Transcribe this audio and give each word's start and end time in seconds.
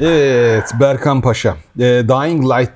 Evet 0.00 0.70
Berkan 0.80 1.20
Paşa. 1.20 1.56
Ee, 1.78 1.82
Dying 1.82 2.44
Light 2.44 2.72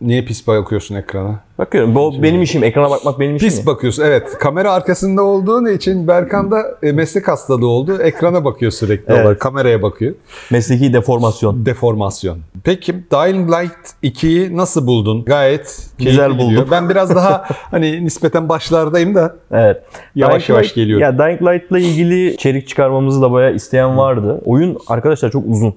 Niye 0.00 0.24
pis 0.24 0.46
bakıyorsun 0.46 0.94
ekrana? 0.94 1.40
Bakıyorum. 1.58 1.94
Bu 1.94 2.22
benim 2.22 2.42
işim. 2.42 2.64
Ekrana 2.64 2.90
bakmak 2.90 3.20
benim 3.20 3.36
işim. 3.36 3.48
Pis 3.48 3.66
bakıyorsun. 3.66 4.02
Evet. 4.02 4.38
Kamera 4.40 4.72
arkasında 4.72 5.22
olduğun 5.22 5.66
için 5.66 6.08
Berkan'da 6.08 6.56
e, 6.82 6.92
meslek 6.92 7.28
hastalığı 7.28 7.66
oldu. 7.66 8.02
Ekrana 8.02 8.44
bakıyor 8.44 8.72
sürekli 8.72 9.12
Evet. 9.12 9.24
olarak. 9.24 9.40
Kameraya 9.40 9.82
bakıyor. 9.82 10.14
Mesleki 10.50 10.92
deformasyon. 10.92 11.66
Deformasyon. 11.66 12.38
Peki 12.64 12.94
Dying 12.94 13.50
Light 13.50 14.14
2'yi 14.16 14.56
nasıl 14.56 14.86
buldun? 14.86 15.24
Gayet 15.24 15.86
Güzel 15.98 16.30
gidiyor. 16.30 16.50
buldum. 16.50 16.68
Ben 16.70 16.88
biraz 16.88 17.14
daha 17.14 17.44
hani 17.70 18.04
nispeten 18.04 18.48
başlardayım 18.48 19.14
da 19.14 19.36
Evet. 19.52 19.82
Yavaş 20.14 20.48
yavaş 20.48 20.66
Light- 20.66 20.74
geliyorum. 20.74 21.02
Ya 21.02 21.18
Dying 21.18 21.42
Light'la 21.42 21.78
ilgili 21.78 22.30
içerik 22.32 22.68
çıkarmamızı 22.68 23.22
da 23.22 23.32
bayağı 23.32 23.54
isteyen 23.54 23.96
vardı. 23.96 24.40
Oyun 24.44 24.78
arkadaşlar 24.88 25.30
çok 25.30 25.44
uzun. 25.48 25.74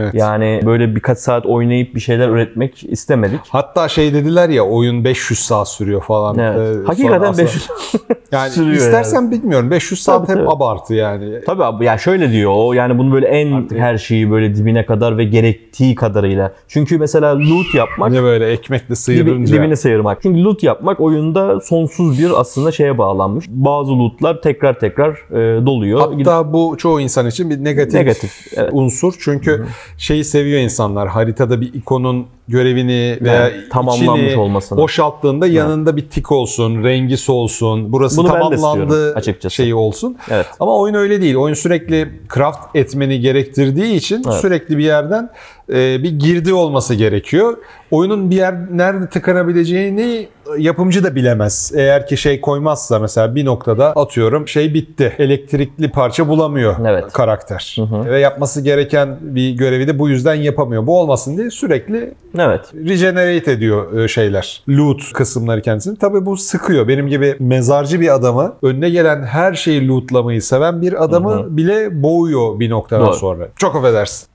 Evet. 0.00 0.14
Yani 0.14 0.60
böyle 0.66 0.94
birkaç 0.96 1.18
saat 1.18 1.46
oynayıp 1.46 1.94
bir 1.94 2.00
şeyler 2.00 2.28
üretmek 2.28 2.84
istemedik. 2.92 3.40
Hatta 3.48 3.88
şey 3.88 4.14
dediler 4.14 4.48
ya 4.48 4.62
oyun 4.64 5.04
500 5.04 5.40
saat 5.40 5.68
sürüyor 5.68 6.02
falan. 6.02 6.38
Evet. 6.38 6.76
Ee, 6.82 6.86
Hakikaten 6.86 7.20
aslında- 7.20 7.46
500 7.46 7.68
Yani 8.32 8.50
sürüyor 8.50 8.76
istersen 8.76 9.30
bilmiyorum 9.30 9.70
500 9.70 10.02
saat 10.02 10.26
Tabii, 10.26 10.38
hep 10.38 10.46
tabii. 10.46 10.56
abartı 10.56 10.94
yani. 10.94 11.40
Tabii 11.46 11.64
abi 11.64 11.84
ya 11.84 11.98
şöyle 11.98 12.32
diyor 12.32 12.52
o 12.54 12.72
yani 12.72 12.98
bunu 12.98 13.12
böyle 13.12 13.26
en 13.26 13.68
her 13.76 13.98
şeyi 13.98 14.30
böyle 14.30 14.54
dibine 14.54 14.86
kadar 14.86 15.18
ve 15.18 15.24
gerektiği 15.24 15.94
kadarıyla. 15.94 16.52
Çünkü 16.68 16.98
mesela 16.98 17.38
loot 17.38 17.74
yapmak 17.74 18.10
Ne 18.12 18.22
böyle 18.22 18.52
ekmekle 18.52 18.86
dibi, 18.86 18.96
sıyırınca. 18.96 19.56
dibine 19.56 19.76
sıyırmak. 19.76 20.22
Çünkü 20.22 20.44
loot 20.44 20.62
yapmak 20.62 21.00
oyunda 21.00 21.60
sonsuz 21.60 22.18
bir 22.18 22.40
aslında 22.40 22.72
şeye 22.72 22.98
bağlanmış. 22.98 23.44
Bazı 23.48 23.98
lootlar 23.98 24.42
tekrar 24.42 24.78
tekrar 24.78 25.10
e, 25.10 25.66
doluyor. 25.66 26.00
Hatta 26.00 26.52
bu 26.52 26.74
çoğu 26.78 27.00
insan 27.00 27.26
için 27.26 27.50
bir 27.50 27.64
negatif, 27.64 27.94
Negatif, 27.94 28.46
evet. 28.56 28.70
unsur. 28.72 29.14
Çünkü 29.20 29.66
şeyi 29.98 30.24
seviyor 30.24 30.60
insanlar. 30.60 31.08
Haritada 31.08 31.60
bir 31.60 31.74
ikonun 31.74 32.26
görevini 32.48 33.18
veya 33.20 33.34
Yani 33.48 33.68
tamamlanmış 33.70 34.26
içini 34.26 34.40
olmasını. 34.40 34.78
boşalttığında 34.78 35.46
yanında 35.46 35.96
bir 35.96 36.08
tik 36.08 36.32
olsun, 36.32 36.84
rengi 36.84 37.16
solsun, 37.16 37.92
burası 37.92 38.16
Bunu 38.16 38.28
tamamlandı 38.28 39.14
açıkçası. 39.14 39.54
şeyi 39.54 39.74
olsun. 39.74 40.16
Evet. 40.30 40.46
Ama 40.60 40.76
oyun 40.78 40.94
öyle 40.94 41.22
değil. 41.22 41.36
Oyun 41.36 41.54
sürekli 41.54 42.20
craft 42.34 42.76
etmeni 42.76 43.20
gerektirdiği 43.20 43.94
için 43.94 44.22
Evet. 44.26 44.40
sürekli 44.40 44.78
bir 44.78 44.84
yerden 44.84 45.30
e, 45.72 46.02
bir 46.02 46.10
girdi 46.18 46.54
olması 46.54 46.94
gerekiyor. 46.94 47.56
Oyunun 47.90 48.30
bir 48.30 48.36
yer 48.36 48.54
nerede 48.70 49.08
tıkanabileceğini 49.08 50.28
yapımcı 50.58 51.04
da 51.04 51.14
bilemez. 51.14 51.72
Eğer 51.76 52.06
ki 52.06 52.16
şey 52.16 52.40
koymazsa 52.40 52.98
mesela 52.98 53.34
bir 53.34 53.44
noktada 53.44 53.92
atıyorum 53.92 54.48
şey 54.48 54.74
bitti. 54.74 55.12
Elektrikli 55.18 55.90
parça 55.90 56.28
bulamıyor 56.28 56.76
Evet. 56.86 57.12
karakter. 57.12 57.76
Ve 58.04 58.20
yapması 58.20 58.60
gereken 58.60 59.16
bir 59.20 59.50
görevi 59.50 59.88
de 59.88 59.98
bu 59.98 60.08
yüzden 60.08 60.34
yapamıyor. 60.34 60.86
Bu 60.86 60.98
olmasın 61.00 61.36
diye 61.38 61.50
sürekli 61.50 62.14
Evet. 62.38 62.60
regenerate 62.74 63.52
ediyor 63.52 63.98
e, 63.98 64.08
şeyler. 64.08 64.62
Loot 64.68 65.12
kısımları 65.12 65.62
kendisini. 65.62 65.98
Tabii 65.98 66.26
bu 66.26 66.36
sıkıyor. 66.36 66.88
Benim 66.88 67.08
gibi 67.08 67.36
mezarcı 67.40 68.00
bir 68.00 68.14
adamı 68.14 68.54
önüne 68.62 68.90
gelen 68.90 69.22
her 69.22 69.54
şeyi 69.54 69.88
lootlamayı 69.88 70.42
seven 70.42 70.82
bir 70.82 71.04
adamı 71.04 71.56
bile 71.56 72.02
boğuyor 72.02 72.60
bir 72.60 72.70
noktadan 72.70 73.06
Doğru. 73.06 73.14
sonra. 73.14 73.48
Çok 73.56 73.76
affedersin. 73.76 74.31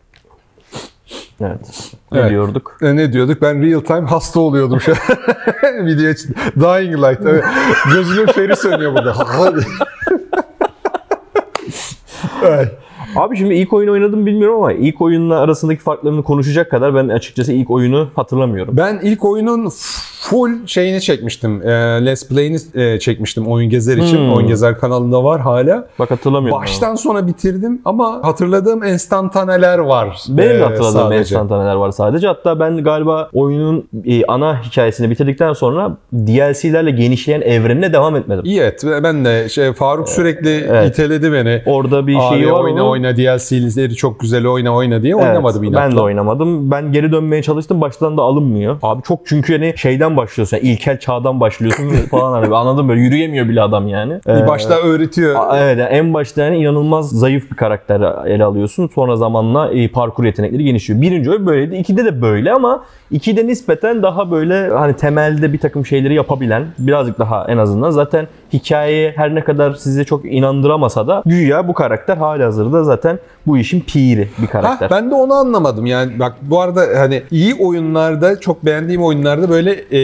Evet. 1.41 1.91
Ne 2.11 2.19
Evet. 2.19 2.29
diyorduk? 2.29 2.77
E, 2.81 2.95
ne 2.95 3.13
diyorduk? 3.13 3.41
Ben 3.41 3.61
real 3.63 3.79
time 3.79 4.07
hasta 4.07 4.39
oluyordum 4.39 4.81
şu 4.81 4.91
an. 4.91 4.97
Video 5.85 6.09
için. 6.09 6.35
Dying 6.55 6.95
Light. 6.95 7.19
Evet. 7.25 7.43
Gözümün 7.93 8.25
feri 8.25 8.55
sönüyor 8.55 8.93
burada. 8.95 9.15
Ay. 12.43 12.69
Abi 13.15 13.37
şimdi 13.37 13.53
ilk 13.53 13.73
oyun 13.73 13.89
oynadım 13.91 14.25
bilmiyorum 14.25 14.55
ama 14.57 14.73
ilk 14.73 15.01
oyunla 15.01 15.39
arasındaki 15.39 15.81
farklarını 15.81 16.23
konuşacak 16.23 16.71
kadar 16.71 16.95
ben 16.95 17.07
açıkçası 17.09 17.53
ilk 17.53 17.69
oyunu 17.71 18.09
hatırlamıyorum. 18.15 18.77
Ben 18.77 18.99
ilk 19.03 19.25
oyunun 19.25 19.69
full 20.29 20.51
şeyini 20.65 21.01
çekmiştim. 21.01 21.61
E, 21.61 21.71
Let's 22.05 22.27
Play'ini 22.27 22.57
e, 22.75 22.99
çekmiştim 22.99 23.47
Oyun 23.47 23.69
Gezer 23.69 23.97
için. 23.97 24.17
Hmm. 24.17 24.33
Oyun 24.33 24.47
Gezer 24.47 24.77
kanalında 24.79 25.23
var 25.23 25.41
hala. 25.41 25.87
Bak 25.99 26.11
hatırlamıyorum. 26.11 26.61
Baştan 26.61 26.95
sona 26.95 27.27
bitirdim 27.27 27.81
ama 27.85 28.19
hatırladığım 28.23 28.83
enstantaneler 28.83 29.77
var. 29.77 30.23
Benim 30.29 30.55
e, 30.55 30.59
de 30.59 30.63
hatırladığım 30.63 30.91
sadece. 30.91 31.19
enstantaneler 31.19 31.75
var 31.75 31.91
sadece. 31.91 32.27
Hatta 32.27 32.59
ben 32.59 32.83
galiba 32.83 33.29
oyunun 33.33 33.89
e, 34.05 34.25
ana 34.25 34.63
hikayesini 34.63 35.09
bitirdikten 35.09 35.53
sonra 35.53 35.97
DLC'lerle 36.13 36.91
genişleyen 36.91 37.41
evrenine 37.41 37.93
devam 37.93 38.15
etmedim. 38.15 38.45
İyi 38.45 38.59
et. 38.59 38.83
Ben 39.03 39.25
de 39.25 39.49
şey, 39.49 39.73
Faruk 39.73 40.09
sürekli 40.09 40.65
evet. 40.69 40.89
iteledi 40.89 41.33
beni. 41.33 41.61
Orada 41.65 42.07
bir 42.07 42.19
şeyi 42.19 42.51
var 42.51 42.63
oyna 42.63 42.81
ama- 42.81 42.89
oyna 42.89 43.17
DLC'leri 43.17 43.95
çok 43.95 44.19
güzel 44.19 44.47
oyna 44.47 44.75
oyna 44.75 45.03
diye 45.03 45.13
Evet, 45.13 45.25
oynamadım 45.25 45.63
inatla. 45.63 45.81
Ben 45.81 45.95
de 45.95 46.01
oynamadım. 46.01 46.71
Ben 46.71 46.91
geri 46.91 47.11
dönmeye 47.11 47.43
çalıştım. 47.43 47.81
Baştan 47.81 48.17
da 48.17 48.21
alınmıyor. 48.21 48.77
Abi 48.83 49.01
çok 49.03 49.19
çünkü 49.25 49.53
hani 49.53 49.73
şeyden 49.77 50.16
başlıyorsun. 50.17 50.57
Yani 50.57 50.67
ilkel 50.67 50.99
çağdan 50.99 51.39
başlıyorsun 51.39 51.89
falan 52.11 52.41
hani 52.41 52.55
anladım 52.55 52.89
böyle 52.89 53.01
yürüyemiyor 53.01 53.49
bile 53.49 53.61
adam 53.61 53.87
yani. 53.87 54.13
Bir 54.27 54.31
Ee, 54.43 54.47
başta 54.47 54.75
öğretiyor. 54.79 55.35
A- 55.39 55.57
Evet 55.59 55.77
yani 55.79 55.89
en 55.89 56.13
başta 56.13 56.41
yani 56.43 56.57
inanılmaz 56.57 57.09
zayıf 57.09 57.51
bir 57.51 57.55
karakter 57.55 58.25
ele 58.27 58.43
alıyorsun. 58.43 58.87
Sonra 58.95 59.15
zamanla 59.15 59.73
e, 59.73 59.87
parkur 59.87 60.23
yetenekleri 60.23 60.63
genişliyor. 60.63 61.01
Birinci 61.01 61.29
oyun 61.31 61.45
böyleydi. 61.45 61.75
İkide 61.75 62.05
de 62.05 62.21
böyle 62.21 62.53
ama 62.53 62.83
ikide 63.11 63.47
nispeten 63.47 64.03
daha 64.03 64.31
böyle 64.31 64.69
hani 64.69 64.93
temelde 64.95 65.53
bir 65.53 65.59
takım 65.59 65.85
şeyleri 65.85 66.13
yapabilen 66.13 66.65
birazcık 66.79 67.19
daha 67.19 67.45
en 67.47 67.57
azından 67.57 67.91
zaten 67.91 68.27
hikayeye 68.53 69.13
her 69.15 69.35
ne 69.35 69.43
kadar 69.43 69.73
sizi 69.73 70.05
çok 70.05 70.25
inandıramasa 70.25 71.07
da 71.07 71.23
güya 71.25 71.67
bu 71.67 71.73
karakter 71.73 72.17
halihazırda 72.17 72.83
zaten 72.83 73.19
bu 73.47 73.57
işin 73.57 73.81
piri 73.81 74.27
bir 74.37 74.45
Ha, 74.47 74.51
karakter. 74.51 74.89
ben 74.91 75.11
de 75.11 75.15
onu 75.15 75.33
anlamadım. 75.33 75.85
Yani 75.85 76.19
bak 76.19 76.33
bu 76.41 76.61
arada 76.61 76.85
hani 76.97 77.23
iyi 77.31 77.55
oyunlarda 77.55 78.39
çok 78.39 78.65
beğendiğim 78.65 79.03
oyunlarda 79.03 79.49
böyle 79.49 79.71
e, 79.91 79.97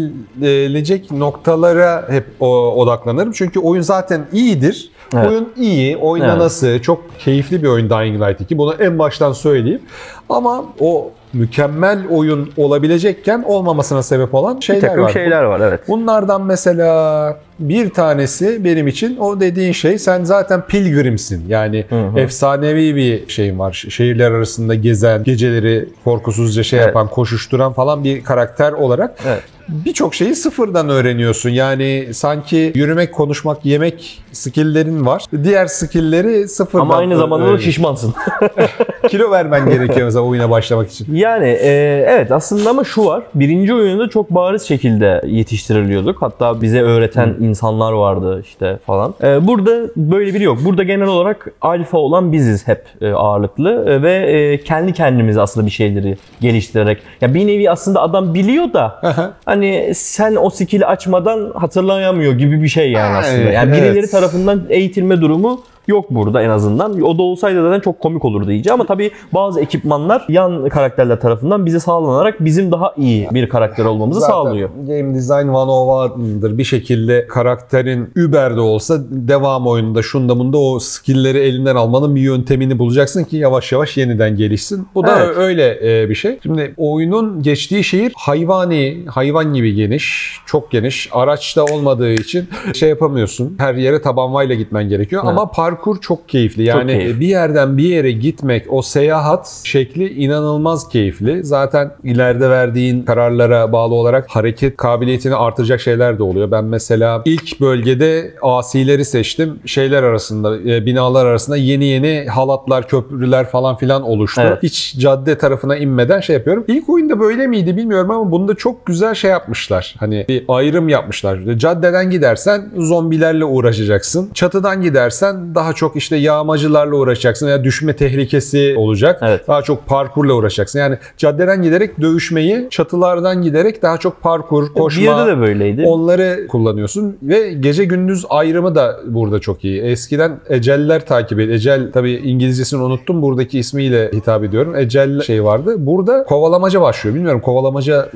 eleştirilecek 0.00 1.10
noktalara 1.10 2.06
hep 2.08 2.24
o, 2.40 2.74
odaklanırım. 2.74 3.32
Çünkü 3.32 3.60
oyun 3.60 3.82
zaten 3.82 4.20
iyidir. 4.32 4.90
Evet. 5.14 5.28
Oyun 5.28 5.48
iyi, 5.56 5.96
oynanası, 5.96 6.78
çok 6.82 7.18
keyifli 7.18 7.62
bir 7.62 7.68
oyun 7.68 7.90
Dying 7.90 8.22
Light 8.22 8.40
2. 8.40 8.58
Bunu 8.58 8.74
en 8.74 8.98
baştan 8.98 9.32
söyleyeyim. 9.32 9.80
Ama 10.28 10.64
o 10.80 11.10
mükemmel 11.32 12.08
oyun 12.10 12.50
olabilecekken 12.56 13.42
olmamasına 13.42 14.02
sebep 14.02 14.34
olan 14.34 14.56
bir 14.56 14.64
şeyler 14.64 14.88
takım 14.88 15.04
var. 15.04 15.12
şeyler 15.12 15.42
var 15.42 15.60
evet. 15.60 15.80
Bunlardan 15.88 16.42
mesela 16.42 17.36
bir 17.60 17.90
tanesi 17.90 18.64
benim 18.64 18.88
için 18.88 19.16
o 19.16 19.40
dediğin 19.40 19.72
şey 19.72 19.98
sen 19.98 20.24
zaten 20.24 20.66
pilgrimsin. 20.66 21.44
Yani 21.48 21.84
hı. 21.88 22.20
efsanevi 22.20 22.96
bir 22.96 23.28
şeyin 23.28 23.58
var. 23.58 23.84
Şehirler 23.88 24.30
arasında 24.30 24.74
gezen, 24.74 25.24
geceleri 25.24 25.88
korkusuzca 26.04 26.62
şey 26.62 26.78
Evet. 26.78 26.86
yapan, 26.86 27.08
koşuşturan 27.08 27.72
falan 27.72 28.04
bir 28.04 28.24
karakter 28.24 28.72
olarak 28.72 29.18
Evet. 29.26 29.42
birçok 29.68 30.14
şeyi 30.14 30.34
sıfırdan 30.34 30.88
öğreniyorsun. 30.88 31.50
Yani 31.50 32.08
sanki 32.12 32.72
yürümek, 32.74 33.14
konuşmak, 33.14 33.66
yemek 33.66 34.22
skill'lerin 34.32 35.06
var. 35.06 35.24
Diğer 35.44 35.66
skill'leri 35.66 36.48
sıfırdan 36.48 36.84
Ama 36.84 36.96
aynı 36.96 37.16
zamanda 37.16 37.52
da 37.52 37.58
şişmansın. 37.58 38.14
Kilo 39.08 39.30
vermen 39.30 39.70
gerekiyor 39.70 40.04
mesela 40.06 40.24
oyuna 40.24 40.50
başlamak 40.50 40.90
için. 40.90 41.14
Yani 41.14 41.48
e, 41.48 41.70
evet 42.08 42.32
aslında 42.32 42.70
ama 42.70 42.84
şu 42.84 43.04
var. 43.06 43.22
Birinci 43.34 43.74
oyunda 43.74 44.08
çok 44.08 44.30
bariz 44.30 44.62
şekilde 44.62 45.22
yetiştiriliyorduk. 45.26 46.22
Hatta 46.22 46.62
bize 46.62 46.82
öğreten 46.82 47.36
insanlar 47.50 47.92
vardı 47.92 48.40
işte 48.44 48.78
falan. 48.86 49.14
E, 49.22 49.46
burada 49.46 49.70
böyle 49.96 50.34
biri 50.34 50.42
yok. 50.44 50.58
Burada 50.64 50.82
genel 50.82 51.06
olarak 51.06 51.52
alfa 51.60 51.98
olan 51.98 52.32
biziz 52.32 52.68
hep 52.68 52.84
e, 53.00 53.12
ağırlıklı 53.12 53.84
E, 53.88 54.02
ve 54.02 54.12
e, 54.14 54.64
kendi 54.64 54.92
kendimize 54.92 55.40
aslında 55.40 55.66
bir 55.66 55.70
şeyleri 55.70 56.16
geliştirerek. 56.40 56.98
Ya 57.20 57.34
bir 57.34 57.46
nevi 57.46 57.70
aslında 57.70 58.02
adam 58.02 58.34
biliyor 58.34 58.72
da 58.72 59.00
hani 59.44 59.92
sen 59.94 60.36
o 60.36 60.50
skill'i 60.50 60.86
açmadan 60.86 61.52
hatırlayamıyor 61.54 62.32
gibi 62.32 62.62
bir 62.62 62.68
şey 62.68 62.90
yani 62.92 63.16
aslında. 63.16 63.50
Yani 63.50 63.70
Evet. 63.76 63.82
birileri 63.82 64.10
tarafından 64.10 64.62
eğitilme 64.68 65.20
durumu 65.20 65.60
yok 65.86 66.10
burada 66.10 66.42
en 66.42 66.48
azından. 66.48 67.02
O 67.02 67.18
da 67.18 67.22
olsaydı 67.22 67.62
zaten 67.62 67.80
çok 67.80 68.00
komik 68.00 68.24
olurdu 68.24 68.50
iyice 68.50 68.72
ama 68.72 68.86
tabii 68.86 69.10
bazı 69.34 69.60
ekipmanlar 69.60 70.24
yan 70.28 70.68
karakterler 70.68 71.20
tarafından 71.20 71.66
bize 71.66 71.80
sağlanarak 71.80 72.44
bizim 72.44 72.72
daha 72.72 72.94
iyi 72.96 73.28
bir 73.30 73.48
karakter 73.48 73.84
olmamızı 73.84 74.20
Zaten 74.20 74.32
sağlıyor. 74.32 74.70
Game 74.86 75.14
Design 75.14 75.48
101'dır. 75.48 76.58
Bir 76.58 76.64
şekilde 76.64 77.26
karakterin 77.26 78.10
Uber'de 78.26 78.60
olsa 78.60 78.98
devam 79.10 79.66
oyununda 79.66 80.02
şunda 80.02 80.38
bunda 80.38 80.58
o 80.58 80.78
skill'leri 80.78 81.38
elinden 81.38 81.76
almanın 81.76 82.14
bir 82.14 82.20
yöntemini 82.20 82.78
bulacaksın 82.78 83.24
ki 83.24 83.36
yavaş 83.36 83.72
yavaş 83.72 83.96
yeniden 83.96 84.36
gelişsin. 84.36 84.86
Bu 84.94 85.06
da 85.06 85.24
Evet. 85.24 85.36
öyle 85.36 86.02
e, 86.02 86.08
bir 86.08 86.14
şey. 86.14 86.38
Şimdi 86.42 86.74
oyunun 86.76 87.42
geçtiği 87.42 87.84
şehir 87.84 88.12
hayvani, 88.16 89.04
hayvan 89.06 89.54
gibi 89.54 89.74
geniş, 89.74 90.36
çok 90.46 90.70
geniş. 90.70 91.08
Araçta 91.12 91.64
olmadığı 91.64 92.12
için 92.12 92.48
şey 92.74 92.88
yapamıyorsun. 92.88 93.54
Her 93.58 93.74
yere 93.74 94.02
tabanvayla 94.02 94.54
gitmen 94.54 94.88
gerekiyor. 94.88 95.22
Evet. 95.24 95.38
Ama 95.38 95.50
parkur 95.70 96.00
çok 96.00 96.28
keyifli. 96.28 96.62
Yani 96.62 96.92
keyifli. 96.92 97.20
bir 97.20 97.26
yerden 97.26 97.78
bir 97.78 97.84
yere 97.84 98.12
gitmek, 98.12 98.66
o 98.68 98.82
seyahat 98.82 99.60
şekli 99.64 100.08
inanılmaz 100.08 100.88
keyifli. 100.88 101.44
Zaten 101.44 101.90
ileride 102.04 102.50
verdiğin 102.50 103.02
kararlara 103.02 103.72
bağlı 103.72 103.94
olarak 103.94 104.26
hareket 104.28 104.76
kabiliyetini 104.76 105.34
artıracak 105.34 105.80
şeyler 105.80 106.18
de 106.18 106.22
oluyor. 106.22 106.50
Ben 106.50 106.64
mesela 106.64 107.22
ilk 107.24 107.60
bölgede 107.60 108.34
asileri 108.42 109.04
seçtim. 109.04 109.58
Şeyler 109.66 110.02
arasında, 110.02 110.58
e, 110.58 110.86
binalar 110.86 111.26
arasında 111.26 111.56
yeni 111.56 111.84
yeni 111.84 112.26
halatlar, 112.26 112.88
köprüler 112.88 113.46
falan 113.46 113.76
filan 113.76 114.02
oluştu. 114.02 114.40
Evet. 114.44 114.62
Hiç 114.62 114.96
cadde 114.98 115.38
tarafına 115.38 115.76
inmeden 115.76 116.20
şey 116.20 116.36
yapıyorum. 116.36 116.64
İlk 116.68 116.88
oyunda 116.88 117.20
böyle 117.20 117.46
miydi 117.46 117.76
bilmiyorum 117.76 118.10
ama 118.10 118.30
bunda 118.30 118.54
çok 118.54 118.86
güzel 118.86 119.14
şey 119.14 119.30
yapmışlar. 119.30 119.94
Hani 119.98 120.24
bir 120.28 120.44
ayrım 120.48 120.88
yapmışlar. 120.88 121.40
Caddeden 121.56 122.10
gidersen 122.10 122.70
zombilerle 122.76 123.44
uğraşacaksın. 123.44 124.30
Çatıdan 124.34 124.82
gidersen 124.82 125.54
daha 125.60 125.72
çok 125.72 125.96
işte 125.96 126.16
yağmacılarla 126.16 126.96
uğraşacaksın 126.96 127.46
veya 127.46 127.64
düşme 127.64 127.96
tehlikesi 127.96 128.74
olacak. 128.78 129.18
Evet. 129.22 129.48
Daha 129.48 129.62
çok 129.62 129.86
parkurla 129.86 130.32
uğraşacaksın. 130.32 130.78
Yani 130.78 130.98
caddeden 131.16 131.62
giderek 131.62 132.00
dövüşmeyi, 132.00 132.66
çatılardan 132.70 133.42
giderek 133.42 133.82
daha 133.82 133.98
çok 133.98 134.22
parkur, 134.22 134.72
koşma. 134.74 135.26
Bir 135.26 135.32
de 135.32 135.40
böyleydi. 135.40 135.84
Onları 135.86 136.46
kullanıyorsun 136.48 137.16
ve 137.22 137.52
gece 137.52 137.84
gündüz 137.84 138.24
ayrımı 138.30 138.74
da 138.74 139.00
burada 139.06 139.38
çok 139.38 139.64
iyi. 139.64 139.82
Eskiden 139.82 140.40
Eceller 140.48 141.06
takip 141.06 141.40
et. 141.40 141.50
Ecel 141.50 141.92
tabii 141.92 142.12
İngilizcesini 142.12 142.82
unuttum. 142.82 143.22
Buradaki 143.22 143.58
ismiyle 143.58 144.10
hitap 144.12 144.44
ediyorum. 144.44 144.76
Ecel 144.76 145.20
şey 145.20 145.44
vardı. 145.44 145.74
Burada 145.78 146.24
kovalamaca 146.24 146.80
başlıyor. 146.80 147.16
Bilmiyorum 147.16 147.40
kovalamaca 147.40 148.08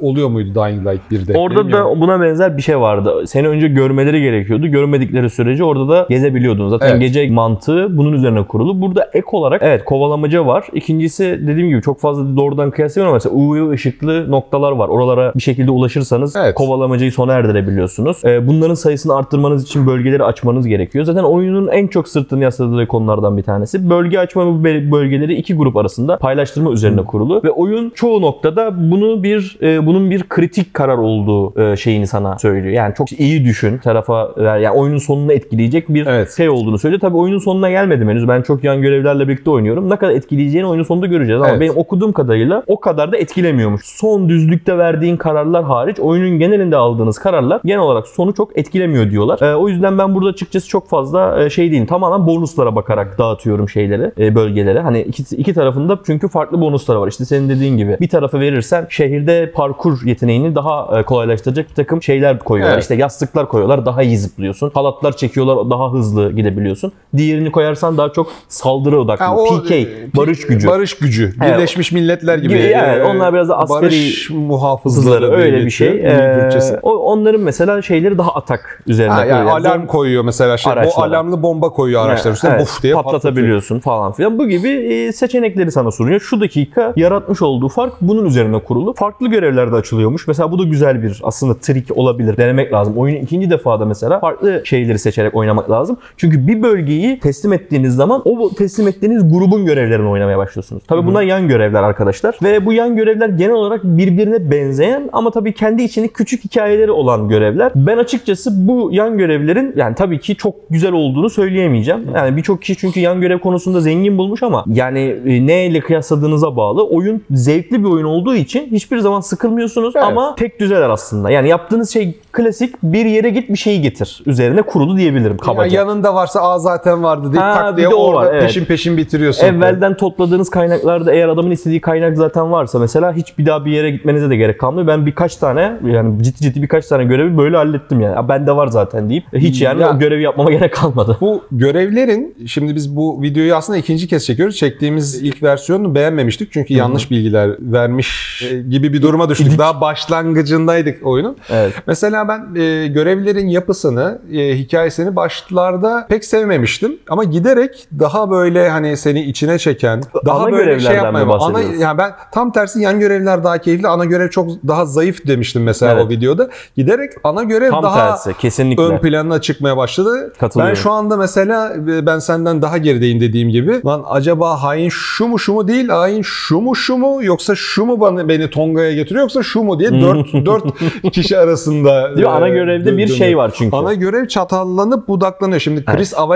oluyor 0.00 0.28
muydu 0.28 0.54
Dying 0.54 0.86
Light 0.86 1.02
1'de? 1.12 1.38
Orada 1.38 1.60
Bilmiyorum. 1.60 1.96
da 1.96 2.00
buna 2.00 2.20
benzer 2.20 2.56
bir 2.56 2.62
şey 2.62 2.80
vardı. 2.80 3.24
Seni 3.26 3.48
önce 3.48 3.68
görmeleri 3.68 4.22
gerekiyordu. 4.22 4.66
Görmedikleri 4.66 5.30
sürece 5.30 5.64
orada 5.64 5.88
da 5.88 6.06
gezebiliyordun. 6.10 6.68
Zaten 6.68 6.91
Evet. 6.92 7.00
gece 7.00 7.30
mantığı 7.30 7.96
bunun 7.96 8.12
üzerine 8.12 8.46
kurulu. 8.46 8.80
Burada 8.80 9.10
ek 9.12 9.26
olarak 9.32 9.62
evet 9.64 9.84
kovalamaca 9.84 10.46
var. 10.46 10.66
İkincisi 10.72 11.40
dediğim 11.46 11.68
gibi 11.68 11.82
çok 11.82 12.00
fazla 12.00 12.36
doğrudan 12.36 12.70
kıyaslayamıyorum 12.70 13.20
ama 13.26 13.32
mesela 13.32 13.66
UV 13.66 13.70
ışıklı 13.70 14.30
noktalar 14.30 14.72
var. 14.72 14.88
Oralara 14.88 15.32
bir 15.36 15.40
şekilde 15.42 15.70
ulaşırsanız 15.70 16.36
Evet. 16.36 16.54
kovalamacayı 16.54 17.12
sona 17.12 17.32
erdirebiliyorsunuz. 17.32 18.24
Ee, 18.24 18.46
bunların 18.46 18.74
sayısını 18.74 19.16
arttırmanız 19.16 19.62
için 19.62 19.86
bölgeleri 19.86 20.24
açmanız 20.24 20.66
gerekiyor. 20.66 21.04
Zaten 21.04 21.22
oyunun 21.22 21.68
en 21.68 21.86
çok 21.86 22.08
sırtını 22.08 22.42
yasladığı 22.42 22.86
konulardan 22.86 23.36
bir 23.36 23.42
tanesi. 23.42 23.90
Bölge 23.90 24.18
açma 24.18 24.64
bölgeleri 24.64 25.34
iki 25.34 25.54
grup 25.54 25.76
arasında 25.76 26.16
paylaştırma 26.18 26.72
üzerine 26.72 27.02
kurulu 27.02 27.40
ve 27.44 27.50
oyun 27.50 27.90
çoğu 27.90 28.22
noktada 28.22 28.90
bunu 28.90 29.22
bir 29.22 29.58
e, 29.62 29.86
bunun 29.86 30.10
bir 30.10 30.22
kritik 30.22 30.74
karar 30.74 30.98
olduğu 30.98 31.60
e, 31.60 31.76
şeyini 31.76 32.06
sana 32.06 32.38
söylüyor. 32.38 32.74
Yani 32.74 32.94
çok 32.94 33.12
iyi 33.12 33.44
düşün 33.44 33.78
tarafa. 33.78 34.30
Yani 34.40 34.70
oyunun 34.70 34.98
sonunu 34.98 35.32
etkileyecek 35.32 35.88
bir 35.88 36.06
Evet. 36.06 36.34
şey 36.36 36.48
olduğunu 36.48 36.78
söylüyor. 36.82 37.00
Tabii 37.00 37.16
oyunun 37.16 37.38
sonuna 37.38 37.70
gelmedim 37.70 38.08
henüz. 38.08 38.28
Ben 38.28 38.42
çok 38.42 38.64
yan 38.64 38.82
görevlerle 38.82 39.28
birlikte 39.28 39.50
oynuyorum. 39.50 39.90
Ne 39.90 39.96
kadar 39.96 40.12
etkileyeceğini 40.12 40.68
oyunun 40.68 40.84
sonunda 40.84 41.06
göreceğiz. 41.06 41.42
Ama 41.42 41.50
Evet. 41.50 41.60
benim 41.60 41.76
okuduğum 41.76 42.12
kadarıyla 42.12 42.62
o 42.66 42.80
kadar 42.80 43.12
da 43.12 43.16
etkilemiyormuş. 43.16 43.80
Son 43.84 44.28
düzlükte 44.28 44.78
verdiğin 44.78 45.16
kararlar 45.16 45.64
hariç 45.64 46.00
oyunun 46.00 46.38
genelinde 46.38 46.76
aldığınız 46.76 47.18
kararlar 47.18 47.60
genel 47.64 47.80
olarak 47.80 48.06
sonu 48.08 48.34
çok 48.34 48.58
etkilemiyor 48.58 49.10
diyorlar. 49.10 49.38
Ee, 49.42 49.54
o 49.56 49.68
yüzden 49.68 49.98
ben 49.98 50.14
burada 50.14 50.28
açıkçası 50.28 50.68
çok 50.68 50.88
fazla 50.88 51.44
e, 51.44 51.50
şey 51.50 51.72
değilim. 51.72 51.86
Tamamen 51.86 52.26
bonuslara 52.26 52.76
bakarak 52.76 53.18
dağıtıyorum 53.18 53.68
şeyleri, 53.68 54.12
e, 54.18 54.34
bölgeleri. 54.34 54.80
Hani 54.80 55.00
iki, 55.00 55.36
iki 55.36 55.54
tarafında 55.54 55.98
çünkü 56.06 56.28
farklı 56.28 56.60
bonuslar 56.60 56.96
var. 56.96 57.08
İşte 57.08 57.24
senin 57.24 57.48
dediğin 57.48 57.76
gibi 57.76 57.96
bir 58.00 58.08
tarafa 58.08 58.40
verirsen 58.40 58.86
şehirde 58.90 59.52
parkur 59.54 59.98
yeteneğini 60.04 60.54
daha 60.54 60.98
e, 60.98 61.02
kolaylaştıracak 61.02 61.70
bir 61.70 61.74
takım 61.74 62.02
şeyler 62.02 62.38
koyuyorlar. 62.38 62.74
Evet. 62.74 62.82
İşte 62.82 62.94
yastıklar 62.94 63.48
koyuyorlar. 63.48 63.86
Daha 63.86 64.02
iyi 64.02 64.18
zıplıyorsun. 64.18 64.70
Halatlar 64.74 65.16
çekiyorlar. 65.16 65.70
Daha 65.70 65.92
hızlı 65.92 66.32
gidebiliyorsun. 66.32 66.71
Diğerini 67.16 67.52
koyarsan 67.52 67.98
daha 67.98 68.12
çok 68.12 68.32
saldırı 68.48 69.00
odaklı. 69.00 69.24
Ha, 69.24 69.36
o, 69.36 69.62
PK, 69.62 69.70
e, 69.70 69.86
barış 70.16 70.46
gücü. 70.46 70.68
Barış 70.68 70.94
gücü. 70.94 71.34
Evet. 71.42 71.56
Birleşmiş 71.56 71.92
Milletler 71.92 72.38
gibi. 72.38 72.54
Evet, 72.54 73.00
e, 73.00 73.02
onlar 73.02 73.34
biraz 73.34 73.48
da 73.48 73.58
askeri 73.58 73.82
Barış 73.82 74.30
muhafızları 74.30 75.32
öyle 75.32 75.64
bir 75.64 75.70
şey. 75.70 75.88
Ee, 75.88 76.78
onların 76.82 77.40
mesela 77.40 77.82
şeyleri 77.82 78.18
daha 78.18 78.34
atak 78.34 78.82
üzerine 78.86 79.12
Ha, 79.12 79.24
yani 79.24 79.38
Yani 79.38 79.50
alarm 79.50 79.86
koyuyor 79.86 80.24
mesela 80.24 80.56
şey. 80.56 80.70
Bu 80.70 80.72
Araçlara. 80.72 81.06
alarmlı 81.06 81.42
bomba 81.42 81.68
koyuyor 81.68 82.06
araçlar 82.06 82.32
üstüne. 82.32 82.50
Evet, 82.50 82.60
Buf 82.60 82.82
diye 82.82 82.94
patlatıyor. 82.94 83.20
patlatabiliyorsun 83.22 83.78
falan 83.78 84.12
filan. 84.12 84.38
Bu 84.38 84.48
gibi 84.48 84.68
e, 84.68 85.12
seçenekleri 85.12 85.72
sana 85.72 85.90
sunuyor. 85.90 86.20
Şu 86.20 86.40
dakika 86.40 86.92
yaratmış 86.96 87.42
olduğu 87.42 87.68
fark 87.68 87.92
bunun 88.00 88.24
üzerine 88.24 88.58
kurulu. 88.58 88.94
Farklı 88.94 89.28
görevler 89.28 89.72
de 89.72 89.76
açılıyormuş. 89.76 90.28
Mesela 90.28 90.52
bu 90.52 90.58
da 90.58 90.62
güzel 90.62 91.02
bir 91.02 91.20
aslında 91.22 91.54
trik 91.58 91.98
olabilir. 91.98 92.36
Denemek 92.36 92.72
lazım. 92.72 92.96
Oyunun 92.96 93.18
ikinci 93.20 93.50
defada 93.50 93.84
mesela 93.84 94.20
farklı 94.20 94.62
şeyleri 94.64 94.98
seçerek 94.98 95.34
oynamak 95.34 95.70
lazım. 95.70 95.96
Çünkü 96.16 96.46
bir 96.46 96.61
bölgeyi 96.62 97.20
teslim 97.20 97.52
ettiğiniz 97.52 97.94
zaman 97.94 98.22
o 98.24 98.54
teslim 98.54 98.88
ettiğiniz 98.88 99.32
grubun 99.32 99.66
görevlerini 99.66 100.08
oynamaya 100.08 100.38
başlıyorsunuz. 100.38 100.82
Tabii 100.88 101.06
bunlar 101.06 101.22
yan 101.22 101.48
görevler 101.48 101.82
arkadaşlar. 101.82 102.38
Ve 102.42 102.66
bu 102.66 102.72
yan 102.72 102.96
görevler 102.96 103.28
genel 103.28 103.52
olarak 103.54 103.84
birbirine 103.84 104.50
benzeyen 104.50 105.10
ama 105.12 105.30
tabii 105.30 105.52
kendi 105.54 105.82
içinde 105.82 106.08
küçük 106.08 106.44
hikayeleri 106.44 106.90
olan 106.90 107.28
görevler. 107.28 107.72
Ben 107.74 107.98
açıkçası 107.98 108.68
bu 108.68 108.88
yan 108.92 109.18
görevlerin 109.18 109.72
yani 109.76 109.94
tabii 109.94 110.20
ki 110.20 110.36
çok 110.36 110.54
güzel 110.70 110.92
olduğunu 110.92 111.30
söyleyemeyeceğim. 111.30 112.00
Yani 112.14 112.36
birçok 112.36 112.60
kişi 112.60 112.76
çünkü 112.76 113.00
yan 113.00 113.20
görev 113.20 113.38
konusunda 113.38 113.80
zengin 113.80 114.18
bulmuş 114.18 114.42
ama 114.42 114.64
yani 114.66 115.16
e, 115.26 115.46
neyle 115.46 115.80
kıyasladığınıza 115.80 116.56
bağlı. 116.56 116.86
Oyun 116.86 117.22
zevkli 117.30 117.84
bir 117.84 117.88
oyun 117.88 118.04
olduğu 118.04 118.34
için 118.34 118.66
hiçbir 118.70 118.98
zaman 118.98 119.20
sıkılmıyorsunuz 119.20 119.92
Evet. 119.96 120.06
ama 120.06 120.34
tek 120.34 120.60
düzeler 120.60 120.90
aslında. 120.90 121.30
Yani 121.30 121.48
yaptığınız 121.48 121.90
şey 121.90 122.14
klasik 122.32 122.74
bir 122.82 123.06
yere 123.06 123.30
git 123.30 123.48
bir 123.48 123.56
şeyi 123.56 123.82
getir. 123.82 124.22
Üzerine 124.26 124.62
kurulu 124.62 124.96
diyebilirim 124.96 125.32
Ya 125.32 125.36
kabaca. 125.36 125.76
yanında 125.78 126.14
varsa 126.14 126.40
aa 126.52 126.58
zaten 126.58 127.02
vardı 127.02 127.32
deyip 127.32 127.42
Ha, 127.42 127.54
tak 127.54 127.72
bir 127.72 127.76
diye 127.76 127.90
de 127.90 127.94
o 127.94 127.98
orada 128.04 128.26
var, 128.26 128.32
evet. 128.32 128.42
peşin 128.42 128.64
peşin 128.64 128.96
bitiriyorsun. 128.96 129.46
Evvelden 129.46 129.96
topladığınız 129.96 130.50
kaynaklarda 130.50 131.12
eğer 131.12 131.28
adamın 131.28 131.50
istediği 131.50 131.80
kaynak 131.80 132.16
zaten 132.16 132.52
varsa 132.52 132.78
mesela 132.78 133.12
hiç 133.12 133.38
bir 133.38 133.46
daha 133.46 133.64
bir 133.64 133.70
yere 133.72 133.90
gitmenize 133.90 134.30
de 134.30 134.36
gerek 134.36 134.60
kalmıyor. 134.60 134.86
Ben 134.86 135.06
birkaç 135.06 135.36
tane 135.36 135.72
yani 135.86 136.22
ciddi 136.22 136.42
ciddi 136.42 136.62
birkaç 136.62 136.86
tane 136.86 137.04
görevi 137.04 137.38
böyle 137.38 137.56
hallettim 137.56 138.00
yani. 138.00 138.14
Ya 138.14 138.28
bende 138.28 138.56
var 138.56 138.66
zaten 138.66 139.10
deyip 139.10 139.24
hiç 139.36 139.62
yani 139.62 139.80
Ya- 139.82 139.90
o 139.96 139.98
görevi 139.98 140.22
yapmama 140.22 140.50
gerek 140.56 140.74
kalmadı. 140.74 141.16
Bu 141.20 141.42
görevlerin 141.52 142.34
şimdi 142.46 142.74
biz 142.74 142.96
bu 142.96 143.22
videoyu 143.22 143.54
aslında 143.54 143.78
ikinci 143.78 144.08
kez 144.08 144.26
çekiyoruz. 144.26 144.56
Çektiğimiz 144.56 145.22
ilk 145.22 145.42
versiyonu 145.42 145.94
beğenmemiştik 145.94 146.52
çünkü 146.52 146.74
yanlış 146.74 147.10
bilgiler 147.10 147.50
vermiş 147.60 148.42
e, 148.52 148.62
gibi 148.62 148.92
bir 148.92 149.02
duruma 149.02 149.28
düştük. 149.28 149.58
Daha 149.58 149.80
başlangıcındaydık 149.80 151.06
oyunun. 151.06 151.36
Evet. 151.50 151.72
Mesela 151.86 152.28
ben 152.28 152.60
e, 152.60 152.86
görevlerin 152.86 153.46
yapısını, 153.48 154.18
e, 154.32 154.58
hikayesini 154.58 155.16
başlarda 155.16 156.06
pek 156.08 156.24
sevmemiştim 156.42 156.98
ama 157.08 157.24
giderek 157.24 157.88
daha 157.98 158.30
böyle 158.30 158.70
hani 158.70 158.96
seni 158.96 159.22
içine 159.22 159.58
çeken, 159.58 160.02
daha 160.26 160.38
Ana 160.38 160.52
böyle 160.52 160.80
şey 160.80 160.96
yapmaya 160.96 161.26
ana 161.26 161.60
yani 161.60 161.98
ben 161.98 162.12
tam 162.32 162.52
tersi 162.52 162.80
yan 162.80 163.00
görevler 163.00 163.44
daha 163.44 163.58
keyifli, 163.58 163.88
ana 163.88 164.04
görev 164.04 164.28
çok 164.28 164.48
daha 164.68 164.86
zayıf 164.86 165.26
demiştim 165.26 165.62
mesela 165.62 165.92
Evet. 165.92 166.04
o 166.06 166.08
videoda. 166.08 166.48
Giderek 166.76 167.12
ana 167.24 167.42
görev 167.42 167.70
Tam 167.70 167.82
daha 167.82 168.08
tersi 168.08 168.38
kesinlikle. 168.38 168.82
ön 168.82 168.98
planına 168.98 169.40
çıkmaya 169.40 169.76
başladı. 169.76 170.32
Ben 170.58 170.74
şu 170.74 170.90
anda 170.90 171.16
mesela 171.16 171.74
e, 171.74 172.06
ben 172.06 172.18
senden 172.18 172.62
daha 172.62 172.78
gerideyim 172.78 173.20
dediğim 173.20 173.48
gibi. 173.48 173.80
Lan 173.86 174.04
acaba 174.08 174.62
hain 174.62 174.88
şu 174.88 175.26
mu 175.26 175.38
şu 175.38 175.52
mu 175.52 175.68
değil, 175.68 175.88
hain 175.88 176.22
şu 176.22 176.60
mu 176.60 176.76
şu 176.76 176.96
mu 176.96 177.24
yoksa 177.24 177.54
şu 177.54 177.84
mu 177.84 178.00
bana 178.00 178.28
beni 178.28 178.50
Tonga'ya 178.50 178.94
getiriyor 178.94 179.20
yoksa 179.22 179.42
şu 179.42 179.62
mu 179.62 179.78
diye 179.78 179.90
dört, 180.00 180.32
dört 180.46 180.64
kişi 181.12 181.38
arasında 181.38 182.16
Değil 182.16 182.26
mi? 182.26 182.32
Ana 182.32 182.48
e, 182.48 182.50
görevde 182.50 182.96
bir 182.96 183.06
şey 183.06 183.36
var 183.36 183.50
çünkü. 183.54 183.76
Ana 183.76 183.94
görev 183.94 184.26
çatallanıp 184.26 185.08
budaklanıyor. 185.08 185.60
Şimdi 185.60 185.84
Chris 185.84 186.14
Avellone 186.14 186.31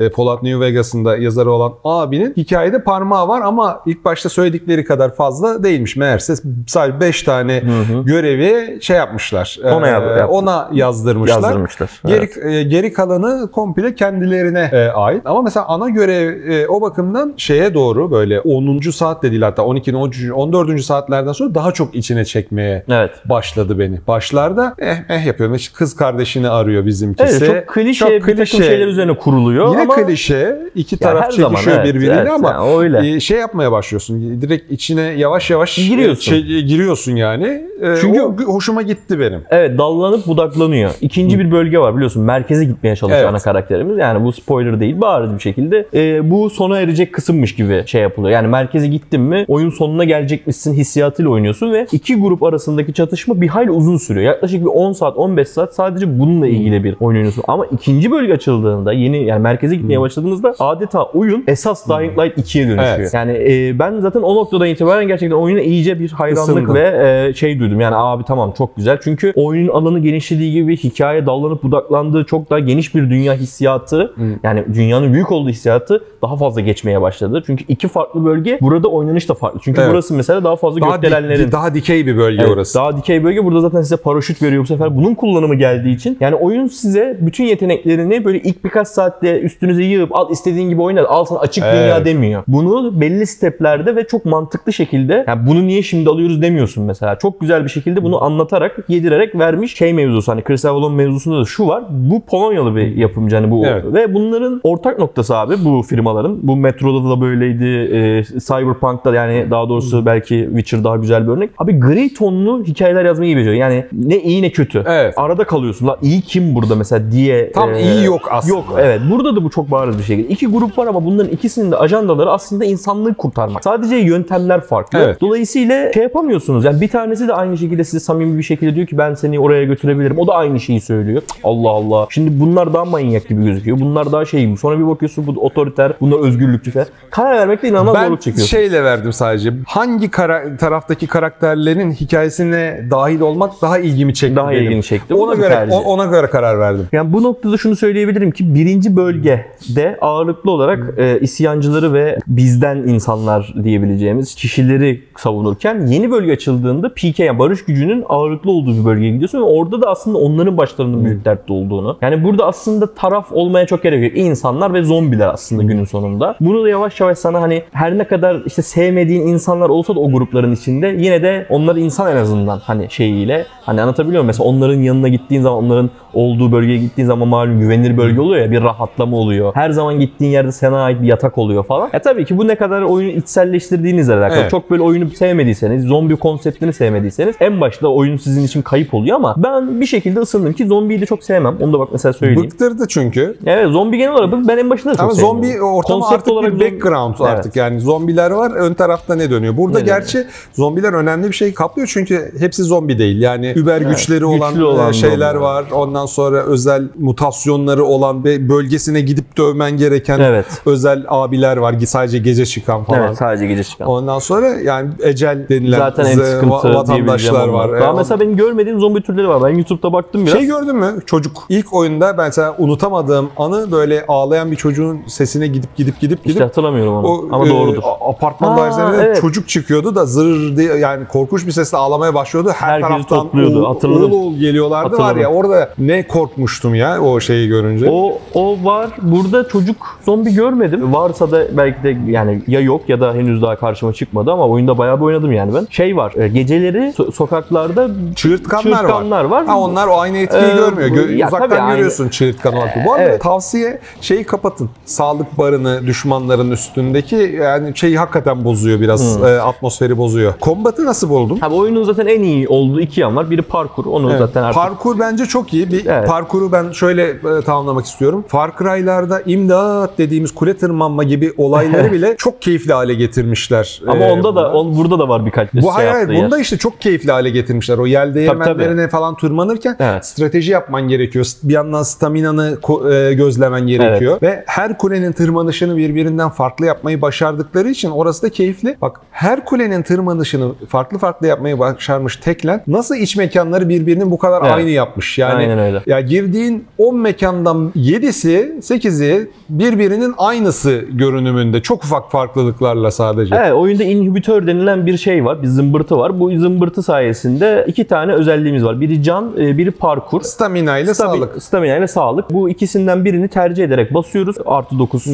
e, 0.00 0.10
Fallout 0.10 0.42
New 0.42 0.60
Vegas'ın 0.60 1.04
da 1.04 1.16
yazarı 1.16 1.50
olan 1.52 1.72
abinin 1.84 2.34
hikayede 2.36 2.82
parmağı 2.82 3.28
var 3.28 3.40
ama 3.44 3.80
ilk 3.86 4.04
başta 4.04 4.28
söyledikleri 4.28 4.84
kadar 4.84 5.14
fazla 5.14 5.64
değilmiş. 5.64 5.96
Meğerse 5.96 6.34
sadece 6.66 7.00
5 7.00 7.22
tane 7.22 7.62
görevi 8.04 8.78
şey 8.82 8.96
yapmışlar. 8.96 9.58
Ona 9.64 9.88
e, 9.88 9.90
yap- 9.90 10.18
yaptı. 10.18 10.26
ona 10.34 10.70
yazdırmışlar. 10.72 11.42
Yazdırmışlar. 11.42 11.90
Geri, 12.06 12.54
e, 12.54 12.62
geri 12.62 12.92
kalanı 12.92 13.50
komple 13.50 13.94
kendilerine 13.94 14.70
e, 14.72 14.88
ait. 14.88 15.22
Ama 15.24 15.42
mesela 15.42 15.66
ana 15.66 15.88
görev 15.88 16.50
e, 16.50 16.68
o 16.68 16.80
bakımdan 16.80 17.34
şeye 17.36 17.74
doğru 17.74 18.10
böyle 18.10 18.40
10. 18.40 18.80
saat 18.90 19.22
de 19.22 19.30
değil 19.30 19.42
hatta 19.42 19.62
12. 19.64 19.96
13. 19.96 20.30
14. 20.34 20.80
saatlerden 20.84 21.32
sonra 21.32 21.54
daha 21.54 21.72
çok 21.72 21.94
içine 21.94 22.24
çekmeye 22.24 22.84
Evet. 22.88 23.10
başladı 23.24 23.78
beni. 23.78 23.98
Başlarda 24.08 24.74
eh 24.78 24.96
eh 25.08 25.26
yapıyorum. 25.26 25.54
İşte 25.56 25.74
kız 25.76 25.96
kardeşini 25.96 26.48
arıyor 26.48 26.86
bizimkisi. 26.86 27.36
Evet, 27.44 27.46
çok 27.66 27.74
klişe 27.74 27.98
Çok 27.98 28.10
bir 28.10 28.20
takım 28.20 28.34
klişe. 28.36 28.62
şeyler 28.62 28.86
üzerine 28.86 29.16
kuruluyor 29.30 29.70
Yine 29.70 29.80
ama 29.82 29.94
klişe. 29.94 30.58
iki 30.74 30.94
Ya 30.94 30.98
taraf 31.10 31.24
her 31.24 31.30
zaman, 31.30 31.50
çekişiyor 31.50 31.76
evet, 31.76 31.86
birbiriyle 31.94 32.14
evet, 32.20 32.30
ama 32.30 32.50
yani 32.50 32.76
öyle. 32.78 33.14
e, 33.14 33.20
şey 33.20 33.38
yapmaya 33.38 33.72
başlıyorsun. 33.72 34.40
Direkt 34.42 34.72
içine 34.72 35.00
yavaş 35.02 35.50
yavaş 35.50 35.76
Giriyorsun. 35.76 36.32
şey- 36.32 36.42
giriyorsun 36.62 37.16
yani. 37.16 37.46
E, 37.82 37.94
Çünkü- 38.00 38.22
o 38.22 38.36
hoşuma 38.52 38.82
gitti 38.82 39.20
benim. 39.20 39.40
Evet 39.50 39.78
dallanıp 39.78 40.26
budaklanıyor. 40.26 40.90
İkinci 41.00 41.38
bir 41.38 41.50
bölge 41.50 41.78
var 41.78 41.94
biliyorsun. 41.96 42.22
Merkeze 42.22 42.64
gitmeye 42.64 42.96
çalışıyor 42.96 43.20
Evet. 43.22 43.30
ana 43.30 43.38
karakterimiz. 43.38 43.98
Yani 43.98 44.24
bu 44.24 44.32
spoiler 44.32 44.80
değil 44.80 45.00
bariz 45.00 45.34
bir 45.34 45.40
şekilde. 45.40 45.86
Ee, 45.94 46.30
bu 46.30 46.50
sona 46.50 46.78
erecek 46.80 47.12
kısımmış 47.12 47.54
gibi 47.54 47.82
şey 47.86 48.02
yapılıyor. 48.02 48.32
Yani 48.34 48.48
merkeze 48.48 48.86
gittin 48.88 49.20
mi 49.20 49.44
oyun 49.48 49.70
sonuna 49.70 50.04
gelecekmişsin 50.04 50.74
hissiyatıyla 50.74 51.30
oynuyorsun 51.30 51.72
ve 51.72 51.86
iki 51.92 52.16
grup 52.20 52.42
arasındaki 52.42 52.92
çatışma 52.94 53.40
bir 53.40 53.48
hayli 53.48 53.70
uzun 53.70 53.96
sürüyor. 53.96 54.26
Yaklaşık 54.26 54.60
bir 54.60 54.66
10 54.66 54.92
saat 54.92 55.16
15 55.16 55.48
saat 55.48 55.74
sadece 55.74 56.20
bununla 56.20 56.46
ilgili 56.46 56.84
bir 56.84 56.96
oyun 57.00 57.16
oynuyorsun. 57.16 57.44
Ama 57.48 57.66
ikinci 57.66 58.10
bölge 58.10 58.32
açıldığında 58.32 58.92
yeni 58.92 59.19
gitmeye 59.20 59.30
yani 59.30 59.42
merkeze 59.42 59.76
gitmeye 59.76 60.00
başladığınızda 60.00 60.54
adeta 60.58 61.04
oyun 61.04 61.44
esas 61.46 61.88
Dying 61.88 62.18
Light 62.18 62.38
2'ye 62.38 62.66
dönüşüyor. 62.68 62.98
Evet. 62.98 63.14
Yani 63.14 63.32
e, 63.32 63.78
ben 63.78 64.00
zaten 64.00 64.20
o 64.22 64.34
noktadan 64.36 64.68
itibaren 64.68 65.08
gerçekten 65.08 65.36
oyuna 65.36 65.60
iyice 65.60 66.00
bir 66.00 66.10
hayranlık 66.10 66.62
Isındın. 66.62 66.74
ve 66.74 67.26
e, 67.28 67.34
şey 67.34 67.58
duydum. 67.58 67.80
Yani 67.80 67.96
abi 67.96 68.24
tamam 68.24 68.52
çok 68.58 68.76
güzel. 68.76 68.98
Çünkü 69.04 69.32
oyunun 69.36 69.72
alanı 69.72 69.98
genişlediği 69.98 70.52
gibi 70.52 70.76
hikaye 70.76 71.26
dallanıp 71.26 71.62
budaklandığı 71.62 72.24
çok 72.24 72.50
daha 72.50 72.58
geniş 72.58 72.94
bir 72.94 73.10
dünya 73.10 73.34
hissiyatı 73.34 74.14
yani 74.42 74.64
dünyanın 74.74 75.12
büyük 75.12 75.32
olduğu 75.32 75.48
hissiyatı 75.48 76.04
daha 76.22 76.36
fazla 76.36 76.60
geçmeye 76.60 77.02
başladı. 77.02 77.42
Çünkü 77.46 77.64
iki 77.68 77.88
farklı 77.88 78.24
bölge 78.24 78.58
burada 78.60 78.88
oynanış 78.88 79.28
da 79.28 79.34
farklı. 79.34 79.60
Çünkü 79.62 79.80
Evet. 79.80 79.90
burası 79.92 80.14
mesela 80.14 80.44
daha 80.44 80.56
fazla 80.56 80.80
Daha, 80.80 80.90
di- 80.90 81.00
gökdelenlerin 81.00 81.52
daha 81.52 81.74
dikey 81.74 82.06
bir 82.06 82.16
bölge 82.16 82.40
Evet, 82.42 82.50
orası. 82.50 82.78
Daha 82.78 82.96
dikey 82.96 83.24
bölge 83.24 83.44
burada 83.44 83.60
zaten 83.60 83.82
size 83.82 83.96
paraşüt 83.96 84.42
veriyor 84.42 84.62
bu 84.62 84.66
sefer. 84.66 84.96
Bunun 84.96 85.14
kullanımı 85.14 85.54
geldiği 85.54 85.94
için 85.94 86.16
yani 86.20 86.34
oyun 86.34 86.66
size 86.66 87.18
bütün 87.20 87.44
yeteneklerini 87.44 88.24
böyle 88.24 88.38
ilk 88.40 88.64
birkaç 88.64 88.88
saatte 89.10 89.40
üstünüze 89.40 89.82
yığıp 89.82 90.16
al 90.16 90.30
istediğin 90.30 90.68
gibi 90.68 90.82
oyna 90.82 91.04
al 91.06 91.24
sana 91.24 91.38
açık 91.38 91.64
Evet. 91.64 91.74
dünya 91.74 92.04
demiyor. 92.04 92.42
Bunu 92.48 93.00
belli 93.00 93.26
steplerde 93.26 93.96
ve 93.96 94.06
çok 94.06 94.24
mantıklı 94.24 94.72
şekilde 94.72 95.24
yani 95.28 95.46
bunu 95.46 95.66
niye 95.66 95.82
şimdi 95.82 96.10
alıyoruz 96.10 96.42
demiyorsun 96.42 96.84
mesela. 96.84 97.18
Çok 97.18 97.40
güzel 97.40 97.64
bir 97.64 97.68
şekilde 97.68 98.02
bunu 98.02 98.24
anlatarak 98.24 98.76
yedirerek 98.88 99.34
vermiş 99.38 99.76
şey 99.76 99.92
mevzusu 99.92 100.32
hani 100.32 100.42
Chris 100.42 100.64
Avalon 100.64 100.94
mevzusunda 100.94 101.40
da 101.40 101.44
şu 101.44 101.68
var. 101.68 101.84
Bu 101.90 102.20
Polonyalı 102.26 102.76
bir 102.76 102.96
yapımcı 102.96 103.36
hani 103.36 103.50
bu 103.50 103.66
Evet. 103.66 103.84
ve 103.84 104.14
bunların 104.14 104.60
ortak 104.64 104.98
noktası 104.98 105.36
abi 105.36 105.54
bu 105.64 105.82
firmaların. 105.82 106.38
Bu 106.42 106.56
Metro'da 106.56 107.10
da 107.10 107.20
böyleydi. 107.20 107.64
E, 107.64 108.22
Cyberpunk'ta 108.40 109.14
yani 109.14 109.46
daha 109.50 109.68
doğrusu 109.68 110.06
belki 110.06 110.48
Witcher 110.48 110.84
daha 110.84 110.96
güzel 110.96 111.26
bir 111.26 111.32
örnek. 111.32 111.50
Abi 111.58 111.80
gri 111.80 112.14
tonlu 112.14 112.64
hikayeler 112.64 113.04
yazmayı 113.04 113.30
iyi 113.30 113.36
beceriyor. 113.36 113.60
Yani 113.60 113.84
ne 113.92 114.18
iyi 114.20 114.42
ne 114.42 114.50
kötü. 114.52 114.84
Evet. 114.86 115.14
Arada 115.16 115.44
kalıyorsun. 115.44 115.86
La 115.86 115.96
iyi 116.02 116.20
kim 116.20 116.54
burada 116.54 116.76
mesela 116.76 117.12
diye. 117.12 117.52
Tam 117.52 117.74
e, 117.74 117.82
iyi 117.82 118.04
yok 118.04 118.20
aslında. 118.30 118.54
Yok 118.54 118.64
evet. 118.80 118.99
Burada 119.10 119.36
da 119.36 119.44
bu 119.44 119.50
çok 119.50 119.70
bariz 119.70 119.98
bir 119.98 120.02
şekilde. 120.02 120.28
İki 120.28 120.46
grup 120.46 120.78
var 120.78 120.86
ama 120.86 121.04
bunların 121.04 121.32
ikisinin 121.32 121.70
de 121.72 121.76
ajandaları 121.76 122.30
aslında 122.30 122.64
insanlığı 122.64 123.14
kurtarmak. 123.14 123.64
Sadece 123.64 123.96
yöntemler 123.96 124.60
farklı. 124.60 124.98
Evet. 124.98 125.20
Dolayısıyla 125.20 125.92
şey 125.92 126.02
yapamıyorsunuz. 126.02 126.64
Yani 126.64 126.80
bir 126.80 126.88
tanesi 126.88 127.28
de 127.28 127.32
aynı 127.34 127.58
şekilde 127.58 127.84
size 127.84 128.00
samimi 128.00 128.38
bir 128.38 128.42
şekilde 128.42 128.74
diyor 128.74 128.86
ki 128.86 128.98
ben 128.98 129.14
seni 129.14 129.40
oraya 129.40 129.64
götürebilirim. 129.64 130.18
O 130.18 130.26
da 130.26 130.34
aynı 130.34 130.60
şeyi 130.60 130.80
söylüyor. 130.80 131.22
Allah 131.44 131.70
Allah. 131.70 132.06
Şimdi 132.10 132.40
bunlar 132.40 132.74
daha 132.74 132.84
manyak 132.84 133.28
gibi 133.28 133.44
gözüküyor. 133.44 133.80
Bunlar 133.80 134.12
daha 134.12 134.24
şey 134.24 134.46
gibi. 134.46 134.56
Sonra 134.56 134.78
bir 134.78 134.86
bakıyorsun 134.86 135.26
bu 135.26 135.40
otoriter, 135.40 135.92
bunlar 136.00 136.18
özgürlükçü 136.28 136.70
falan. 136.70 136.86
Karar 137.10 137.38
vermekte 137.38 137.68
inanılmaz 137.68 137.94
Ben 137.94 138.04
zorluk 138.04 138.22
çekiyorsun. 138.22 138.56
şeyle 138.56 138.84
verdim 138.84 139.12
sadece. 139.12 139.52
Hangi 139.66 140.10
kara- 140.10 140.56
taraftaki 140.56 141.06
karakterlerin 141.06 141.92
hikayesine 141.92 142.84
dahil 142.90 143.20
olmak 143.20 143.62
daha 143.62 143.78
ilgimi 143.78 144.14
çekti 144.14 144.36
Daha 144.36 144.50
benim. 144.50 144.62
ilgini 144.62 144.82
çekti. 144.82 145.14
Ona 145.14 145.32
bir 145.32 145.36
göre 145.36 145.48
tercih. 145.48 145.86
ona 145.86 146.04
göre 146.04 146.26
karar 146.26 146.58
verdim. 146.58 146.86
Yani 146.92 147.12
bu 147.12 147.22
noktada 147.22 147.56
şunu 147.56 147.76
söyleyebilirim 147.76 148.30
ki 148.30 148.54
birinci 148.54 148.89
bölgede 148.96 149.98
ağırlıklı 150.00 150.50
olarak 150.50 150.98
e, 150.98 151.20
isyancıları 151.20 151.92
ve 151.92 152.18
bizden 152.26 152.76
insanlar 152.76 153.54
diyebileceğimiz 153.64 154.34
kişileri 154.34 155.02
savunurken 155.16 155.86
yeni 155.86 156.10
bölge 156.10 156.32
açıldığında 156.32 156.88
PK 156.88 157.18
yani 157.18 157.38
barış 157.38 157.64
gücünün 157.64 158.04
ağırlıklı 158.08 158.50
olduğu 158.50 158.80
bir 158.80 158.84
bölgeye 158.84 159.10
gidiyorsun 159.12 159.38
ve 159.38 159.42
orada 159.42 159.82
da 159.82 159.90
aslında 159.90 160.18
onların 160.18 160.58
başlarının 160.58 161.04
büyük 161.04 161.24
dertte 161.24 161.52
olduğunu. 161.52 161.98
Yani 162.02 162.24
burada 162.24 162.46
aslında 162.46 162.94
taraf 162.94 163.32
olmaya 163.32 163.66
çok 163.66 163.82
gerek 163.82 164.04
yok. 164.04 164.16
İnsanlar 164.16 164.74
ve 164.74 164.82
zombiler 164.82 165.28
aslında 165.28 165.62
günün 165.62 165.84
sonunda. 165.84 166.36
Bunu 166.40 166.64
da 166.64 166.68
yavaş 166.68 167.00
yavaş 167.00 167.18
sana 167.18 167.42
hani 167.42 167.62
her 167.72 167.98
ne 167.98 168.04
kadar 168.04 168.42
işte 168.46 168.62
sevmediğin 168.62 169.26
insanlar 169.26 169.68
olsa 169.68 169.94
da 169.94 170.00
o 170.00 170.10
grupların 170.10 170.52
içinde 170.52 170.96
yine 170.98 171.22
de 171.22 171.46
onlar 171.50 171.76
insan 171.76 172.12
en 172.12 172.16
azından 172.16 172.58
hani 172.58 172.90
şeyiyle 172.90 173.46
hani 173.62 173.82
anlatabiliyor 173.82 174.22
muyum? 174.22 174.26
Mesela 174.26 174.48
onların 174.48 174.80
yanına 174.80 175.08
gittiğin 175.08 175.42
zaman 175.42 175.64
onların 175.64 175.90
olduğu 176.14 176.52
bölgeye 176.52 176.78
gittiğin 176.78 177.08
zaman 177.08 177.28
malum 177.28 177.60
güvenilir 177.60 177.96
bölge 177.96 178.20
oluyor 178.20 178.42
ya 178.42 178.50
bir 178.50 178.62
rahatlama 178.80 179.16
oluyor. 179.16 179.52
Her 179.54 179.70
zaman 179.70 180.00
gittiğin 180.00 180.30
yerde 180.30 180.52
sana 180.52 180.82
ait 180.82 181.02
bir 181.02 181.06
yatak 181.06 181.38
oluyor 181.38 181.64
falan. 181.64 181.90
E 181.92 181.98
tabii 181.98 182.24
ki 182.24 182.38
bu 182.38 182.48
ne 182.48 182.54
kadar 182.54 182.82
oyunu 182.82 183.10
içselleştirdiğinizle 183.10 184.14
alakalı. 184.14 184.40
Evet. 184.40 184.50
Çok 184.50 184.70
böyle 184.70 184.82
oyunu 184.82 185.10
sevmediyseniz, 185.10 185.84
zombi 185.84 186.16
konseptini 186.16 186.72
sevmediyseniz 186.72 187.36
en 187.40 187.60
başta 187.60 187.88
oyun 187.88 188.16
sizin 188.16 188.44
için 188.44 188.62
kayıp 188.62 188.94
oluyor 188.94 189.16
ama 189.16 189.34
ben 189.38 189.80
bir 189.80 189.86
şekilde 189.86 190.20
ısındım 190.20 190.52
ki 190.52 190.66
zombiyi 190.66 191.00
de 191.00 191.06
çok 191.06 191.24
sevmem. 191.24 191.56
Onu 191.60 191.72
da 191.72 191.78
bak 191.78 191.88
mesela 191.92 192.12
söyleyeyim. 192.12 192.50
Bıktırdı 192.50 192.84
çünkü. 192.88 193.36
Evet 193.46 193.68
zombi 193.68 193.98
genel 193.98 194.12
olarak 194.12 194.48
ben 194.48 194.58
en 194.58 194.70
başında 194.70 194.92
da 194.92 194.96
çok 194.96 195.04
Ama 195.04 195.14
sevmiyorum. 195.14 195.42
zombi 195.44 195.62
ortamı 195.62 196.00
Konsept 196.00 196.14
artık 196.20 196.32
olarak 196.32 196.52
bir 196.52 196.58
zombi- 196.58 196.72
background 196.72 197.14
Evet. 197.20 197.30
artık 197.30 197.56
yani 197.56 197.80
zombiler 197.80 198.30
var 198.30 198.50
ön 198.50 198.74
tarafta 198.74 199.14
ne 199.14 199.30
dönüyor? 199.30 199.56
Burada 199.56 199.78
Ne 199.78 199.84
dönüyor? 199.84 199.98
gerçi 199.98 200.26
zombiler 200.52 200.92
önemli 200.92 201.28
bir 201.28 201.32
şey 201.32 201.54
kaplıyor 201.54 201.88
çünkü 201.92 202.32
hepsi 202.38 202.62
zombi 202.62 202.98
değil. 202.98 203.22
Yani 203.22 203.52
über 203.56 203.80
güçleri 203.80 204.24
olan, 204.24 204.62
olan 204.62 204.90
e, 204.90 204.92
şeyler 204.92 205.34
var. 205.34 205.64
Ondan 205.72 206.06
sonra 206.06 206.42
özel 206.42 206.82
mutasyonları 206.98 207.84
olan 207.84 208.24
ve 208.24 208.48
bölgesine 208.70 209.00
gidip 209.00 209.36
dövmen 209.38 209.76
gereken 209.76 210.20
Evet. 210.20 210.46
özel 210.66 211.04
abiler 211.08 211.56
var. 211.56 211.74
Sadece 211.86 212.18
gece 212.18 212.46
çıkan 212.46 212.84
falan. 212.84 213.02
Evet 213.02 213.16
sadece 213.16 213.46
gece 213.46 213.64
çıkan. 213.64 213.88
Ondan 213.88 214.18
sonra 214.18 214.46
yani 214.48 214.90
ecel 215.02 215.48
denilen 215.48 215.78
Zaten 215.78 216.04
en 216.04 216.14
sıkıntı 216.18 216.46
va- 216.54 216.74
vatandaşlar 216.74 217.48
var. 217.48 217.80
Daha 217.80 217.90
E, 217.90 217.96
mesela 217.96 218.20
benim 218.20 218.36
görmediğim 218.36 218.80
zombi 218.80 219.02
türleri 219.02 219.28
var. 219.28 219.42
Ben 219.44 219.48
YouTube'da 219.56 219.92
baktım 219.92 220.26
biraz. 220.26 220.38
şey 220.38 220.46
gördün 220.46 220.76
mü? 220.76 220.86
Çocuk. 221.06 221.32
İlk 221.48 221.74
oyunda 221.74 222.18
ben 222.18 222.24
mesela 222.26 222.54
unutamadığım 222.58 223.28
anı 223.36 223.72
böyle 223.72 224.04
ağlayan 224.08 224.50
bir 224.50 224.56
çocuğun 224.56 225.00
sesine 225.06 225.46
gidip 225.46 225.76
gidip 225.76 226.00
gidip 226.00 226.18
gidip 226.18 226.30
İşte 226.30 226.44
hatırlamıyorum 226.44 226.94
onu. 226.94 227.06
o 227.06 227.28
Ama 227.32 227.46
e, 227.46 227.50
doğrudur. 227.50 227.82
apartman 228.08 228.54
Aa, 228.54 228.56
dairelerinde 228.56 229.06
evet. 229.06 229.20
çocuk 229.20 229.48
çıkıyordu 229.48 229.94
da 229.94 230.06
zırr 230.06 230.56
diye 230.56 230.74
yani 230.76 231.06
korkunç 231.08 231.46
bir 231.46 231.52
sesle 231.52 231.78
ağlamaya 231.78 232.14
başlıyordu. 232.14 232.50
Her 232.56 232.68
Herkesi 232.68 232.88
taraftan 232.90 233.18
topluyordu, 233.18 233.66
oğul, 233.66 234.02
oğul 234.02 234.12
oğul 234.12 234.34
geliyorlardı 234.36 234.92
var 234.98 235.00
Hatırladım. 235.02 235.20
ya 235.22 235.38
orada 235.38 235.70
ne 235.78 236.06
korkmuştum 236.06 236.74
ya 236.74 237.00
o 237.02 237.20
şeyi 237.20 237.48
görünce. 237.48 237.86
O 237.90 238.18
o 238.34 238.56
var. 238.64 238.90
Burada 239.02 239.48
çocuk 239.48 239.76
zombi 240.06 240.34
görmedim. 240.34 240.92
Varsa 240.94 241.30
da 241.30 241.56
belki 241.56 241.82
de 241.82 241.96
yani 242.10 242.42
ya 242.46 242.60
yok 242.60 242.88
ya 242.88 243.00
da 243.00 243.14
henüz 243.14 243.42
daha 243.42 243.56
karşıma 243.56 243.92
çıkmadı 243.92 244.32
ama 244.32 244.46
oyunda 244.48 244.78
bayağı 244.78 245.00
bir 245.00 245.04
oynadım 245.04 245.32
yani 245.32 245.54
ben. 245.54 245.66
Şey 245.70 245.96
var. 245.96 246.12
e, 246.16 246.28
Geceleri 246.28 246.78
so- 246.78 247.12
sokaklarda 247.12 247.88
Çığırtkanlar, 248.16 248.62
çığırtkanlar 248.62 249.24
var. 249.24 249.30
var. 249.30 249.46
Ha 249.46 249.58
onlar 249.58 249.86
o 249.86 249.98
aynı 250.00 250.18
etkiyi 250.18 250.42
Ee, 250.52 250.56
görmüyor. 250.56 250.88
Gö- 250.90 251.14
ya 251.16 251.26
uzaktan 251.28 251.48
tabii 251.50 251.60
aynı. 251.60 251.74
görüyorsun 251.74 252.08
çığırtkan 252.08 252.54
olarak. 252.54 252.86
Bu 252.86 252.92
arada 252.92 253.04
Evet. 253.04 253.22
tavsiye 253.22 253.78
şeyi 254.00 254.24
kapatın. 254.24 254.70
Sağlık 254.84 255.38
barını 255.38 255.86
düşmanların 255.86 256.50
üstündeki 256.50 257.16
yani 257.42 257.76
şeyi 257.76 257.98
hakikaten 257.98 258.44
bozuyor 258.44 258.80
biraz. 258.80 259.18
Hmm. 259.18 259.26
e, 259.26 259.28
atmosferi 259.40 259.98
bozuyor. 259.98 260.32
Kombatı 260.40 260.84
nasıl 260.86 261.08
buldun? 261.10 261.38
Abi 261.42 261.54
oyunun 261.54 261.84
zaten 261.84 262.06
en 262.06 262.22
iyi 262.22 262.48
olduğu 262.48 262.80
iki 262.80 263.00
yan 263.00 263.16
var. 263.16 263.30
Biri 263.30 263.42
parkur. 263.42 263.86
Onu 263.86 264.10
Evet. 264.10 264.18
zaten 264.18 264.42
artık 264.42 264.54
Parkur 264.62 264.98
bence 264.98 265.26
çok 265.26 265.54
iyi. 265.54 265.72
Bir 265.72 265.86
Evet. 265.86 266.08
parkuru 266.08 266.52
ben 266.52 266.72
şöyle 266.72 267.04
e, 267.10 267.42
tamamlamak 267.46 267.84
istiyorum. 267.86 268.24
Far 268.28 268.39
Cry'larda 268.58 269.22
imdat 269.26 269.98
dediğimiz 269.98 270.34
kule 270.34 270.56
tırmanma 270.56 271.04
gibi 271.04 271.32
olayları 271.36 271.92
bile 271.92 272.14
çok 272.18 272.42
keyifli 272.42 272.72
hale 272.72 272.94
getirmişler. 272.94 273.82
ama 273.86 274.04
Ee, 274.04 274.12
onda 274.12 274.36
da 274.36 274.52
on, 274.52 274.76
burada 274.76 274.98
da 274.98 275.08
var 275.08 275.26
birkaç 275.26 275.52
şey 275.52 275.62
bu 275.62 275.74
hayır, 275.74 275.88
hayır 275.88 276.00
yaptığı 276.00 276.14
yer. 276.14 276.24
bunda 276.24 276.38
işte 276.38 276.56
çok 276.58 276.80
keyifli 276.80 277.12
hale 277.12 277.30
getirmişler. 277.30 277.78
O 277.78 277.86
yel 277.86 278.14
değirmenlerine 278.14 278.88
falan 278.88 279.16
tırmanırken 279.16 279.76
Evet. 279.80 280.06
strateji 280.06 280.52
yapman 280.52 280.88
gerekiyor. 280.88 281.26
Bir 281.42 281.54
yandan 281.54 281.82
staminanı 281.82 282.58
e, 282.92 283.14
gözlemen 283.14 283.66
gerekiyor. 283.66 284.18
Ve 284.22 284.44
her 284.46 284.78
kulenin 284.78 285.12
tırmanışını 285.12 285.76
birbirinden 285.76 286.28
farklı 286.28 286.66
yapmayı 286.66 287.02
başardıkları 287.02 287.68
için 287.68 287.90
orası 287.90 288.22
da 288.22 288.28
keyifli. 288.28 288.76
Bak 288.82 289.00
her 289.10 289.44
kulenin 289.44 289.82
tırmanışını 289.82 290.52
farklı 290.68 290.98
farklı 290.98 291.26
yapmayı 291.26 291.58
başarmış 291.58 292.16
Teklen 292.16 292.62
nasıl 292.66 292.96
iç 292.96 293.16
mekanları 293.16 293.68
birbirinin 293.68 294.10
bu 294.10 294.18
kadar 294.18 294.40
Evet. 294.42 294.52
aynı 294.52 294.70
yapmış. 294.70 295.18
Yani 295.18 295.82
ya 295.86 296.00
girdiğin 296.00 296.64
10 296.78 296.96
mekandan 296.96 297.72
7'si 297.76 298.29
8'i 298.38 299.28
birbirinin 299.48 300.14
aynısı 300.18 300.84
görünümünde. 300.92 301.62
Çok 301.62 301.84
ufak 301.84 302.10
farklılıklarla 302.10 302.90
sadece. 302.90 303.34
Evet 303.34 303.52
oyunda 303.52 303.84
inhibitör 303.84 304.46
denilen 304.46 304.86
bir 304.86 304.96
şey 304.96 305.24
var. 305.24 305.42
Bir 305.42 305.46
zımbırtı 305.46 305.98
var. 305.98 306.20
Bu 306.20 306.38
zımbırtı 306.38 306.82
sayesinde 306.82 307.64
iki 307.68 307.84
tane 307.84 308.12
özelliğimiz 308.12 308.64
var. 308.64 308.80
Biri 308.80 309.02
can, 309.02 309.32
e, 309.38 309.58
biri 309.58 309.70
parkur. 309.70 310.22
Stamina 310.22 310.78
ile 310.78 310.90
Stabi- 310.90 310.94
sağlık. 310.94 311.42
Stamina 311.42 311.76
ile 311.76 311.88
sağlık. 311.88 312.30
Bu 312.30 312.50
ikisinden 312.50 313.04
birini 313.04 313.28
tercih 313.28 313.64
ederek 313.64 313.94
basıyoruz. 313.94 314.36
Artı 314.46 314.78
9 314.78 315.06
e, 315.06 315.10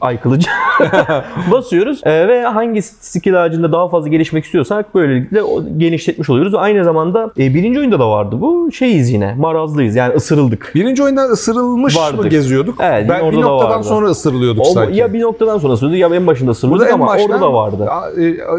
ay 0.00 0.20
kılıcı. 0.20 0.48
basıyoruz. 1.50 2.00
E, 2.04 2.28
ve 2.28 2.42
hangi 2.42 2.82
skill 2.82 3.44
ağacında 3.44 3.72
daha 3.72 3.88
fazla 3.88 4.08
gelişmek 4.08 4.44
istiyorsak 4.44 4.94
böylelikle 4.94 5.40
genişletmiş 5.76 6.30
oluyoruz. 6.30 6.54
Aynı 6.54 6.84
zamanda 6.84 7.30
e, 7.38 7.54
birinci 7.54 7.78
oyunda 7.78 7.98
da 8.00 8.10
vardı 8.10 8.36
bu. 8.40 8.72
Şeyiz 8.72 9.10
yine. 9.10 9.34
Marazlıyız. 9.34 9.96
Yani 9.96 10.14
ısırıldık. 10.14 10.72
Birinci 10.74 11.02
oyunda 11.02 11.22
ısırılmış 11.22 11.94
mı 11.94 12.00
Vardık. 12.00 12.30
Geziyorduk? 12.42 12.74
Evet, 12.80 13.08
ben 13.08 13.20
orada 13.20 13.36
bir 13.36 13.42
da 13.42 13.46
noktadan 13.46 13.74
vardı. 13.76 13.86
sonra 13.88 14.06
ısırılıyorduk 14.06 14.66
O, 14.66 14.70
sanki. 14.70 14.98
ya 14.98 15.12
bir 15.12 15.20
noktadan 15.20 15.58
sonra 15.58 15.72
ısırıldık 15.72 15.98
ya 15.98 16.08
en 16.08 16.26
başında 16.26 16.54
en 16.88 16.92
ama 16.92 17.06
başta 17.06 17.26
orada 17.26 17.40
da 17.40 17.52
vardı. 17.52 17.88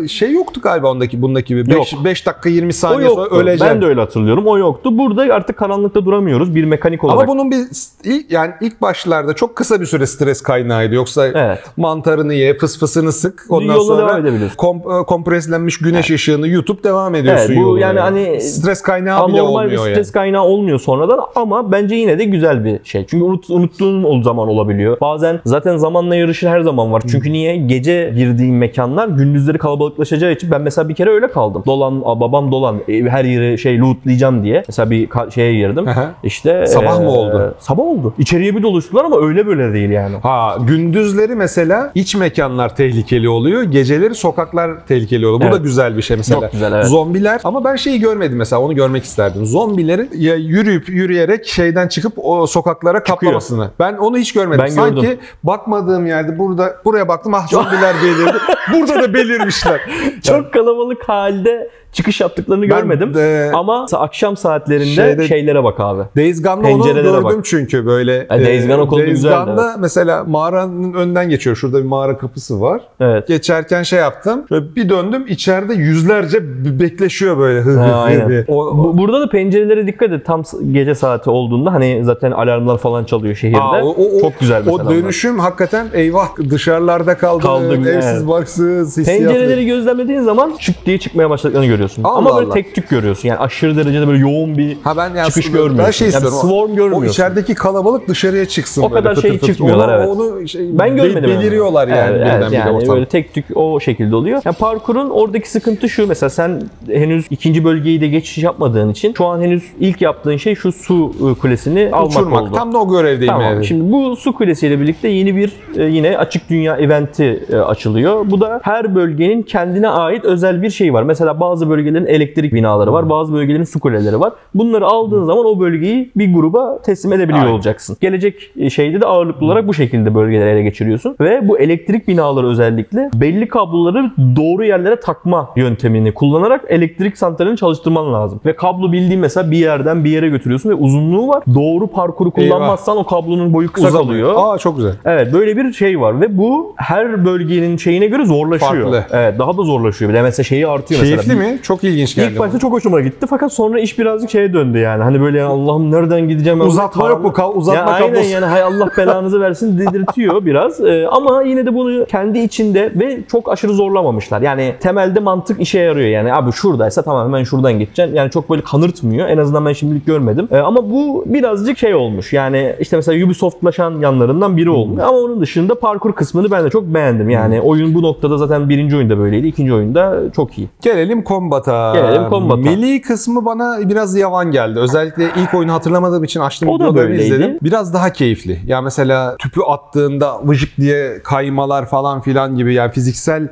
e, 0.04 0.08
şey 0.08 0.32
yoktu 0.32 0.62
galiba 0.64 0.92
ondaki 0.92 1.22
bundaki 1.22 1.48
gibi. 1.48 1.68
5 1.68 1.76
Yok. 1.94 2.06
5 2.06 2.26
dakika 2.26 2.50
20 2.50 2.70
O 2.70 2.72
saniye 2.72 3.10
sonra 3.10 3.30
öleceksin. 3.30 3.68
Ben 3.68 3.82
de 3.82 3.86
öyle 3.86 4.00
hatırlıyorum. 4.02 4.48
O 4.48 4.58
yoktu. 4.58 4.98
Burada 4.98 5.22
artık 5.34 5.58
karanlıkta 5.58 6.06
duramıyoruz 6.06 6.56
bir 6.56 6.64
mekanik 6.64 7.04
olarak. 7.04 7.20
Ama 7.20 7.28
bunun 7.28 7.52
bir 7.52 7.58
ilk 8.04 8.32
yani 8.32 8.52
ilk 8.62 8.82
başlarda 8.82 9.34
çok 9.34 9.56
kısa 9.56 9.82
bir 9.82 9.86
süre 9.86 10.06
stres 10.06 10.42
kaynağıydı. 10.42 10.96
Yoksa 10.96 11.28
Evet. 11.28 11.60
mantarını 11.78 12.34
ye, 12.34 12.58
fıs 12.58 12.80
fısını 12.80 13.12
sık. 13.12 13.46
Ondan 13.50 13.74
Yoluna 13.74 13.84
sonra 14.00 14.20
kom- 14.58 15.02
e, 15.02 15.06
kompreslenmiş 15.06 15.78
güneş 15.78 16.12
ışığını 16.12 16.48
yutup 16.48 16.84
devam 16.84 17.16
ediyorsun 17.16 17.46
Evet, 17.48 17.58
bu 17.58 17.62
yoluna. 17.62 17.80
yani 17.80 18.00
hani 18.00 18.42
stres 18.42 18.82
kaynağı 18.82 19.28
bile 19.28 19.42
anormal 19.42 19.64
bir 19.66 19.78
olmuyor 19.78 19.82
stres 19.94 20.08
yani. 20.08 20.14
kaynağı 20.14 20.44
olmuyor 20.44 20.80
sonradan 20.80 21.20
ama 21.36 21.72
bence 21.72 21.96
yine 21.96 22.20
de 22.20 22.24
güzel 22.24 22.66
bir 22.66 22.80
şey. 22.84 23.06
Çünkü 23.10 23.24
unut, 23.24 23.50
unuttuğun 23.80 24.22
zaman 24.22 24.48
olabiliyor. 24.48 24.98
Bazen 25.02 25.40
zaten 25.46 25.78
zamanla 25.78 26.16
yarışır 26.16 26.48
her 26.48 26.62
zaman 26.62 26.92
var. 26.92 27.04
Çünkü 27.12 27.34
niye? 27.34 27.56
Gece 27.58 28.14
girdiğin 28.16 28.56
mekanlar 28.56 29.08
gündüzleri 29.08 29.58
kalabalıklaşacağı 29.58 30.32
için 30.32 30.52
ben 30.52 30.62
mesela 30.62 30.90
bir 30.90 30.96
kere 30.96 31.10
öyle 31.10 31.28
kaldım. 31.28 31.64
Dolan, 31.66 32.02
babam 32.02 32.52
dolan 32.52 32.76
e, 32.88 33.02
her 33.02 33.26
yeri 33.26 33.58
şey 33.58 33.80
lootlayacağım 33.80 34.44
diye. 34.44 34.64
Mesela 34.68 34.90
bir 34.90 35.10
şeye 35.30 35.56
girdim. 35.56 35.88
Aha. 35.88 36.12
İşte 36.24 36.68
Sabah 36.68 37.00
mı 37.00 37.06
e, 37.06 37.08
oldu? 37.08 37.56
Sabah 37.60 37.84
oldu. 37.84 38.14
İçeriye 38.18 38.56
bir 38.56 38.64
doluştular 38.64 39.06
ama 39.06 39.28
öyle 39.28 39.48
böyle 39.48 39.74
değil 39.74 39.90
yani. 39.90 40.16
Ha 40.24 40.58
gündüzleri 40.68 41.36
mesela 41.36 41.92
iç 41.96 42.16
mekanlar 42.16 42.76
tehlikeli 42.76 43.30
oluyor. 43.30 43.64
Geceleri 43.64 44.16
sokaklar 44.16 44.86
tehlikeli 44.88 45.28
oluyor. 45.28 45.40
Bu 45.42 45.44
Evet. 45.44 45.54
da 45.54 45.58
güzel 45.58 45.98
bir 45.98 46.02
şey 46.02 46.18
mesela. 46.18 46.42
Çok 46.42 46.52
güzel, 46.52 46.74
evet. 46.74 46.86
Zombiler 46.86 47.42
ama 47.44 47.64
ben 47.64 47.76
şeyi 47.76 48.00
görmedim 48.00 48.38
mesela 48.38 48.62
onu 48.62 48.76
görmek 48.76 49.04
isterdim. 49.04 49.46
Zombileri 49.46 50.08
ya 50.18 50.36
yürüyüp 50.36 50.90
yürüyerek 50.90 51.48
şeyden 51.48 51.88
çıkıp 51.88 52.14
o 52.18 52.48
sokaklara 52.48 53.04
kaplamasını. 53.04 53.61
Ben 53.80 53.98
onu 53.98 54.18
hiç 54.18 54.34
görmedim. 54.34 54.64
Ben 54.64 54.70
Sanki 54.70 55.02
gördüm. 55.02 55.20
bakmadığım 55.44 56.06
yerde 56.06 56.40
burada 56.40 56.76
buraya 56.86 57.08
baktım 57.08 57.34
ah 57.34 57.48
zombiler 57.48 57.96
belirdi. 58.04 58.38
burada 58.74 59.04
da 59.04 59.14
belirmişler. 59.14 59.82
Çok 60.24 60.54
kalabalık 60.54 61.10
halde 61.10 61.70
çıkış 61.92 62.22
yaptıklarını 62.22 62.62
Ben 62.62 62.70
görmedim. 62.70 63.14
de- 63.14 63.52
Ama 63.54 63.86
akşam 63.94 64.38
saatlerinde 64.38 64.86
Şeyde- 64.86 65.28
şeylere 65.28 65.64
bak 65.64 65.80
abi. 65.80 66.02
Days 66.18 66.42
Gone'da 66.44 66.68
onu 66.68 66.84
gördüm 66.94 67.24
bak. 67.24 67.46
çünkü 67.46 67.86
böyle. 67.86 68.18
E, 68.18 68.30
Days 68.30 68.68
Gone 68.68 68.78
o 68.82 68.88
konuda 68.88 69.04
Days 69.06 69.14
güzeldi, 69.16 69.46
Gone'da 69.46 69.76
mesela 69.80 70.24
mağaranın 70.24 70.94
önden 70.94 71.30
geçiyor. 71.30 71.56
Şurada 71.56 71.78
bir 71.80 71.84
mağara 71.86 72.18
kapısı 72.18 72.62
var. 72.62 72.82
Evet. 73.00 73.28
Geçerken 73.28 73.84
şey 73.84 74.00
yaptım. 74.00 74.46
Şöyle 74.50 74.76
bir 74.76 74.90
döndüm. 74.90 75.26
içeride 75.28 75.74
yüzlerce 75.74 76.44
be- 76.44 76.80
bekleşiyor 76.80 77.38
böyle. 77.38 77.60
Hı 77.62 77.80
Ha, 77.80 77.92
aynen. 78.02 78.46
O, 78.48 78.78
Bu- 78.78 78.98
Burada 78.98 79.22
da 79.22 79.30
pencerelere 79.30 79.88
dikkat 79.88 80.12
et. 80.12 80.26
Tam 80.26 80.44
gece 80.72 80.96
saati 80.96 81.30
olduğunda 81.30 81.74
hani 81.74 82.02
zaten 82.04 82.32
alarmlar 82.32 82.78
falan 82.78 83.04
çalıyor 83.04 83.36
şehirde. 83.36 83.60
Aa, 83.62 83.84
o- 83.84 83.90
o- 83.90 84.18
o- 84.18 84.22
Çok 84.22 84.40
güzel 84.40 84.62
mesela. 84.66 84.84
O 84.88 84.90
dönüşüm 84.90 85.40
hakikaten 85.40 85.88
eyvah 85.94 86.28
dışarılarda 86.50 87.18
kaldı. 87.18 87.44
Kaldık, 87.44 87.88
evsiz 87.88 88.12
evet. 88.18 88.28
barksız. 88.28 88.62
onlar. 88.72 88.86
hissiyatlı. 88.88 89.26
Pencereleri 89.28 89.66
gözlemlediğin 89.66 90.22
zaman 90.22 90.54
çık 90.60 90.86
diye 90.86 90.98
çıkmaya 91.00 91.30
başladıklarını 91.30 91.68
görüyorsun. 91.68 91.81
Allah 92.04 92.14
Ama 92.18 92.36
böyle 92.36 92.46
Allah. 92.46 92.54
tek 92.54 92.76
tük 92.76 92.90
görüyorsun. 92.90 93.28
Yani 93.30 93.40
aşırı 93.40 93.78
derecede 93.78 94.08
böyle 94.08 94.20
yoğun 94.20 94.58
bir 94.58 94.78
Ha 94.84 94.98
ben 94.98 95.16
yani 95.16 95.28
çıkış 95.28 95.46
ben 95.48 95.54
görmüyorsun. 95.54 95.92
şey 95.92 96.08
Yani 96.08 96.14
istiyorum. 96.24 96.38
swarm 96.50 96.76
görmüyorsun. 96.76 97.08
O 97.08 97.10
içerideki 97.12 97.56
kalabalık 97.56 98.08
dışarıya 98.08 98.46
çıksın. 98.46 98.82
O 98.82 98.92
böyle 98.92 99.04
kadar 99.04 99.16
fıtır 99.16 99.30
şey 99.30 99.38
fıtır. 99.38 99.54
çıkmıyorlar, 99.54 99.88
Onu- 99.88 100.26
evet. 100.26 100.40
Onu 100.42 100.48
şey, 100.48 100.62
Ben 100.80 100.96
görmedim. 100.96 101.24
be- 101.24 101.28
beliriyorlar 101.28 101.88
yani. 101.88 102.00
yani. 102.00 102.18
Evet, 102.18 102.34
evet, 102.42 102.52
yani 102.54 102.88
böyle 102.90 103.06
tek 103.06 103.34
tük 103.34 103.46
o 103.58 103.80
şekilde 103.80 104.16
oluyor. 104.16 104.42
Yani 104.46 104.56
parkurun 104.56 105.10
oradaki 105.10 105.50
sıkıntı 105.52 105.90
şu. 105.90 106.08
Mesela 106.08 106.30
sen 106.30 106.62
henüz 106.88 107.26
ikinci 107.30 107.64
bölgeyi 107.66 108.02
de 108.02 108.08
geçiş 108.08 108.38
yapmadığın 108.44 108.90
için 108.90 109.14
şu 109.18 109.26
an 109.26 109.42
henüz 109.42 109.64
ilk 109.80 110.02
yaptığın 110.02 110.38
şey 110.38 110.56
şu 110.56 110.72
su 110.72 111.14
e, 111.32 111.40
kulesini 111.40 111.90
almak 111.94 112.12
Uçurmak. 112.12 112.42
oldu. 112.42 112.52
Tam 112.56 112.74
da 112.74 112.78
o 112.78 112.90
görevdeyim 112.90 113.34
Tamam. 113.34 113.54
yani. 113.54 113.66
Şimdi 113.66 113.92
bu 113.92 114.16
su 114.16 114.34
kulesiyle 114.34 114.80
birlikte 114.82 115.08
yeni 115.08 115.36
bir 115.36 115.52
e, 115.78 115.84
yine 115.84 116.18
açık 116.18 116.50
dünya 116.50 116.78
eventi 116.78 117.46
e, 117.54 117.56
açılıyor. 117.56 118.32
Bu 118.32 118.42
da 118.42 118.60
her 118.64 118.96
bölgenin 118.96 119.42
kendine 119.44 119.88
ait 119.90 120.26
özel 120.26 120.62
bir 120.62 120.70
şey 120.70 120.94
var. 120.94 121.04
Mesela 121.04 121.40
bazı 121.40 121.70
bölgelerin 121.72 122.06
elektrik 122.06 122.54
binaları 122.54 122.94
var, 122.94 123.10
bazı 123.10 123.34
bölgelerin 123.34 123.64
su 123.64 123.80
kuleleri 123.80 124.20
var. 124.20 124.34
Bunları 124.56 124.86
aldığın 124.86 125.24
zaman 125.24 125.46
o 125.46 125.60
bölgeyi 125.60 126.12
bir 126.16 126.34
gruba 126.34 126.82
teslim 126.82 127.14
edebiliyor 127.14 127.40
Aynen. 127.44 127.54
olacaksın. 127.54 127.98
Gelecek 128.02 128.52
e, 128.58 128.70
şeyde 128.70 129.02
de 129.02 129.06
ağırlıklı 129.06 129.46
olarak 129.46 129.68
bu 129.68 129.74
şekilde 129.74 130.16
bölgeleri 130.16 130.50
ele 130.50 130.64
geçiriyorsun 130.64 131.16
ve 131.20 131.48
bu 131.48 131.60
elektrik 131.60 132.08
binaları 132.08 132.48
özellikle 132.48 133.10
belli 133.14 133.48
kabloları 133.48 134.12
doğru 134.36 134.66
yerlere 134.66 134.96
takma 135.00 135.50
yöntemini 135.56 136.14
kullanarak 136.14 136.66
elektrik 136.68 137.18
santralini 137.18 137.58
çalıştırman 137.58 138.14
lazım. 138.14 138.40
Ve 138.46 138.56
kablo 138.56 138.92
bildiğin 138.92 139.20
mesela 139.20 139.52
bir 139.52 139.58
yerden 139.58 140.04
bir 140.04 140.10
yere 140.10 140.30
götürüyorsun 140.30 140.70
ve 140.70 140.74
uzunluğu 140.74 141.28
var. 141.28 141.44
Doğru 141.56 141.88
parkuru 141.88 142.32
Eyvah. 142.38 142.50
kullanmazsan 142.56 142.98
o 142.98 143.04
kablonun 143.04 143.54
boyu 143.54 143.72
kısa 143.72 143.88
Uzamıyor. 143.88 144.34
kalıyor. 144.34 144.54
Aa 144.54 144.58
çok 144.58 144.78
güzel. 144.78 144.94
Evet 145.06 145.34
böyle 145.34 145.58
bir 145.58 145.74
şey 145.74 146.02
var 146.02 146.22
ve 146.22 146.38
bu 146.38 146.74
her 146.78 147.26
bölgenin 147.26 147.78
şeyine 147.78 148.08
göre 148.08 148.26
zorlaşıyor. 148.26 148.72
Farklı. 148.92 149.04
Evet 149.12 149.40
daha 149.40 149.58
da 149.58 149.64
zorlaşıyor. 149.64 150.12
Bir 150.12 150.18
de 150.18 150.22
mesela 150.22 150.44
şeyi 150.44 150.68
artıyor 150.68 151.02
Keyifli 151.02 151.28
mesela. 151.36 151.52
mi? 151.52 151.60
Çok 151.64 151.84
ilginç 151.84 152.16
geldi. 152.16 152.32
İlk 152.34 152.40
başta 152.40 152.60
çok 152.60 152.74
hoşuma 152.74 153.02
gitti 153.02 153.26
fakat 153.30 153.54
sonra 153.54 153.80
iş 153.80 154.00
birazcık 154.00 154.30
şeye 154.30 154.54
döndü 154.54 154.78
yani. 154.78 155.04
Hani 155.04 155.22
böyle 155.22 155.44
Allah'ım 155.44 155.92
nereden 155.92 156.28
gideceğim? 156.28 156.62
Uzatma 156.62 157.10
yok 157.10 157.24
mu? 157.24 157.30
Ka- 157.30 157.54
uzatma 157.54 157.82
ya 157.82 157.86
aynen 157.88 158.08
kablosu. 158.10 158.30
yani 158.30 158.46
hay 158.46 158.62
Allah 158.64 158.90
belanızı 158.98 159.42
versin 159.42 159.80
dedirtiyor 159.80 160.46
biraz. 160.46 160.82
Ee, 160.82 161.08
ama 161.12 161.42
yine 161.44 161.66
de 161.66 161.76
bunu 161.76 162.06
kendi 162.06 162.40
içinde 162.40 162.92
ve 162.96 163.20
çok 163.32 163.52
aşırı 163.52 163.74
zorlamamışlar. 163.74 164.42
Yani 164.42 164.76
temelde 164.80 165.20
mantık 165.20 165.62
işe 165.62 165.80
yarıyor 165.80 166.08
yani. 166.10 166.34
Abi 166.34 166.52
şuradaysa 166.52 167.02
tamam 167.02 167.28
hemen 167.28 167.44
şuradan 167.44 167.74
gideceksin. 167.80 168.16
Yani 168.16 168.32
çok 168.32 168.50
böyle 168.50 168.62
kanırtmıyor. 168.62 169.28
En 169.30 169.38
azından 169.38 169.66
ben 169.66 169.74
şimdilik 169.74 170.06
görmedim. 170.06 170.48
Ee, 170.52 170.58
ama 170.58 170.90
bu 170.92 171.24
birazcık 171.26 171.78
şey 171.78 171.96
olmuş. 171.96 172.34
Yani 172.34 172.76
işte 172.80 172.96
mesela 172.96 173.26
Ubisoft'laşan 173.26 174.00
yanlarından 174.00 174.58
biri 174.58 174.70
olmuş. 174.70 174.98
Hmm. 174.98 175.08
Ama 175.10 175.18
onun 175.18 175.42
dışında 175.42 175.80
parkur 175.80 176.14
kısmını 176.14 176.52
ben 176.52 176.66
de 176.66 176.70
çok 176.70 176.84
beğendim. 176.84 177.30
Yani 177.30 177.62
oyun 177.62 177.94
bu 177.94 178.02
noktada 178.02 178.38
zaten 178.38 178.70
birinci 178.70 178.98
oyunda 178.98 179.18
böyleydi. 179.20 179.48
ikinci 179.48 179.74
oyunda 179.74 180.20
çok 180.36 180.58
iyi. 180.58 180.68
Gelelim 180.82 181.24
Kombat'a. 181.56 181.94
Gelelim 181.96 182.30
Kombat'a. 182.30 182.62
Melee 182.62 183.02
kısmı 183.02 183.46
bana 183.46 183.90
biraz 183.90 184.16
yavan 184.16 184.52
geldi. 184.52 184.80
Özellikle 184.80 185.24
ilk 185.38 185.54
oyunu 185.54 185.74
hatırlamadığım 185.74 186.24
için 186.24 186.40
açtım 186.40 186.70
O 186.70 186.80
da 186.80 186.96
böyleydi. 186.96 187.24
izledim. 187.24 187.58
Biraz 187.64 187.94
daha 187.94 188.14
keyifli. 188.14 188.60
Ya 188.66 188.82
mesela 188.82 189.36
tüpü 189.38 189.62
attığında 189.62 190.40
vıcık 190.48 190.78
diye 190.78 191.20
kaymalar 191.24 191.86
falan 191.86 192.22
filan 192.22 192.58
gibi 192.58 192.74
yani 192.74 192.92
fiziksel 192.92 193.48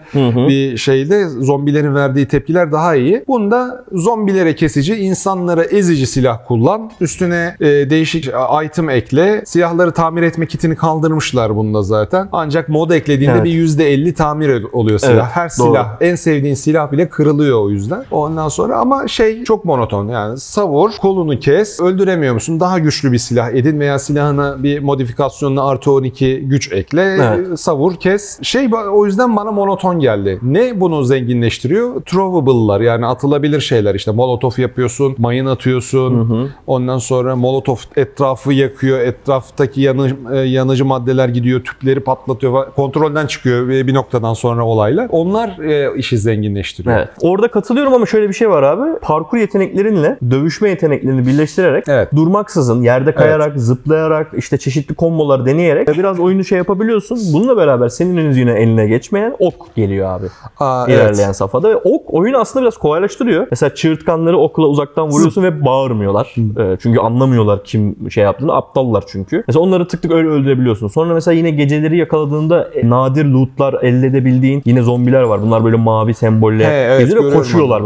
bir 0.47 0.77
şeyde 0.77 1.29
zombilerin 1.29 1.95
verdiği 1.95 2.27
tepkiler 2.27 2.71
daha 2.71 2.95
iyi. 2.95 3.23
Bunda 3.27 3.85
zombilere 3.91 4.55
kesici, 4.55 4.95
insanlara 4.95 5.63
ezici 5.63 6.07
silah 6.07 6.37
kullan. 6.47 6.91
Üstüne 7.01 7.55
e, 7.59 7.65
değişik 7.65 8.29
item 8.65 8.89
ekle. 8.89 9.41
Silahları 9.45 9.91
tamir 9.91 10.21
etme 10.23 10.45
kitini 10.45 10.75
kaldırmışlar 10.75 11.55
bunda 11.55 11.81
zaten. 11.81 12.29
Ancak 12.31 12.69
mod 12.69 12.91
eklediğinde 12.91 13.33
Evet. 13.35 13.45
bir 13.45 13.51
%50 13.67 14.13
tamir 14.13 14.63
oluyor 14.71 14.99
silah. 14.99 15.13
Evet, 15.13 15.23
Her 15.31 15.49
doğru. 15.59 15.67
silah 15.67 15.97
en 16.01 16.15
sevdiğin 16.15 16.55
silah 16.55 16.91
bile 16.91 17.09
kırılıyor 17.09 17.59
o 17.61 17.69
yüzden. 17.69 17.88
Ondan 18.11 18.47
sonra 18.47 18.77
ama 18.77 19.07
şey 19.07 19.43
çok 19.43 19.65
monoton 19.65 20.07
yani 20.07 20.37
savur, 20.37 20.91
kolunu 21.01 21.39
kes, 21.39 21.79
öldüremiyor 21.79 22.33
musun? 22.33 22.59
Daha 22.59 22.79
güçlü 22.79 23.11
bir 23.11 23.17
silah 23.17 23.49
edin 23.53 23.79
veya 23.79 23.99
silahına 23.99 24.63
bir 24.63 24.79
modifikasyonla 24.79 25.67
artı 25.67 25.91
12 25.91 26.39
güç 26.45 26.71
ekle, 26.71 27.01
Evet. 27.01 27.59
savur, 27.59 27.95
kes. 27.95 28.39
Şey 28.41 28.69
o 28.93 29.05
yüzden 29.05 29.35
bana 29.35 29.51
monoton 29.51 29.99
geldi. 29.99 30.39
Ne 30.41 30.79
bunu 30.81 31.03
zenginleştiriyor? 31.03 32.01
Throwable'lar 32.01 32.81
yani 32.81 33.05
atılabilir 33.05 33.59
şeyler 33.61 33.95
işte 33.95 34.11
molotof 34.11 34.59
yapıyorsun, 34.59 35.15
mayın 35.17 35.45
atıyorsun. 35.45 36.49
Ondan 36.67 36.97
sonra 36.97 37.35
molotof 37.35 37.97
etrafı 37.97 38.53
yakıyor, 38.53 38.99
etraftaki 38.99 39.81
yanı, 39.81 40.09
e, 40.33 40.37
yanıcı 40.37 40.85
maddeler 40.85 41.29
gidiyor, 41.29 41.63
tüpleri 41.63 41.99
patlatıyor. 41.99 42.53
falan. 42.53 42.71
Kontrolden 42.75 43.27
çıkıyor 43.27 43.67
bir 43.69 43.93
noktadan 43.93 44.33
sonra 44.33 44.65
olaylar. 44.65 45.07
Onlar 45.11 45.59
e, 45.59 45.97
işi 45.97 46.17
zenginleştiriyor. 46.17 46.97
Evet. 46.97 47.09
Orada 47.21 47.47
katılıyorum 47.69 47.93
ama 47.93 48.05
şöyle 48.05 48.29
bir 48.29 48.33
şey 48.33 48.49
var 48.49 48.63
abi. 48.63 48.99
Parkur 48.99 49.37
yeteneklerinle 49.37 50.17
dövüşme 50.31 50.69
yeteneklerini 50.69 51.27
birleştirerek 51.27 51.83
Evet. 51.87 52.15
durmaksızın 52.15 52.81
yerde 52.81 53.15
kayarak, 53.15 53.59
zıplayarak, 53.59 54.27
işte 54.37 54.57
çeşitli 54.57 54.95
kombolar 54.95 55.45
deneyerek 55.45 55.87
biraz 55.87 56.19
oyunu 56.19 56.43
şey 56.43 56.57
yapabiliyorsun. 56.57 57.19
Bununla 57.33 57.57
beraber 57.57 57.89
senin 57.89 58.17
henüz 58.17 58.37
yine 58.37 58.51
eline 58.51 58.87
geçmeyen 58.87 59.35
ok 59.39 59.75
geliyor 59.75 60.09
abi. 60.09 60.25
Aa, 60.59 60.85
evet. 60.87 60.99
ilerleyen 60.99 61.31
safhada 61.31 61.69
ve 61.69 61.75
ok 61.75 62.13
oyunu 62.13 62.37
aslında 62.37 62.63
biraz 62.63 62.77
kolaylaştırıyor. 62.77 63.47
Mesela 63.51 63.75
çığırtkanları 63.75 64.37
okla 64.37 64.67
uzaktan 64.67 65.07
vuruyorsun 65.07 65.43
ve 65.43 65.65
bağırmıyorlar. 65.65 66.35
Ee, 66.37 66.77
çünkü 66.81 66.99
anlamıyorlar 66.99 67.63
kim 67.63 68.11
şey 68.11 68.23
yaptığını. 68.23 68.53
Aptallar 68.55 69.03
çünkü. 69.07 69.43
Mesela 69.47 69.63
onları 69.63 69.87
tık 69.87 70.01
tık 70.01 70.11
öyle 70.11 70.27
öldürebiliyorsun. 70.27 70.87
Sonra 70.87 71.13
mesela 71.13 71.35
yine 71.35 71.49
geceleri 71.49 71.97
yakaladığında 71.97 72.69
e, 72.73 72.89
nadir 72.89 73.25
lootlar 73.25 73.75
elde 73.81 74.07
edebildiğin 74.07 74.61
yine 74.65 74.81
zombiler 74.81 75.21
var. 75.21 75.41
Bunlar 75.41 75.63
böyle 75.63 75.77
mavi 75.77 76.13
sembolle 76.13 76.65
He, 76.65 76.71
evet, 76.71 76.99
geziyor 76.99 77.31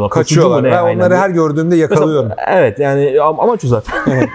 Kaçıyorlar. 0.10 0.62
Mu 0.62 0.68
ne? 0.68 0.72
Ben 0.72 0.84
Aynen. 0.84 1.00
onları 1.00 1.16
her 1.16 1.30
gördüğümde 1.30 1.76
yakalıyorum. 1.76 2.30
Mesela- 2.38 2.60
evet 2.60 2.80
yani 2.80 3.06
am- 3.06 3.42
amaç 3.42 3.62
zaten. 3.64 3.94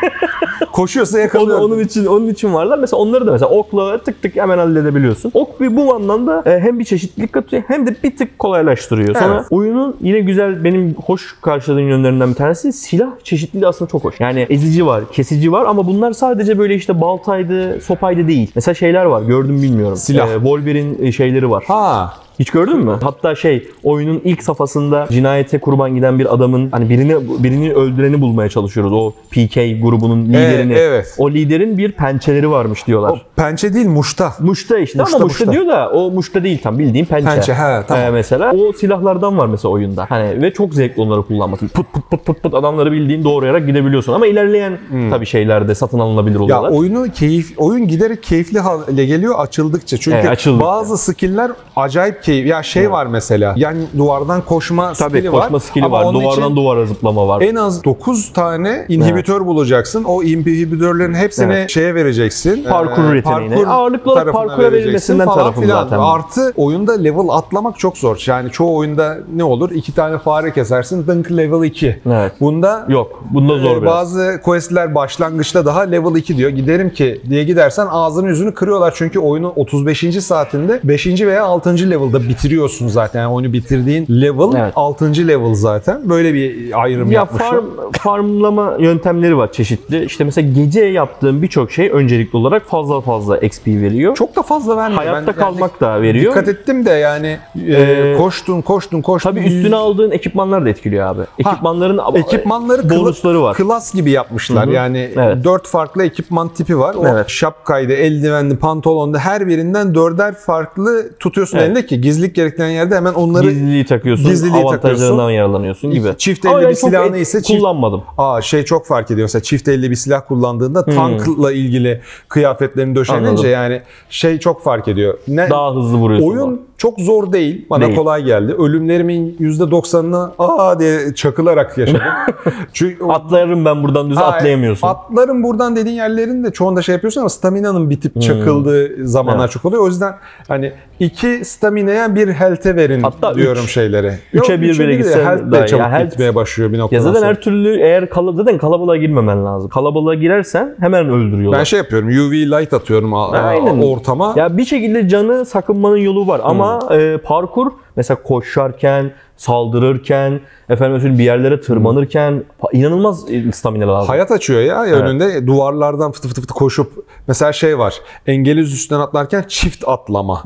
Koşuyorsa 0.72 1.16
Onun, 1.16 1.22
yakalıyorum. 1.24 1.64
onun 1.64 1.78
için 1.78 2.06
onun 2.06 2.28
için 2.28 2.54
varlar. 2.54 2.78
Mesela 2.78 3.00
onları 3.00 3.26
da 3.26 3.32
mesela 3.32 3.48
okla 3.50 3.98
tık 3.98 4.22
tık 4.22 4.36
hemen 4.36 4.58
halledebiliyorsun. 4.58 5.30
Ok 5.34 5.60
bir 5.60 5.76
bu 5.76 5.94
anlamda 5.94 6.42
e, 6.46 6.60
hem 6.60 6.78
bir 6.78 6.84
çeşitlilik 6.84 7.32
katıyor 7.32 7.62
hem 7.68 7.86
de 7.86 7.96
bir 8.04 8.16
tık 8.16 8.38
kolaylaştırıyor. 8.38 9.14
Sonra 9.14 9.34
Evet. 9.34 9.46
oyunun 9.50 9.96
yine 10.00 10.20
güzel 10.20 10.64
benim 10.64 10.94
hoş 11.06 11.36
karşıladığım 11.42 11.88
yönlerinden 11.88 12.30
bir 12.30 12.34
tanesi 12.34 12.72
silah 12.72 13.08
çeşitliliği 13.24 13.68
aslında 13.68 13.90
çok 13.90 14.04
hoş. 14.04 14.20
Yani 14.20 14.46
ezici 14.50 14.86
var, 14.86 15.04
kesici 15.12 15.52
var 15.52 15.64
ama 15.64 15.86
bunlar 15.86 16.12
sadece 16.12 16.58
böyle 16.58 16.74
işte 16.74 17.00
baltaydı, 17.00 17.80
sopaydı 17.80 18.28
değil. 18.28 18.50
Mesela 18.54 18.74
şeyler 18.74 19.04
var 19.04 19.22
gördüm 19.22 19.62
bilmiyorum. 19.62 19.96
Silah. 19.96 20.28
E, 20.28 20.34
Wolverine 20.34 21.12
şeyleri 21.12 21.50
var. 21.50 21.64
Ha. 21.68 22.12
Hiç 22.38 22.50
gördün 22.50 22.78
mü? 22.78 22.98
Hatta 23.02 23.34
şey 23.34 23.68
oyunun 23.84 24.20
ilk 24.24 24.42
safhasında 24.42 25.06
cinayete 25.10 25.58
kurban 25.58 25.94
giden 25.94 26.18
bir 26.18 26.34
adamın 26.34 26.70
hani 26.70 26.88
birini 26.88 27.16
birini 27.44 27.72
öldüreni 27.72 28.20
bulmaya 28.20 28.48
çalışıyoruz. 28.48 28.92
O 28.92 29.10
PK 29.30 29.54
grubunun 29.82 30.24
liderini. 30.28 30.72
evet. 30.72 31.14
O 31.18 31.30
liderin 31.30 31.78
bir 31.78 31.92
pençeleri 31.92 32.50
varmış 32.50 32.86
diyorlar. 32.86 33.10
O 33.10 33.18
pençe 33.36 33.74
değil 33.74 33.86
muşta. 33.86 34.32
Muşta 34.40 34.78
işte 34.78 34.98
Muşta, 34.98 35.16
ama 35.16 35.24
muşta, 35.24 35.44
muşta. 35.44 35.52
diyor 35.52 35.66
da 35.66 35.90
o 35.90 36.10
muşta 36.10 36.44
değil 36.44 36.58
tam 36.62 36.78
bildiğin 36.78 37.04
pençe. 37.04 37.24
Pençe, 37.26 37.54
he, 37.54 37.82
tamam. 37.88 38.04
Ee, 38.04 38.10
mesela 38.10 38.52
o 38.52 38.72
silahlardan 38.72 39.38
var 39.38 39.46
mesela 39.46 39.72
oyunda. 39.72 40.06
Hani 40.08 40.42
ve 40.42 40.52
çok 40.52 40.74
zevkli 40.74 41.02
onları 41.02 41.22
kullanması. 41.22 41.68
Pıt 41.68 41.92
pıt 41.92 42.10
pıt 42.10 42.24
pıt 42.26 42.42
pıt 42.42 42.54
adamları 42.54 42.92
bildiğin 42.92 43.24
doğrayarak 43.24 43.66
gidebiliyorsun 43.66 44.12
ama 44.12 44.26
ilerleyen 44.26 44.78
tabii 45.10 45.26
şeylerde 45.26 45.74
satın 45.74 45.98
alınabilir 45.98 46.38
Hmm. 46.38 46.48
Ya 46.48 46.58
oluyorlar. 46.60 46.78
oyunu 46.80 47.12
keyif 47.12 47.52
oyun 47.56 47.88
giderek 47.88 48.22
keyifli 48.22 48.58
hale 48.60 49.06
geliyor 49.06 49.34
açıldıkça. 49.38 49.96
Çünkü 49.96 50.16
Evet, 50.16 50.28
açıldıkça. 50.28 50.66
bazı 50.66 50.98
skill'ler 50.98 51.50
acayip 51.76 52.22
keyif. 52.28 52.46
Ya 52.46 52.62
şey 52.62 52.90
var 52.90 53.06
mesela. 53.06 53.54
Yani 53.56 53.78
duvardan 53.98 54.40
koşma 54.40 54.92
Tabii 54.92 55.18
skill'i 55.18 55.32
var. 55.32 55.42
koşma 55.42 55.60
skill'i 55.60 55.84
Ama 55.84 56.04
var. 56.04 56.14
Duvardan 56.14 56.56
duvara 56.56 56.86
zıplama 56.86 57.28
var. 57.28 57.42
en 57.42 57.54
az 57.54 57.84
9 57.84 58.32
tane 58.32 58.86
inhibitör 58.88 59.46
bulacaksın. 59.46 60.04
O 60.04 60.22
inhibitörlerin 60.22 61.14
hepsini 61.14 61.52
Evet. 61.52 61.70
şeye 61.70 61.94
vereceksin. 61.94 62.64
Parkur 62.64 63.14
yeteneğine. 63.14 63.66
Ağırlıklı 63.66 64.12
olarak 64.12 64.34
parkura 64.34 64.72
verilmesinden 64.72 65.28
tarafım 65.28 65.62
filan. 65.62 65.82
zaten. 65.82 65.98
Artı 65.98 66.52
oyunda 66.56 66.92
level 66.92 67.28
atlamak 67.28 67.78
çok 67.78 67.98
zor. 67.98 68.24
Yani 68.26 68.50
çoğu 68.50 68.76
oyunda 68.76 69.18
ne 69.36 69.44
olur? 69.44 69.70
İki 69.70 69.94
tane 69.94 70.18
fare 70.18 70.52
kesersin. 70.52 71.06
Dınk 71.06 71.32
level 71.32 71.64
2. 71.66 72.00
Evet. 72.06 72.32
Bunda 72.40 72.86
Yok. 72.88 73.24
Bunda 73.34 73.58
zor 73.58 73.76
ee, 73.76 73.82
biraz. 73.82 73.92
Bazı 73.94 74.40
questler 74.44 74.94
başlangıçta 74.94 75.66
daha 75.66 75.80
level 75.80 76.16
2 76.16 76.36
diyor. 76.36 76.50
Giderim 76.50 76.90
ki 76.90 77.20
diye 77.30 77.44
gidersen 77.44 77.86
ağzını 77.90 78.28
yüzünü 78.28 78.54
kırıyorlar. 78.54 78.92
Çünkü 78.96 79.18
oyunun 79.18 79.52
35. 79.56 80.24
saatinde 80.24 80.80
5. 80.84 81.06
veya 81.06 81.44
6. 81.44 81.90
level'da 81.90 82.17
bitiriyorsun 82.22 82.88
zaten. 82.88 83.20
Yani 83.20 83.32
oyunu 83.32 83.52
bitirdiğin 83.52 84.06
level 84.10 84.56
Evet. 84.60 84.72
6. 84.76 85.28
level 85.28 85.54
zaten. 85.54 86.10
Böyle 86.10 86.34
bir 86.34 86.80
ayrım 86.82 87.10
Ya 87.10 87.14
yapmışlar. 87.14 87.50
farm, 87.50 87.64
farmlama 87.92 88.76
yöntemleri 88.78 89.36
var 89.36 89.52
çeşitli. 89.52 90.04
İşte 90.04 90.24
mesela 90.24 90.48
gece 90.54 90.84
yaptığın 90.84 91.42
birçok 91.42 91.72
şey 91.72 91.90
öncelikli 91.92 92.36
olarak 92.36 92.66
fazla 92.66 93.00
fazla 93.00 93.38
XP 93.38 93.66
veriyor. 93.66 94.14
Çok 94.16 94.36
da 94.36 94.42
fazla 94.42 94.76
vermiyor. 94.76 94.98
Hayatta 95.02 95.20
Ben 95.20 95.26
yani 95.26 95.36
kalmak 95.36 95.80
da 95.80 96.02
veriyor. 96.02 96.30
Dikkat 96.32 96.48
ettim 96.48 96.86
de 96.86 96.90
yani 96.90 97.38
e, 97.66 97.72
Ee, 97.72 98.14
koştun 98.18 98.60
koştun 98.60 99.00
koştun. 99.02 99.30
Tabii 99.30 99.40
üstüne 99.40 99.76
aldığın 99.76 100.10
ekipmanlar 100.10 100.64
da 100.64 100.68
etkiliyor 100.68 101.06
abi. 101.06 101.22
Ekipmanların 101.38 102.00
Ekipmanları 102.14 102.82
kla- 102.82 102.90
bonusları 103.00 103.42
var. 103.42 103.56
Klas 103.56 103.94
gibi 103.94 104.10
yapmışlar. 104.10 104.68
Yani 104.68 105.10
Evet. 105.16 105.44
dört 105.44 105.66
farklı 105.68 106.04
ekipman 106.04 106.48
tipi 106.48 106.78
var. 106.78 106.94
O 106.94 107.06
Evet. 107.08 107.28
şapkaydı, 107.28 107.92
eldivenli, 107.92 108.56
pantolonda 108.56 109.18
her 109.18 109.46
birinden 109.48 109.94
dörder 109.94 110.34
farklı 110.34 111.10
tutuyorsun 111.20 111.58
Evet. 111.58 111.66
elinde 111.66 111.86
ki 111.86 112.00
gizlilik 112.08 112.34
gerektiren 112.34 112.68
yerde 112.70 112.96
hemen 112.96 113.14
onları 113.14 113.50
Gizliliği 113.50 113.84
takıyorsun, 113.86 114.30
Gizliliği 114.30 114.62
avantajlarından 114.62 114.98
takıyorsun. 115.00 115.30
yararlanıyorsun 115.30 115.90
gibi. 115.90 116.08
Çift 116.18 116.44
elli 116.44 116.52
yani 116.52 116.68
bir 116.68 116.74
silahını 116.74 117.18
ise 117.18 117.38
çift- 117.38 117.58
kullanmadım. 117.58 118.02
Aa 118.18 118.40
şey 118.42 118.62
çok 118.64 118.86
fark 118.86 119.10
ediyor. 119.10 119.24
Mesela 119.24 119.42
çift 119.42 119.68
elli 119.68 119.90
bir 119.90 119.96
silah 119.96 120.20
kullandığında 120.28 120.82
Hmm. 120.86 120.94
tankla 120.94 121.52
ilgili 121.52 122.00
kıyafetlerini 122.28 122.94
döşenince 122.96 123.28
Anladım. 123.28 123.50
yani 123.50 123.82
şey 124.10 124.38
çok 124.38 124.62
fark 124.62 124.88
ediyor. 124.88 125.18
Ne, 125.28 125.50
Daha 125.50 125.74
hızlı 125.74 125.96
vuruyorsun. 125.98 126.28
Oyun 126.28 126.67
çok 126.78 127.00
zor 127.00 127.32
değil. 127.32 127.66
Bana 127.70 127.84
Değil. 127.86 127.96
kolay 127.96 128.24
geldi. 128.24 128.52
Ölümlerimin 128.52 129.36
%90'ını 129.40 130.30
aa 130.38 130.80
diye 130.80 131.14
çakılarak 131.14 131.78
yaşadım. 131.78 132.00
Çünkü 132.72 133.04
Atlarım 133.04 133.64
ben 133.64 133.82
buradan 133.82 134.10
düz 134.10 134.16
Ha, 134.16 134.24
atlayamıyorsun. 134.24 134.88
Atların 134.88 135.42
buradan 135.42 135.76
dediğin 135.76 135.96
yerlerin 135.96 136.44
de 136.44 136.50
çoğunda 136.50 136.82
şey 136.82 136.92
yapıyorsun 136.92 137.20
ama 137.20 137.28
staminanın 137.28 137.90
bitip 137.90 138.22
çakıldığı 138.22 139.08
zamanlar 139.08 139.34
Hmm. 139.38 139.40
Evet. 139.44 139.50
çok 139.52 139.64
oluyor. 139.64 139.82
O 139.82 139.86
yüzden 139.86 140.14
hani 140.48 140.72
iki 141.00 141.44
staminaya 141.44 142.14
bir 142.14 142.28
health'e 142.28 142.76
verin 142.76 143.02
Hatta 143.02 143.34
diyorum 143.34 143.62
üç. 143.64 143.70
şeylere. 143.70 144.18
Üçe 144.32 144.60
bir 144.60 144.78
de 144.78 144.94
gitsen 144.94 145.24
health 145.24 145.52
daha 145.52 145.66
çabuk 145.66 145.80
Ya 145.84 145.90
health- 145.92 146.10
bitmeye 146.10 146.34
başlıyor 146.34 146.72
bir 146.72 146.78
noktadan 146.78 146.98
Ya 147.00 147.02
zaten 147.02 147.18
sonra. 147.20 147.28
her 147.30 147.40
türlü 147.40 147.80
eğer 147.80 148.10
kala, 148.10 148.32
zaten 148.32 148.58
kalabalığa 148.58 148.96
girmemen 148.96 149.44
lazım. 149.44 149.70
Kalabalığa 149.70 150.14
girersen 150.14 150.74
hemen 150.80 151.08
öldürüyorlar. 151.08 151.58
Ben 151.58 151.64
şey 151.64 151.78
yapıyorum 151.78 152.08
UV 152.08 152.32
light 152.32 152.72
atıyorum 152.74 153.14
Aynen. 153.14 153.82
ortama. 153.82 154.34
Ya 154.36 154.56
bir 154.56 154.64
şekilde 154.64 155.08
canı 155.08 155.44
sakınmanın 155.44 155.96
yolu 155.96 156.26
var 156.26 156.40
ama 156.44 156.64
Hmm. 156.64 156.67
E, 156.92 157.18
parkur 157.18 157.72
mesela 157.96 158.22
koşarken, 158.22 159.12
saldırırken, 159.36 160.40
efendim 160.68 161.18
bir 161.18 161.24
yerlere 161.24 161.60
tırmanırken 161.60 162.44
pa- 162.62 162.76
inanılmaz 162.76 163.30
e, 163.30 163.52
stamina 163.52 163.88
lazım. 163.94 164.08
Hayat 164.08 164.30
açıyor 164.30 164.60
ya 164.60 164.82
önünde 164.82 165.46
duvarlardan 165.46 166.12
fıtı 166.12 166.28
fıtı 166.28 166.40
fıtı 166.40 166.54
koşup 166.54 166.92
mesela 167.28 167.52
şey 167.52 167.78
var 167.78 167.94
engeliz 168.26 168.72
üstünden 168.72 169.00
atlarken 169.00 169.44
çift 169.48 169.84
atlama. 169.88 170.42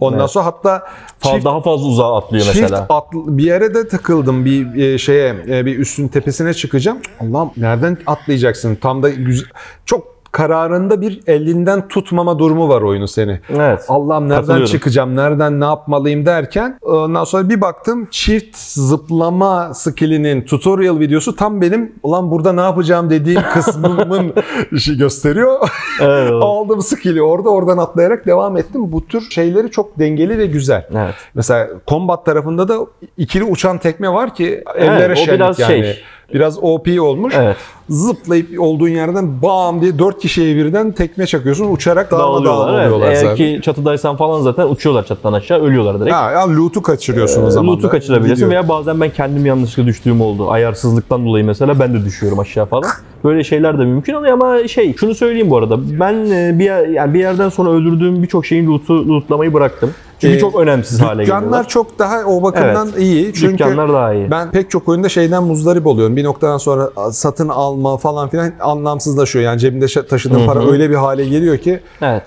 Ondan 0.00 0.26
sonra 0.26 0.44
hatta 0.46 0.82
Fa- 1.22 1.32
çift 1.34 1.44
daha 1.44 1.60
fazla 1.60 1.86
uzağa 1.86 2.16
atlıyor 2.16 2.44
Çift 2.44 2.60
mesela. 2.60 2.86
atl- 2.90 3.38
bir 3.38 3.44
yere 3.44 3.74
de 3.74 3.88
takıldım 3.88 4.44
bir 4.44 4.74
e, 4.74 4.98
şeye 4.98 5.34
e, 5.48 5.66
bir 5.66 5.78
üstün 5.78 6.08
tepesine 6.08 6.54
çıkacağım. 6.54 6.98
Allah'ım 7.20 7.50
nereden 7.56 7.98
atlayacaksın? 8.06 8.74
Tam 8.74 9.02
da 9.02 9.08
güzel, 9.10 9.48
çok 9.86 10.17
kararında 10.32 11.00
bir 11.00 11.20
elinden 11.26 11.88
tutmama 11.88 12.38
durumu 12.38 12.68
var 12.68 12.82
oyunu 12.82 13.08
seni. 13.08 13.40
Evet. 13.50 13.84
Allah'ım 13.88 14.28
nereden 14.28 14.64
çıkacağım, 14.64 15.16
nereden 15.16 15.60
ne 15.60 15.64
yapmalıyım 15.64 16.26
derken 16.26 16.78
ondan 16.82 17.24
sonra 17.24 17.48
bir 17.48 17.60
baktım 17.60 18.08
çift 18.10 18.56
zıplama 18.58 19.74
skillinin 19.74 20.42
tutorial 20.42 21.00
videosu 21.00 21.36
tam 21.36 21.60
benim 21.60 21.92
ulan 22.02 22.30
burada 22.30 22.52
ne 22.52 22.60
yapacağım 22.60 23.10
dediğim 23.10 23.42
kısmımın 23.52 24.34
işi 24.72 24.96
gösteriyor. 24.96 25.68
Evet. 26.00 26.32
Aldım 26.42 26.82
skill'i 26.82 27.22
orada 27.22 27.48
oradan 27.48 27.78
atlayarak 27.78 28.26
devam 28.26 28.56
ettim. 28.56 28.92
Bu 28.92 29.06
tür 29.06 29.30
şeyleri 29.30 29.70
çok 29.70 29.98
dengeli 29.98 30.38
ve 30.38 30.46
güzel. 30.46 30.86
Evet. 30.94 31.14
Mesela 31.34 31.68
combat 31.88 32.26
tarafında 32.26 32.68
da 32.68 32.78
ikili 33.16 33.44
uçan 33.44 33.78
tekme 33.78 34.12
var 34.12 34.34
ki 34.34 34.64
ellere 34.76 35.04
Evet, 35.04 35.18
o 35.18 35.24
şenlik 35.24 35.40
biraz 35.40 35.58
yani. 35.58 35.68
şey. 35.68 36.02
Biraz 36.34 36.58
OP 36.62 37.00
olmuş. 37.00 37.34
Evet. 37.36 37.56
Zıplayıp 37.88 38.60
olduğun 38.60 38.88
yerden 38.88 39.42
bam 39.42 39.80
diye 39.80 39.98
dört 39.98 40.18
kişiye 40.18 40.56
birden 40.56 40.92
tekme 40.92 41.26
çakıyorsun. 41.26 41.72
Uçarak 41.72 42.10
dağılma 42.10 42.24
dağılma 42.44 42.44
Dağılıyorlar. 42.44 42.82
Evet. 42.82 42.92
oluyorlar 42.92 43.08
Eğer 43.12 43.20
zaten. 43.22 43.36
ki 43.36 43.60
çatıdaysan 43.64 44.16
falan 44.16 44.40
zaten 44.42 44.68
uçuyorlar 44.68 45.06
çatıdan 45.06 45.32
aşağı 45.32 45.60
ölüyorlar 45.60 46.00
direkt. 46.00 46.14
Ha, 46.14 46.30
ya 46.30 46.48
loot'u 46.56 46.82
kaçırıyorsun 46.82 47.42
o 47.46 47.50
zaman 47.50 47.72
Loot'u 47.72 47.88
kaçırabilirsin 47.88 48.34
Gidiyor. 48.34 48.50
veya 48.50 48.68
bazen 48.68 49.00
ben 49.00 49.10
kendim 49.10 49.46
yanlışlıkla 49.46 49.86
düştüğüm 49.86 50.20
oldu. 50.20 50.50
Ayarsızlıktan 50.50 51.26
dolayı 51.26 51.44
mesela 51.44 51.80
ben 51.80 51.94
de 51.94 52.04
düşüyorum 52.04 52.38
aşağı 52.38 52.66
falan. 52.66 52.84
Böyle 53.24 53.44
şeyler 53.44 53.78
de 53.78 53.84
mümkün 53.84 54.14
oluyor 54.14 54.32
ama 54.32 54.68
şey 54.68 54.94
şunu 54.96 55.14
söyleyeyim 55.14 55.50
bu 55.50 55.56
arada. 55.56 56.00
Ben 56.00 56.14
e, 56.30 56.58
bir 56.58 56.64
yer, 56.64 56.86
yani 56.88 57.14
bir 57.14 57.18
yerden 57.20 57.48
sonra 57.48 57.70
öldürdüğüm 57.70 58.22
birçok 58.22 58.46
şeyin 58.46 58.66
loot'u 58.66 59.08
lootlamayı 59.08 59.54
bıraktım. 59.54 59.90
Çünkü 60.20 60.36
Ee, 60.36 60.38
çok 60.40 60.54
önemsiz 60.60 61.00
hale 61.00 61.22
geliyorlar. 61.22 61.42
Dükkanlar 61.44 61.68
çok 61.68 61.98
daha 61.98 62.24
o 62.24 62.42
bakımdan 62.42 62.88
Evet. 62.92 63.02
iyi. 63.02 63.34
Çünkü 63.34 63.52
Dükkanlar 63.58 63.92
daha 63.92 64.14
iyi. 64.14 64.30
ben 64.30 64.50
pek 64.50 64.70
çok 64.70 64.88
oyunda 64.88 65.08
şeyden 65.08 65.44
muzdarip 65.44 65.86
oluyorum. 65.86 66.16
Bir 66.16 66.24
noktadan 66.24 66.58
sonra 66.58 66.90
satın 67.12 67.48
alma 67.48 67.96
falan 67.96 68.28
filan 68.28 68.52
anlamsızlaşıyor. 68.60 69.44
Yani 69.44 69.58
cebinde 69.60 69.84
şa- 69.84 70.06
taşıdığın 70.06 70.46
para 70.46 70.70
öyle 70.70 70.90
bir 70.90 70.94
hale 70.94 71.24
geliyor 71.24 71.58
ki 71.58 71.80
Evet. 72.02 72.22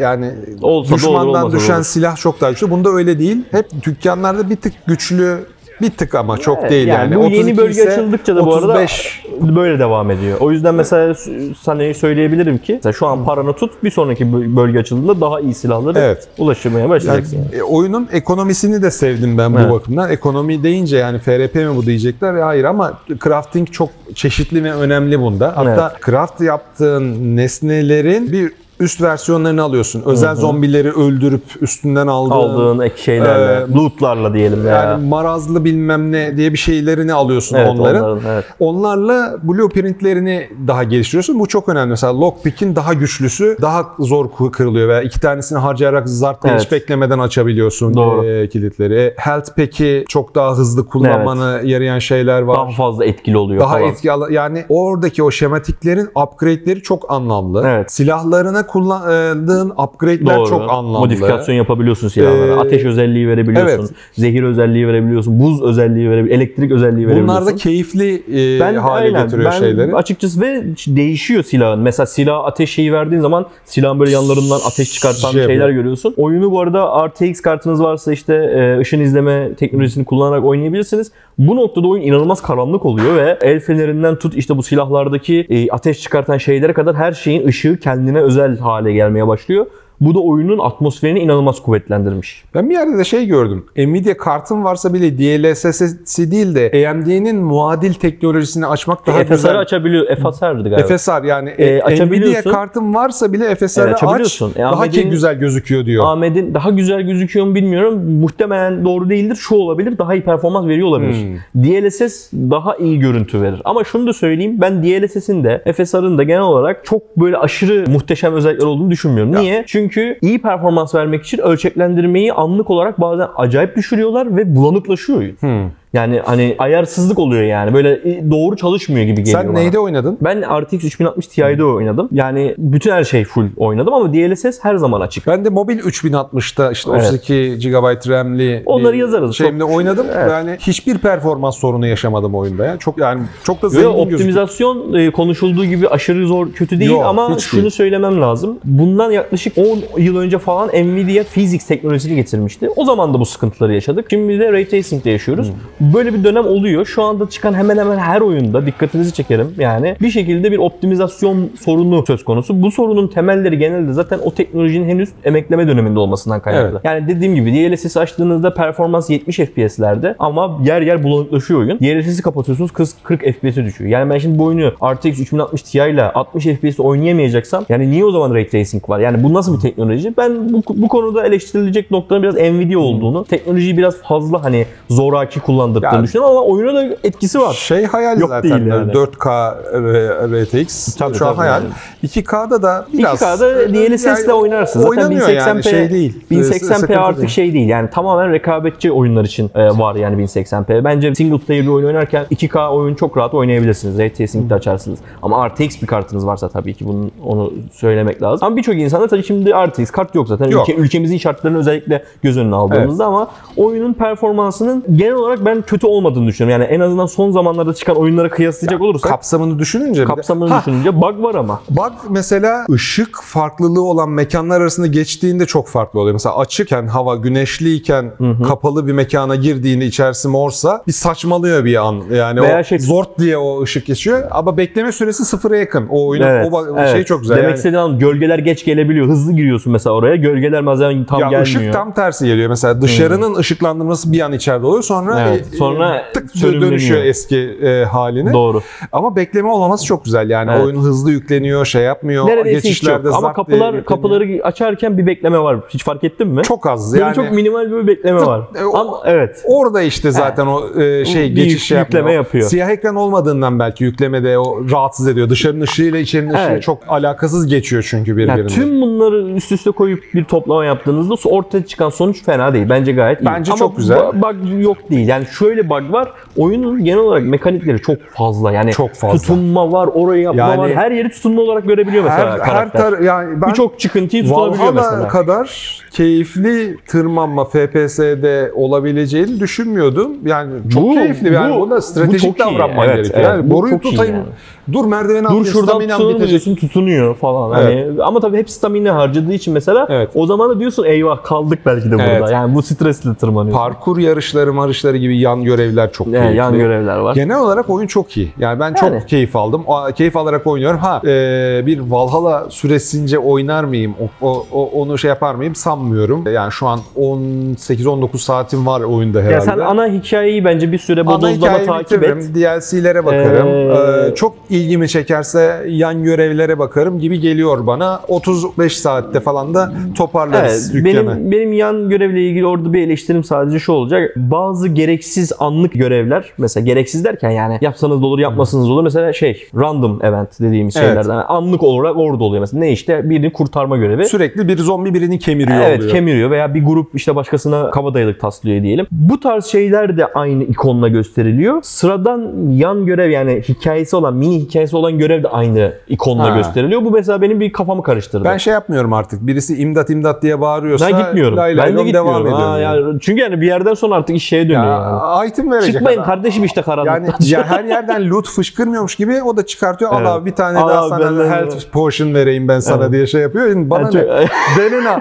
yani 0.00 0.32
Olsa 0.62 0.88
da 0.90 0.92
olur, 0.92 0.96
düşmandan 0.98 1.52
da 1.52 1.56
düşen 1.56 1.74
olur. 1.76 1.84
silah 1.84 2.16
çok 2.16 2.40
daha 2.40 2.50
güçlü. 2.50 2.70
Bunda 2.70 2.90
öyle 2.90 3.18
değil. 3.18 3.44
Hep 3.50 3.70
dükkanlarda 3.82 4.50
bir 4.50 4.56
tık 4.56 4.72
güçlü 4.86 5.38
bir 5.82 5.90
tık 5.90 6.14
ama 6.14 6.38
çok 6.38 6.58
Evet, 6.60 6.70
değil 6.70 6.88
yani. 6.88 7.16
bu 7.16 7.22
yeni 7.22 7.34
32 7.36 7.56
bölge 7.56 7.70
ise 7.70 7.90
açıldıkça 7.92 8.36
da 8.36 8.46
bu 8.46 8.54
arada 8.54 8.66
35 8.72 9.22
böyle 9.40 9.78
devam 9.78 10.10
ediyor. 10.10 10.36
O 10.40 10.50
yüzden 10.50 10.74
mesela 10.74 11.14
sana 11.62 11.94
söyleyebilirim 11.94 12.58
ki 12.58 12.72
mesela 12.74 12.92
şu 12.92 13.06
an 13.06 13.24
paranı 13.24 13.52
tut 13.56 13.84
bir 13.84 13.90
sonraki 13.90 14.24
bö- 14.24 14.56
bölge 14.56 14.78
açıldığında 14.78 15.20
daha 15.20 15.40
iyi 15.40 15.54
silahları 15.54 15.98
Evet. 15.98 16.28
ulaşmaya 16.38 16.78
Yani, 16.78 16.88
başlayacaksın. 16.90 17.36
Yani. 17.36 17.48
e, 17.56 17.62
oyunun 17.62 18.08
ekonomisini 18.12 18.82
de 18.82 18.90
sevdim 18.90 19.38
ben 19.38 19.54
bu 19.54 19.58
Evet. 19.58 19.70
bakımdan. 19.72 20.10
Ekonomi 20.10 20.62
deyince 20.62 20.96
yani 20.96 21.18
FRP 21.18 21.54
mi 21.54 21.76
bu 21.76 21.86
diyecekler 21.86 22.34
hayır 22.34 22.64
ama 22.64 22.98
crafting 23.24 23.70
çok 23.72 23.88
çeşitli 24.14 24.64
ve 24.64 24.72
önemli 24.74 25.20
bunda. 25.20 25.52
Hatta 25.56 25.92
craft 26.06 26.40
yaptığın 26.40 27.36
nesnelerin 27.36 28.32
bir 28.32 28.52
üst 28.80 29.02
versiyonlarını 29.02 29.62
alıyorsun. 29.62 30.02
Özel 30.06 30.34
zombileri 30.34 30.90
öldürüp 30.92 31.42
üstünden 31.60 32.06
aldığın, 32.06 32.34
Aldığın 32.34 32.78
ek 32.80 32.94
şeylerle, 33.02 33.72
Ee, 33.72 33.74
lootlarla 33.74 34.34
diyelim 34.34 34.66
ya. 34.66 34.72
yani 34.72 35.08
marazlı 35.08 35.64
bilmem 35.64 36.12
ne 36.12 36.36
diye 36.36 36.52
bir 36.52 36.58
şeylerini 36.58 37.12
alıyorsun 37.12 37.56
evet, 37.56 37.68
onların. 37.70 38.02
onların, 38.04 38.20
evet. 38.30 38.44
Onlarla 38.60 39.36
blueprintlerini 39.42 40.48
daha 40.66 40.84
geliştiriyorsun. 40.84 41.38
Bu 41.40 41.46
çok 41.46 41.68
önemli. 41.68 41.90
Mesela 41.90 42.20
lockpick'in 42.20 42.76
daha 42.76 42.92
güçlüsü 42.94 43.56
daha 43.62 43.82
zor 43.98 44.26
kı- 44.26 44.50
kırılıyor 44.50 44.88
veya 44.88 45.02
iki 45.02 45.20
tanesini 45.20 45.58
harcayarak 45.58 46.08
zart 46.08 46.42
diye 46.44 46.54
hiç 46.54 46.60
Evet. 46.62 46.72
beklemeden 46.72 47.18
açabiliyorsun 47.18 47.94
Doğru. 47.94 48.24
e, 48.26 48.48
kilitleri. 48.48 49.14
Health 49.16 49.56
pack'i 49.56 50.04
çok 50.08 50.34
daha 50.34 50.56
hızlı 50.56 50.86
kullanmanı 50.86 51.60
yarayan 51.64 51.98
şeyler 51.98 52.42
var. 52.42 52.56
Daha 52.56 52.70
fazla 52.70 53.04
etkili 53.04 53.36
oluyor 53.36 53.60
Daha 53.60 53.72
falan. 53.74 53.88
etki 53.88 54.12
al- 54.12 54.30
yani 54.30 54.64
oradaki 54.68 55.22
o 55.22 55.30
şematiklerin 55.30 56.08
upgrade'leri 56.24 56.82
çok 56.82 57.10
anlamlı. 57.12 57.62
Evet. 57.66 57.92
Silahlarına 57.92 58.63
silahlarına 58.64 58.66
kullandığın 58.66 59.70
upgrade'ler 59.70 60.36
Doğru. 60.36 60.48
çok 60.48 60.60
anlamlı. 60.60 60.98
Modifikasyon 60.98 61.54
yapabiliyorsun 61.54 62.08
silahlara. 62.08 62.52
Ee, 62.52 62.56
Ateş 62.56 62.84
özelliği 62.84 63.28
verebiliyorsun. 63.28 63.78
evet. 63.78 63.90
Zehir 64.12 64.42
özelliği 64.42 64.88
verebiliyorsun. 64.88 65.40
Buz 65.40 65.62
özelliği 65.62 66.10
verebiliyorsun. 66.10 66.42
Elektrik 66.42 66.72
özelliği 66.72 67.06
verebiliyorsun. 67.06 67.28
Bunlar 67.28 67.46
da 67.46 67.56
keyifli 67.56 68.14
e, 68.56 68.60
ben 68.60 68.74
hale 68.74 69.04
aynen, 69.04 69.22
getiriyor 69.24 69.50
ben 69.52 69.58
şeyleri. 69.58 69.94
açıkçası 69.94 70.40
ve 70.40 70.62
değişiyor 70.86 71.42
silahın. 71.42 71.80
Mesela 71.80 72.06
silah 72.06 72.44
ateş 72.44 72.70
şeyi 72.70 72.92
verdiğin 72.92 73.20
zaman 73.20 73.46
silahın 73.64 74.00
böyle 74.00 74.10
yanlarından 74.10 74.58
ateş 74.66 74.92
çıkartan 74.92 75.30
Şey 75.30 75.40
şeyler 75.40 75.52
yapıyor. 75.54 75.70
görüyorsun. 75.70 76.14
Oyunu 76.16 76.50
bu 76.50 76.60
arada 76.60 77.06
RTX 77.08 77.40
kartınız 77.40 77.82
varsa 77.82 78.12
işte 78.12 78.34
e, 78.34 78.80
ışın 78.80 79.00
izleme 79.00 79.54
teknolojisini 79.54 80.04
kullanarak 80.04 80.44
oynayabilirsiniz. 80.44 81.12
Bu 81.38 81.56
noktada 81.56 81.88
oyun 81.88 82.02
inanılmaz 82.02 82.42
karanlık 82.42 82.84
oluyor 82.84 83.16
ve 83.16 83.38
el 83.42 83.60
fenerinden 83.60 84.16
tut 84.16 84.34
işte 84.36 84.56
bu 84.56 84.62
silahlardaki 84.62 85.46
e, 85.50 85.70
ateş 85.70 86.00
çıkartan 86.02 86.38
şeylere 86.38 86.72
kadar 86.72 86.96
her 86.96 87.12
şeyin 87.12 87.46
ışığı 87.46 87.78
kendine 87.80 88.20
özel 88.20 88.53
hale 88.60 88.92
gelmeye 88.92 89.26
başlıyor. 89.26 89.66
Bu 90.00 90.14
da 90.14 90.20
oyunun 90.20 90.58
atmosferini 90.58 91.20
inanılmaz 91.20 91.62
kuvvetlendirmiş. 91.62 92.44
Ben 92.54 92.70
bir 92.70 92.74
yerde 92.74 92.98
de 92.98 93.04
şey 93.04 93.26
gördüm. 93.26 93.66
Nvidia 93.76 94.16
kartın 94.16 94.64
varsa 94.64 94.94
bile 94.94 95.18
DLSS'i 95.18 96.30
değil 96.30 96.54
de 96.54 96.88
AMD'nin 96.90 97.36
muadil 97.36 97.94
teknolojisini 97.94 98.66
açmak 98.66 99.06
daha 99.06 99.18
FSR'ı 99.18 99.34
güzel. 99.34 99.58
açabiliyor. 99.58 100.06
FSR'dı 100.16 100.70
galiba. 100.70 100.96
FSR 100.96 101.24
yani 101.24 101.50
E, 101.58 101.64
e, 101.66 102.06
Nvidia 102.06 102.42
kartın 102.42 102.94
varsa 102.94 103.32
bile 103.32 103.54
FSR'ı 103.54 103.84
Evet, 103.88 104.02
aç. 104.02 104.42
E, 104.42 104.58
daha 104.62 104.88
ki 104.88 105.08
güzel 105.10 105.38
gözüküyor 105.38 105.86
diyor. 105.86 106.04
Ahmet'in 106.06 106.54
daha 106.54 106.70
güzel 106.70 107.02
gözüküyor 107.02 107.46
mu 107.46 107.54
bilmiyorum. 107.54 108.10
Muhtemelen 108.20 108.84
doğru 108.84 109.10
değildir. 109.10 109.36
Şu 109.36 109.54
olabilir. 109.54 109.98
Daha 109.98 110.14
iyi 110.14 110.22
performans 110.22 110.66
veriyor 110.68 110.88
olabilir. 110.88 111.14
Hmm. 111.54 111.64
DLSS 111.64 112.32
daha 112.32 112.76
iyi 112.76 112.98
görüntü 112.98 113.42
verir. 113.42 113.62
Ama 113.64 113.84
şunu 113.84 114.06
da 114.06 114.12
söyleyeyim. 114.12 114.56
Ben 114.60 114.82
DLSS'in 114.82 115.44
de 115.44 115.72
FSR'ın 115.76 116.18
da 116.18 116.22
genel 116.22 116.40
olarak 116.40 116.84
çok 116.84 117.16
böyle 117.16 117.36
aşırı 117.36 117.90
muhteşem 117.90 118.34
özellikler 118.34 118.66
olduğunu 118.66 118.90
düşünmüyorum. 118.90 119.32
Ya. 119.32 119.40
Niye? 119.40 119.64
Çünkü 119.66 119.93
iyi 120.00 120.42
performans 120.42 120.94
vermek 120.94 121.24
için 121.24 121.38
ölçeklendirmeyi 121.38 122.32
anlık 122.32 122.70
olarak 122.70 123.00
bazen 123.00 123.28
acayip 123.36 123.76
düşürüyorlar 123.76 124.36
ve 124.36 124.56
bulanıklaşıyor. 124.56 125.22
Hmm. 125.40 125.70
Yani 125.94 126.20
hani 126.24 126.54
ayarsızlık 126.58 127.18
oluyor 127.18 127.42
yani. 127.42 127.74
Böyle 127.74 128.00
doğru 128.30 128.56
çalışmıyor 128.56 129.06
gibi 129.06 129.16
geliyor 129.24 129.40
Sen 129.40 129.48
bana. 129.48 129.58
neyde 129.58 129.78
oynadın? 129.78 130.18
Ben 130.20 130.60
RTX 130.60 130.84
3060 130.84 131.26
Ti'de 131.26 131.64
oynadım. 131.64 132.08
Yani 132.12 132.54
bütün 132.58 132.90
her 132.90 133.04
şey 133.04 133.24
full 133.24 133.46
oynadım 133.56 133.94
ama 133.94 134.14
DLSS 134.14 134.58
her 134.62 134.76
zaman 134.76 135.00
açık. 135.00 135.26
Ben 135.26 135.44
de 135.44 135.48
mobil 135.50 135.78
3060'ta 135.78 136.72
işte 136.72 136.90
Evet. 136.94 137.06
32 137.08 137.58
GB 137.58 138.08
RAM'li 138.10 138.62
Onları 138.66 138.96
yazarız. 138.96 139.36
Şeyimde 139.36 139.60
Çok- 139.60 139.70
oynadım. 139.70 140.06
Evet. 140.14 140.30
Yani 140.30 140.56
hiçbir 140.60 140.98
performans 140.98 141.56
sorunu 141.56 141.86
yaşamadım 141.86 142.34
oyunda 142.34 142.66
ya. 142.66 142.76
Çok 142.78 142.98
yani 142.98 143.22
çok 143.44 143.62
da 143.62 143.68
zengin 143.68 143.88
gözüküyor. 143.88 144.12
optimizasyon 144.12 144.94
e, 144.94 145.10
konuşulduğu 145.10 145.64
gibi 145.64 145.88
aşırı 145.88 146.26
zor 146.26 146.52
kötü 146.52 146.78
değil 146.80 146.90
Yok, 146.90 147.04
ama 147.04 147.38
şunu 147.38 147.60
değil. 147.60 147.70
söylemem 147.70 148.20
lazım. 148.20 148.58
Bundan 148.64 149.10
yaklaşık 149.10 149.58
10 149.58 150.00
yıl 150.02 150.16
önce 150.16 150.38
falan 150.38 150.68
Nvidia 150.68 151.24
Physics 151.24 151.66
teknolojisini 151.66 152.16
getirmişti. 152.16 152.68
O 152.76 152.84
zaman 152.84 153.14
da 153.14 153.20
bu 153.20 153.24
sıkıntıları 153.26 153.74
yaşadık. 153.74 154.06
Şimdi 154.10 154.38
de 154.38 154.52
Ray 154.52 154.68
Tracing'de 154.68 155.10
yaşıyoruz. 155.10 155.48
Hmm. 155.48 155.83
Böyle 155.92 156.14
bir 156.14 156.24
dönem 156.24 156.46
oluyor. 156.46 156.86
Şu 156.86 157.02
anda 157.02 157.30
çıkan 157.30 157.54
hemen 157.54 157.78
hemen 157.78 157.98
her 157.98 158.20
oyunda 158.20 158.66
dikkatinizi 158.66 159.12
çekerim. 159.12 159.54
Yani 159.58 159.96
bir 160.00 160.10
şekilde 160.10 160.52
bir 160.52 160.58
optimizasyon 160.58 161.50
sorunu 161.60 162.06
söz 162.06 162.24
konusu. 162.24 162.62
Bu 162.62 162.70
sorunun 162.70 163.08
temelleri 163.08 163.58
genelde 163.58 163.92
zaten 163.92 164.18
o 164.24 164.30
teknolojinin 164.30 164.88
henüz 164.88 165.08
emekleme 165.24 165.68
döneminde 165.68 165.98
olmasından 165.98 166.40
kaynaklı. 166.40 166.70
Evet. 166.70 166.80
Yani 166.84 167.08
dediğim 167.08 167.34
gibi 167.34 167.52
DLSS'i 167.54 168.00
açtığınızda 168.00 168.54
performans 168.54 169.10
70 169.10 169.36
FPS'lerde 169.36 170.14
ama 170.18 170.60
yer 170.64 170.82
yer 170.82 171.02
bulanıklaşıyor 171.04 171.60
oyun. 171.60 171.78
DLSS'i 171.78 172.22
kapatıyorsunuz 172.22 172.72
40, 172.72 172.88
40 173.02 173.20
FPS'e 173.20 173.64
düşüyor. 173.64 173.90
Yani 173.90 174.10
ben 174.10 174.18
şimdi 174.18 174.38
bu 174.38 174.44
oyunu 174.44 174.72
RTX 174.94 175.20
3060 175.20 175.62
Ti 175.62 175.78
ile 175.78 176.02
60 176.02 176.44
FPS'te 176.44 176.82
oynayamayacaksam 176.82 177.64
yani 177.68 177.90
niye 177.90 178.04
o 178.04 178.10
zaman 178.10 178.34
Ray 178.34 178.48
Tracing 178.48 178.90
var? 178.90 178.98
Yani 178.98 179.22
bu 179.22 179.34
nasıl 179.34 179.56
bir 179.56 179.60
teknoloji? 179.60 180.14
Ben 180.16 180.52
bu, 180.52 180.62
bu 180.68 180.88
konuda 180.88 181.26
eleştirilecek 181.26 181.90
noktanın 181.90 182.22
biraz 182.22 182.34
Nvidia 182.34 182.78
olduğunu, 182.78 183.24
teknolojiyi 183.24 183.78
biraz 183.78 184.02
fazla 184.02 184.44
hani 184.44 184.66
zoraki 184.90 185.40
kullandırdığını 185.74 186.00
Ya- 186.00 186.02
düşünüyorum 186.04 186.36
ama 186.36 186.46
oyuna 186.46 186.74
da 186.74 186.84
etkisi 187.04 187.40
var. 187.40 187.52
Şey 187.52 187.84
hayal 187.84 188.20
Yok 188.20 188.28
zaten 188.28 188.50
değil 188.50 188.66
yani. 188.66 188.92
4K 188.92 189.54
R- 189.72 190.42
RTX 190.44 190.96
Tabii, 190.96 191.14
şu 191.14 191.26
an 191.26 191.34
hayal. 191.34 191.62
yani. 191.62 191.72
2K'da 192.04 192.62
da 192.62 192.86
biraz 192.92 193.22
2K'da 193.22 193.74
DLSS 193.74 194.24
ile 194.24 194.32
oynarsın. 194.32 194.80
Zaten 194.80 194.90
oynanıyor 194.90 195.28
1080p, 195.28 195.48
yani 195.48 195.62
şey 195.64 195.90
değil. 195.90 196.20
1080p 196.30 196.74
Sıkıntı 196.74 197.00
artık 197.00 197.18
değil. 197.18 197.28
şey 197.28 197.52
değil. 197.52 197.68
Yani 197.68 197.90
tamamen 197.90 198.32
rekabetçi 198.32 198.92
oyunlar 198.92 199.24
için 199.24 199.50
e, 199.54 199.64
var 199.68 199.94
yani 199.94 200.22
1080p. 200.22 200.84
Bence 200.84 201.14
single 201.14 201.38
player 201.38 201.62
bir 201.62 201.68
oyun 201.68 201.86
oynarken 201.86 202.26
2K 202.30 202.68
oyun 202.70 202.94
çok 202.94 203.16
rahat 203.16 203.34
oynayabilirsiniz. 203.34 203.96
Tracing 203.96 204.50
de 204.50 204.54
açarsınız. 204.54 204.98
Ama 205.22 205.48
RTX 205.48 205.82
bir 205.82 205.86
kartınız 205.86 206.26
varsa 206.26 206.48
tabii 206.48 206.74
ki 206.74 206.86
bunun 206.86 207.12
onu 207.26 207.52
söylemek 207.72 208.22
lazım. 208.22 208.46
Ama 208.46 208.56
birçok 208.56 208.74
insanda 208.74 209.06
tabii 209.06 209.22
şimdi 209.24 209.50
RTX 209.50 209.90
kart 209.90 210.14
yok 210.14 210.28
zaten. 210.28 210.48
Yok. 210.48 210.68
Ülke, 210.68 210.80
ülkemizin 210.80 211.18
şartlarını 211.18 211.58
özellikle 211.58 212.04
göz 212.22 212.38
önüne 212.38 212.54
aldığımızda 212.54 213.06
ama 213.06 213.28
oyunun 213.56 213.92
performansının 213.92 214.84
genel 214.96 215.12
olarak 215.14 215.44
ben 215.44 215.62
kötü 215.66 215.86
olmadığını 215.86 216.26
düşünüyorum. 216.26 216.62
Yani 216.62 216.74
en 216.76 216.80
azından 216.80 217.06
son 217.06 217.30
zamanlarda 217.30 217.74
çıkan 217.74 217.96
oyunlara 217.96 218.30
kıyaslayacak 218.30 218.80
olursak 218.80 219.10
kapsamını 219.10 219.58
düşününce 219.58 220.02
bir 220.02 220.06
de- 220.08 220.14
kapsamını 220.14 220.48
Ha, 220.50 220.60
düşününce 220.60 220.96
bug 220.96 221.22
var 221.22 221.34
ama. 221.34 221.60
Bak 221.70 221.92
mesela 222.10 222.66
ışık 222.70 223.16
farklılığı 223.22 223.82
olan 223.82 224.10
mekanlar 224.10 224.60
arasında 224.60 224.86
geçtiğinde 224.86 225.46
çok 225.46 225.68
farklı 225.68 226.00
oluyor. 226.00 226.12
Mesela 226.12 226.38
açıkken 226.38 226.86
hava 226.86 227.16
güneşliyken 227.16 228.12
kapalı 228.48 228.86
bir 228.86 228.92
mekana 228.92 229.36
girdiğinde 229.36 229.86
içerisi 229.86 230.28
morsa 230.28 230.82
bir 230.86 230.92
saçmalıyor 230.92 231.64
bir 231.64 231.86
an. 231.86 232.02
Yani 232.14 232.40
Veya 232.40 232.60
o 232.60 232.64
şey- 232.64 232.78
zort 232.78 233.18
diye 233.18 233.36
o 233.38 233.62
ışık 233.62 233.86
geçiyor 233.86 234.22
ama 234.30 234.56
bekleme 234.56 234.92
süresi 234.92 235.24
sıfıra 235.24 235.56
yakın. 235.56 235.86
O 235.90 236.06
oyunun 236.08 236.26
Evet, 236.26 236.46
o 236.48 236.52
bak- 236.52 236.68
evet. 236.78 236.92
şey 236.92 237.04
çok 237.04 237.20
güzel. 237.20 237.36
Demek 237.36 237.48
yani. 237.48 237.56
istediğim 237.56 237.80
an 237.84 237.98
gölgeler 237.98 238.38
geç 238.38 238.64
gelebiliyor. 238.64 239.06
Hızlı 239.08 239.32
giriyorsun 239.32 239.72
mesela 239.72 239.94
oraya. 239.94 240.16
Gölgeler 240.16 240.66
bazen 240.66 241.04
tam 241.04 241.20
ya 241.20 241.26
gelmiyor. 241.28 241.42
ışık 241.42 241.72
tam 241.72 241.92
tersi 241.94 242.26
geliyor. 242.26 242.48
Mesela 242.48 242.82
dışarının 242.82 243.34
ışıklandırması 243.34 244.12
bir 244.12 244.20
an 244.20 244.32
içeride 244.32 244.66
oluyor. 244.66 244.82
Sonra 244.82 245.20
Evet, 245.28 245.46
e, 245.53 245.53
sonra 245.58 245.96
e, 245.96 246.12
tık 246.12 246.34
dönüşüyor 246.42 247.04
eski 247.04 247.38
e, 247.38 247.84
haline. 247.84 248.32
Doğru. 248.32 248.62
Ama 248.92 249.16
bekleme 249.16 249.48
olmaması 249.48 249.84
çok 249.86 250.04
güzel. 250.04 250.30
Yani 250.30 250.50
Evet. 250.54 250.64
oyun 250.64 250.76
hızlı 250.80 251.10
yükleniyor, 251.12 251.64
şey 251.66 251.82
yapmıyor. 251.82 252.26
Neredeyse 252.26 252.48
hiç 252.58 252.64
yok. 252.64 252.64
Geçişlerde 252.64 253.08
Ama 253.08 253.32
kapılar 253.32 253.56
yükleniyor. 253.66 253.84
kapıları 253.84 254.40
açarken 254.44 254.98
bir 254.98 255.06
bekleme 255.06 255.38
var. 255.38 255.56
Hiç 255.68 255.84
fark 255.84 256.04
ettin 256.04 256.28
mi? 256.28 256.42
çok 256.42 256.66
az. 256.66 256.92
Böyle 256.92 257.04
yani 257.04 257.14
çok 257.14 257.32
minimal 257.32 257.70
bir 257.72 257.86
bekleme 257.86 258.20
var. 258.20 258.40
e, 258.60 258.64
o- 258.64 258.76
Ama 258.78 259.00
evet. 259.06 259.42
Orada 259.46 259.82
işte 259.82 260.10
zaten 260.10 260.46
o 260.46 260.80
e, 260.80 261.04
şey 261.04 261.30
Bir 261.30 261.34
geçiş 261.34 261.62
şey 261.66 261.78
yükleme 261.78 262.12
yapıyor. 262.12 262.48
Siyah 262.48 262.70
ekran 262.70 262.96
olmadığından 262.96 263.58
belki 263.58 263.84
yüklemede 263.84 264.38
o 264.38 264.70
rahatsız 264.70 265.08
ediyor. 265.08 265.30
Dışarının 265.30 265.60
ışığıyla 265.60 265.98
içerinin 265.98 266.34
ışığı 266.34 266.42
Evet. 266.50 266.62
çok 266.62 266.78
alakasız 266.88 267.46
geçiyor 267.46 267.86
çünkü 267.90 268.12
birbirine. 268.16 268.38
Yani 268.38 268.46
tüm 268.48 268.80
bunları 268.80 269.22
üst 269.30 269.52
üste 269.52 269.70
koyup 269.70 270.04
bir 270.14 270.24
toplama 270.24 270.64
yaptığınızda 270.64 271.14
ortaya 271.28 271.64
çıkan 271.66 271.90
sonuç 271.90 272.24
fena 272.24 272.54
değil. 272.54 272.66
Bence 272.68 272.92
gayet 272.92 273.20
iyi. 273.22 273.24
Bence 273.26 273.52
Ama 273.52 273.58
çok 273.58 273.76
güzel. 273.76 273.98
Bug 274.22 274.62
yok 274.62 274.76
değil. 274.90 275.08
Yani 275.08 275.24
şöyle 275.34 275.70
bug 275.70 275.92
var. 275.92 276.12
Oyunun 276.36 276.84
genel 276.84 276.98
olarak 276.98 277.24
mekanikleri 277.24 277.82
çok 277.82 277.96
fazla. 278.10 278.52
Yani 278.52 278.72
Çok 278.72 278.94
fazla. 278.94 279.18
tutunma 279.18 279.72
var, 279.72 279.88
orayı 279.94 280.22
yapma 280.22 280.40
Yani- 280.40 280.58
var. 280.58 280.70
Her 280.74 280.90
yeri 280.90 281.10
tutunma 281.10 281.42
olarak 281.42 281.64
görebiliyor 281.68 282.04
mesela 282.04 282.26
her, 282.32 282.38
her 282.38 282.38
karakter. 282.38 282.90
tar 282.90 282.98
yani 282.98 283.40
ben 283.42 283.48
Birçok 283.48 283.80
çıkıntıyı 283.80 284.22
tutunabiliyor 284.24 284.58
Valhalla 284.72 284.90
mesela. 284.90 285.08
kadar 285.08 285.78
keyifli 285.92 286.76
tırmanma 286.86 287.44
FPS'de 287.44 288.52
olabileceğini 288.54 289.40
düşünmüyordum. 289.40 290.12
Yani 290.26 290.52
çok 290.74 290.82
Bu- 290.82 290.94
keyifli. 290.94 291.32
Yani 291.32 291.54
bu- 291.56 291.60
bunda 291.60 291.76
bu 291.76 291.82
stratejik 291.82 292.20
çok 292.20 292.36
iyi. 292.38 292.38
davranman 292.38 292.86
Evet, 292.88 292.96
gerekiyor. 292.96 293.18
evet. 293.20 293.26
Yani 293.28 293.50
boruyu 293.50 293.80
tutayım. 293.80 294.14
yani. 294.14 294.24
Dur 294.72 294.84
merdiveni 294.84 295.28
Dur 295.30 295.44
şuradan 295.44 295.78
tutunur 295.80 295.98
mu 296.04 296.08
bitecek. 296.08 296.28
diyorsun 296.28 296.54
tutunuyor 296.54 297.14
falan. 297.16 297.50
Hani 297.50 297.86
ama 298.02 298.20
tabii 298.20 298.36
hep 298.38 298.50
stamina 298.50 298.94
harcadığı 298.94 299.32
için 299.32 299.54
mesela 299.54 299.86
Evet. 299.90 300.10
o 300.14 300.26
zaman 300.26 300.50
da 300.50 300.60
diyorsun 300.60 300.84
eyvah 300.84 301.22
kaldık 301.22 301.58
belki 301.66 301.86
de 301.86 301.92
burada. 301.92 302.04
Evet. 302.04 302.30
Yani 302.32 302.54
bu 302.54 302.62
stresle 302.62 303.14
tırmanıyorsun. 303.14 303.62
Parkur 303.62 303.98
yarışları, 303.98 304.52
marışları 304.52 304.96
gibi 304.96 305.18
yan 305.18 305.44
görevler 305.44 305.92
çok 305.92 306.06
Yani 306.06 306.16
keyifli. 306.16 306.36
yan 306.38 306.54
görevler 306.58 306.96
var. 306.98 307.14
Genel 307.14 307.40
olarak 307.40 307.70
oyun 307.70 307.86
çok 307.86 308.16
iyi. 308.16 308.32
Yani 308.38 308.60
ben 308.60 308.64
Yani. 308.66 308.76
çok 309.00 309.08
keyif 309.08 309.36
aldım. 309.36 309.62
O- 309.66 309.92
Keyif 309.94 310.16
alarak 310.16 310.46
oynuyorum. 310.46 310.78
Ha 310.78 311.00
e, 311.04 311.62
bir 311.66 311.80
Valhalla 311.80 312.46
süresince 312.50 313.18
oynar 313.18 313.64
mıyım? 313.64 313.94
O, 314.22 314.26
o- 314.28 314.46
o- 314.52 314.70
onu 314.80 314.98
şey 314.98 315.08
yapar 315.08 315.34
mıyım? 315.34 315.54
Sanmıyorum. 315.54 316.24
Yani 316.32 316.52
şu 316.52 316.66
an 316.66 316.80
18-19 316.96 318.18
saatim 318.22 318.66
var 318.66 318.80
oyunda 318.80 319.18
herhalde. 319.18 319.34
Ya 319.34 319.40
sen 319.40 319.58
ana 319.58 319.86
hikayeyi 319.86 320.44
bence 320.44 320.72
bir 320.72 320.78
süre 320.78 321.06
bodozlama 321.06 321.62
takip 321.64 321.90
bitiririm. 321.90 322.18
et. 322.18 322.34
DLC'lere 322.34 323.06
bakarım. 323.06 323.48
Ee, 323.48 323.74
Ee, 324.10 324.14
çok 324.14 324.34
ilgimi 324.54 324.88
çekerse 324.88 325.64
yan 325.68 326.04
görevlere 326.04 326.58
bakarım 326.58 326.98
gibi 326.98 327.20
geliyor 327.20 327.66
bana. 327.66 328.00
35 328.08 328.76
saatte 328.78 329.20
falan 329.20 329.54
da 329.54 329.72
toparlarız 329.96 330.70
Evet, 330.74 330.86
yükleme. 330.86 331.10
benim 331.16 331.30
benim 331.30 331.52
yan 331.52 331.88
görevle 331.88 332.28
ilgili 332.28 332.46
orada 332.46 332.72
bir 332.72 332.80
eleştirim 332.86 333.24
sadece 333.24 333.58
şu 333.58 333.72
olacak. 333.72 334.12
Bazı 334.16 334.68
gereksiz 334.68 335.32
anlık 335.38 335.72
görevler 335.72 336.24
mesela 336.38 336.66
gereksiz 336.66 337.04
derken 337.04 337.30
yani 337.30 337.58
yapsanız 337.60 338.02
da 338.02 338.06
olur 338.06 338.18
yapmasanız 338.18 338.68
da 338.68 338.72
olur 338.72 338.82
mesela 338.82 339.12
şey 339.12 339.42
random 339.56 339.98
event 340.02 340.40
dediğimiz 340.40 340.76
Evet. 340.76 340.86
şeylerden 340.88 341.10
Yani 341.14 341.22
anlık 341.22 341.62
olarak 341.62 341.96
orada 341.96 342.24
oluyor 342.24 342.40
mesela 342.40 342.60
ne 342.60 342.72
işte 342.72 343.10
birini 343.10 343.32
kurtarma 343.32 343.76
görevi. 343.76 344.04
Sürekli 344.04 344.48
bir 344.48 344.58
zombi 344.58 344.94
birini 344.94 345.18
kemiriyor 345.18 345.60
Evet 345.60 345.78
oluyor. 345.78 345.92
kemiriyor 345.92 346.30
veya 346.30 346.54
bir 346.54 346.64
grup 346.64 346.94
işte 346.94 347.16
başkasına 347.16 347.70
kabadayılık 347.70 348.20
taslıyor 348.20 348.62
diyelim. 348.62 348.86
Bu 348.90 349.20
tarz 349.20 349.44
şeyler 349.44 349.96
de 349.98 350.06
aynı 350.06 350.42
ikonla 350.44 350.88
gösteriliyor. 350.88 351.58
Sıradan 351.62 352.50
yan 352.50 352.86
görev 352.86 353.10
yani 353.10 353.42
hikayesi 353.48 353.96
olan 353.96 354.14
mini 354.14 354.38
hikayesi 354.44 354.76
olan 354.76 354.98
görev 354.98 355.22
de 355.22 355.28
aynı 355.28 355.72
ikonla 355.88 356.30
Ha. 356.32 356.36
gösteriliyor. 356.36 356.84
Bu 356.84 356.90
mesela 356.90 357.22
benim 357.22 357.40
bir 357.40 357.52
kafamı 357.52 357.82
karıştırdı. 357.82 358.24
ben 358.24 358.36
şey 358.36 358.52
yapmıyorum 358.52 358.92
artık. 358.92 359.26
Birisi 359.26 359.56
imdat 359.62 359.90
imdat 359.90 360.22
diye 360.22 360.40
bağırıyorsa 360.40 360.88
Ben 360.90 360.98
gitmiyorum. 360.98 361.36
lay 361.36 361.56
lay 361.56 361.66
ben 361.66 361.76
de 361.78 361.82
gitmiyorum. 361.82 362.08
devam 362.10 362.22
ediyorum. 362.26 362.44
Ha, 362.52 362.58
yani. 362.58 363.00
çünkü 363.00 363.22
yani 363.22 363.40
bir 363.40 363.46
yerden 363.46 363.74
sonra 363.74 363.94
artık 363.94 364.16
iş 364.16 364.24
şeye 364.28 364.44
dönüyor 364.48 364.64
yani. 364.64 365.18
Ya, 365.18 365.24
item 365.24 365.50
verecek 365.52 365.72
Çıkmayın 365.72 365.98
adam. 365.98 366.06
kardeşim 366.06 366.44
işte 366.44 366.62
karanlıkta. 366.62 366.94
Yani 366.96 367.28
ya 367.30 367.44
her 367.44 367.64
yerden 367.74 368.10
loot 368.10 368.28
fışkırmıyormuş 368.28 368.94
gibi 368.96 369.22
o 369.22 369.36
da 369.36 369.46
çıkartıyor. 369.46 369.90
Evet. 369.98 370.06
Al 370.06 370.14
abi 370.16 370.26
bir 370.30 370.34
tane 370.34 370.58
Al 370.58 370.68
daha 370.68 370.88
sana 370.88 371.18
ben 371.20 371.30
health 371.30 371.70
potion 371.72 372.14
vereyim 372.14 372.48
ben 372.48 372.60
sana 372.60 372.82
Evet. 372.82 372.92
diye 372.92 373.06
şey 373.06 373.20
yapıyor. 373.22 373.46
Yani 373.46 373.70
Bana 373.70 373.80
Yani 373.82 373.94
ne? 373.96 374.26
çok- 374.26 374.30
Benim 374.72 374.84
ha. 374.84 374.98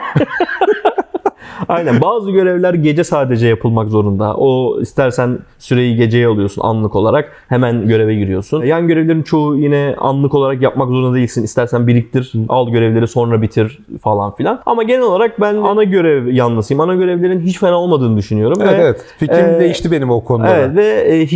Aynen 1.68 2.02
bazı 2.02 2.32
görevler 2.32 2.74
gece 2.74 3.04
sadece 3.04 3.48
yapılmak 3.48 3.90
zorunda. 3.90 4.36
O 4.36 4.80
istersen 4.82 5.40
süreyi 5.60 5.96
geceye 5.96 6.28
alıyorsun 6.28 6.62
anlık 6.62 6.96
olarak. 6.96 7.32
Hemen 7.50 7.88
göreve 7.88 8.16
giriyorsun. 8.16 8.64
Yan 8.64 8.88
görevlerin 8.88 9.24
çoğu 9.24 9.58
yine 9.58 9.96
anlık 9.98 10.34
olarak 10.34 10.62
yapmak 10.62 10.90
zorunda 10.90 11.16
değilsin. 11.18 11.44
İstersen 11.44 11.88
biriktir, 11.88 12.34
al 12.50 12.70
görevleri 12.70 13.08
sonra 13.08 13.42
bitir 13.42 13.80
falan 14.02 14.36
filan. 14.36 14.62
Ama 14.66 14.84
genel 14.84 15.02
olarak 15.02 15.42
ben 15.42 15.56
ana 15.56 15.84
görev 15.84 16.28
yanlısıyım. 16.28 16.82
Ana 16.82 16.96
görevlerin 16.96 17.40
hiç 17.40 17.60
fena 17.60 17.76
olmadığını 17.80 18.18
düşünüyorum. 18.18 18.62
Evet 18.62 18.78
Ve- 18.80 18.82
evet. 18.82 19.06
Fikrim 19.18 19.46
Ee, 19.46 19.60
değişti 19.60 19.92
benim 19.92 20.12
o 20.12 20.24
konuda. 20.24 20.48
da. 20.48 20.56
Evet 20.58 20.76
ve 20.76 20.84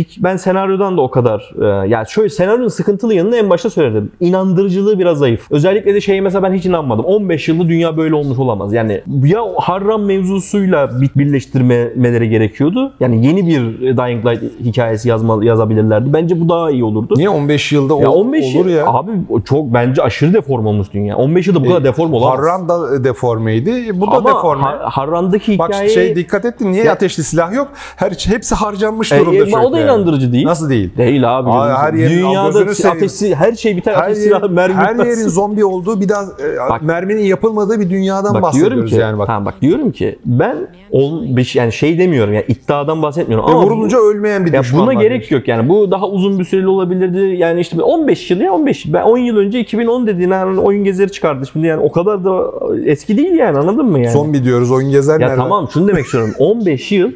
e, 0.00 0.04
ben 0.18 0.36
senaryodan 0.36 0.96
da 0.96 1.00
o 1.00 1.10
kadar 1.10 1.50
e, 1.62 1.88
yani 1.88 2.06
şöyle 2.08 2.28
senaryonun 2.28 2.68
sıkıntılı 2.68 3.14
yanını 3.14 3.36
en 3.36 3.50
başta 3.50 3.70
söyledim. 3.70 4.12
İnandırıcılığı 4.20 4.98
biraz 4.98 5.18
zayıf. 5.18 5.46
Özellikle 5.50 5.94
de 5.94 6.00
şeye 6.00 6.20
mesela 6.20 6.42
ben 6.42 6.52
hiç 6.52 6.66
inanmadım. 6.66 7.04
15 7.04 7.48
yılda 7.48 7.68
dünya 7.68 7.96
böyle 7.96 8.14
olmuş 8.14 8.38
olamaz. 8.38 8.72
Yani 8.72 9.00
ya 9.24 9.44
o 9.44 9.54
Harran 9.60 10.07
mevzusuyla 10.08 11.00
bir 11.00 11.10
birleştirmeleri 11.16 12.28
gerekiyordu. 12.28 12.92
Yani 13.00 13.26
yeni 13.26 13.46
bir 13.46 13.80
Dying 13.96 14.26
Light 14.26 14.60
hikayesi 14.64 15.08
yazma, 15.08 15.44
yazabilirlerdi. 15.44 16.12
Bence 16.12 16.40
bu 16.40 16.48
daha 16.48 16.70
iyi 16.70 16.84
olurdu. 16.84 17.14
Niye 17.16 17.28
15 17.28 17.72
yılda 17.72 17.94
Ya 18.02 18.10
ol- 18.10 18.20
15 18.20 18.56
olur 18.56 18.66
ya? 18.66 18.86
Abi 18.86 19.10
çok 19.44 19.74
bence 19.74 20.02
aşırı 20.02 20.32
deform 20.34 20.66
olmuş 20.66 20.86
dünya. 20.92 21.16
15 21.16 21.46
yılda 21.46 21.64
bu 21.64 21.68
kadar 21.68 21.84
deform 21.84 22.12
olamaz. 22.12 22.38
Harran 22.38 22.68
da 22.68 23.04
deformeydi. 23.04 24.00
Bu 24.00 24.06
da 24.06 24.10
Ama 24.16 24.28
deforme. 24.30 24.62
Har- 24.62 24.78
Harran'daki 24.90 25.58
Bak 25.58 25.68
hikaye 25.68 25.88
şey 25.88 26.16
dikkat 26.16 26.44
ettin 26.44 26.72
niye 26.72 26.84
Ya- 26.84 26.92
ateşli 26.92 27.24
silah 27.24 27.52
yok? 27.52 27.68
Her 27.96 28.10
hepsi 28.10 28.54
harcanmış 28.54 29.12
E, 29.12 29.18
durumda 29.20 29.44
e, 29.60 29.66
o 29.66 29.72
da 29.72 29.78
yani. 29.78 29.84
inandırıcı 29.90 30.32
değil. 30.32 30.46
Nasıl 30.46 30.70
değil? 30.70 30.96
Değil 30.96 31.38
abi. 31.38 31.50
Aa, 31.50 31.82
her 31.82 31.92
yerin- 31.94 32.18
Dünyada 32.18 32.58
ateşsi, 32.90 33.34
her 33.34 33.52
şey 33.52 33.76
biter. 33.76 33.94
Her, 33.94 34.02
Ateş 34.02 34.18
silahı, 34.18 34.48
mermi 34.48 34.74
her 34.74 34.96
yerin 34.96 35.28
zombi 35.28 35.64
olduğu 35.64 36.00
bir 36.00 36.08
daha 36.08 36.22
e, 36.22 36.70
Bak- 36.70 36.82
merminin 36.82 37.22
yapılmadığı 37.22 37.80
bir 37.80 37.90
dünyadan 37.90 38.34
Bak 38.34 38.42
bahsediyoruz 38.42 38.90
ki, 38.90 38.96
yani 38.96 39.18
bak. 39.18 39.28
Ha, 39.28 39.44
bak 39.44 39.54
diyorum 39.62 39.90
ki 39.92 39.97
ben 40.24 40.56
15 40.90 41.56
yani 41.56 41.72
şey 41.72 41.98
demiyorum 41.98 42.34
yani 42.34 42.44
iddiadan 42.48 43.02
bahsetmiyorum 43.02 43.46
Ve 43.48 43.52
ama 43.52 43.62
vurulunca 43.62 43.98
ölmeyen 43.98 44.46
bir 44.46 44.50
bu, 44.50 44.56
ya 44.56 44.62
düşman 44.62 44.86
buna 44.86 44.96
var. 44.96 45.02
gerek 45.02 45.30
yok 45.30 45.48
yani. 45.48 45.68
Bu 45.68 45.90
daha 45.90 46.08
uzun 46.08 46.38
bir 46.38 46.44
süreli 46.44 46.68
olabilirdi. 46.68 47.36
Yani 47.38 47.60
işte 47.60 47.82
15 47.82 48.30
yıl 48.30 48.40
ya 48.40 48.52
15. 48.52 48.92
Ben 48.92 49.02
10 49.02 49.18
yıl 49.18 49.36
önce 49.36 49.60
2010 49.60 50.06
dediğin 50.06 50.30
yani 50.30 50.60
oyun 50.60 50.84
gezeri 50.84 51.12
çıkardı. 51.12 51.46
Şimdi 51.52 51.66
yani 51.66 51.82
o 51.82 51.92
kadar 51.92 52.24
da 52.24 52.50
eski 52.84 53.16
değil 53.16 53.34
yani 53.34 53.58
anladın 53.58 53.86
mı 53.86 53.98
yani? 53.98 54.12
Zombi 54.12 54.44
diyoruz 54.44 54.70
oyun 54.70 54.90
gezer 54.90 55.20
ya 55.20 55.28
nereden? 55.28 55.36
tamam 55.42 55.68
şunu 55.72 55.88
demek 55.88 56.04
istiyorum. 56.04 56.34
15 56.38 56.92
yıl 56.92 57.12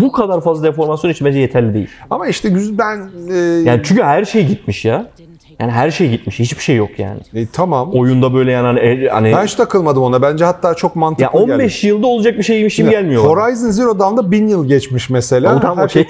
bu 0.00 0.12
kadar 0.12 0.40
fazla 0.40 0.68
deformasyon 0.68 1.10
için 1.10 1.26
bence 1.26 1.38
yeterli 1.38 1.74
değil. 1.74 1.88
Ama 2.10 2.26
işte 2.26 2.54
ben 2.78 3.10
e, 3.30 3.36
Yani 3.36 3.80
çünkü 3.84 4.02
her 4.02 4.24
şey 4.24 4.46
gitmiş 4.46 4.84
ya. 4.84 5.06
Yani 5.60 5.72
her 5.72 5.90
şey 5.90 6.10
gitmiş. 6.10 6.38
Hiçbir 6.38 6.62
şey 6.62 6.76
yok 6.76 6.98
yani. 6.98 7.20
e, 7.34 7.46
tamam. 7.52 7.90
Oyunda 7.92 8.34
böyle 8.34 8.52
yani 8.52 8.66
hani, 8.66 8.80
e, 8.80 9.08
hani 9.08 9.32
Ben 9.32 9.44
hiç 9.44 9.54
takılmadım 9.54 10.02
ona. 10.02 10.22
Bence 10.22 10.44
hatta 10.44 10.74
çok 10.74 10.96
mantıklı 10.96 11.38
ya 11.38 11.44
15 11.44 11.84
yılda 11.84 12.06
olacak 12.06 12.38
bir 12.38 12.42
şeymiş 12.42 12.76
gibi 12.76 12.90
geldi. 12.90 13.02
gelmiyor. 13.02 13.24
Horizon 13.24 13.70
Zero 13.70 13.98
Dawn'da 13.98 14.30
1000 14.30 14.48
yıl 14.48 14.68
geçmiş 14.68 15.10
mesela. 15.10 15.56
O 15.56 15.60
tamam, 15.60 15.78
Her 15.78 15.84
o 15.84 15.88
şey 15.88 16.06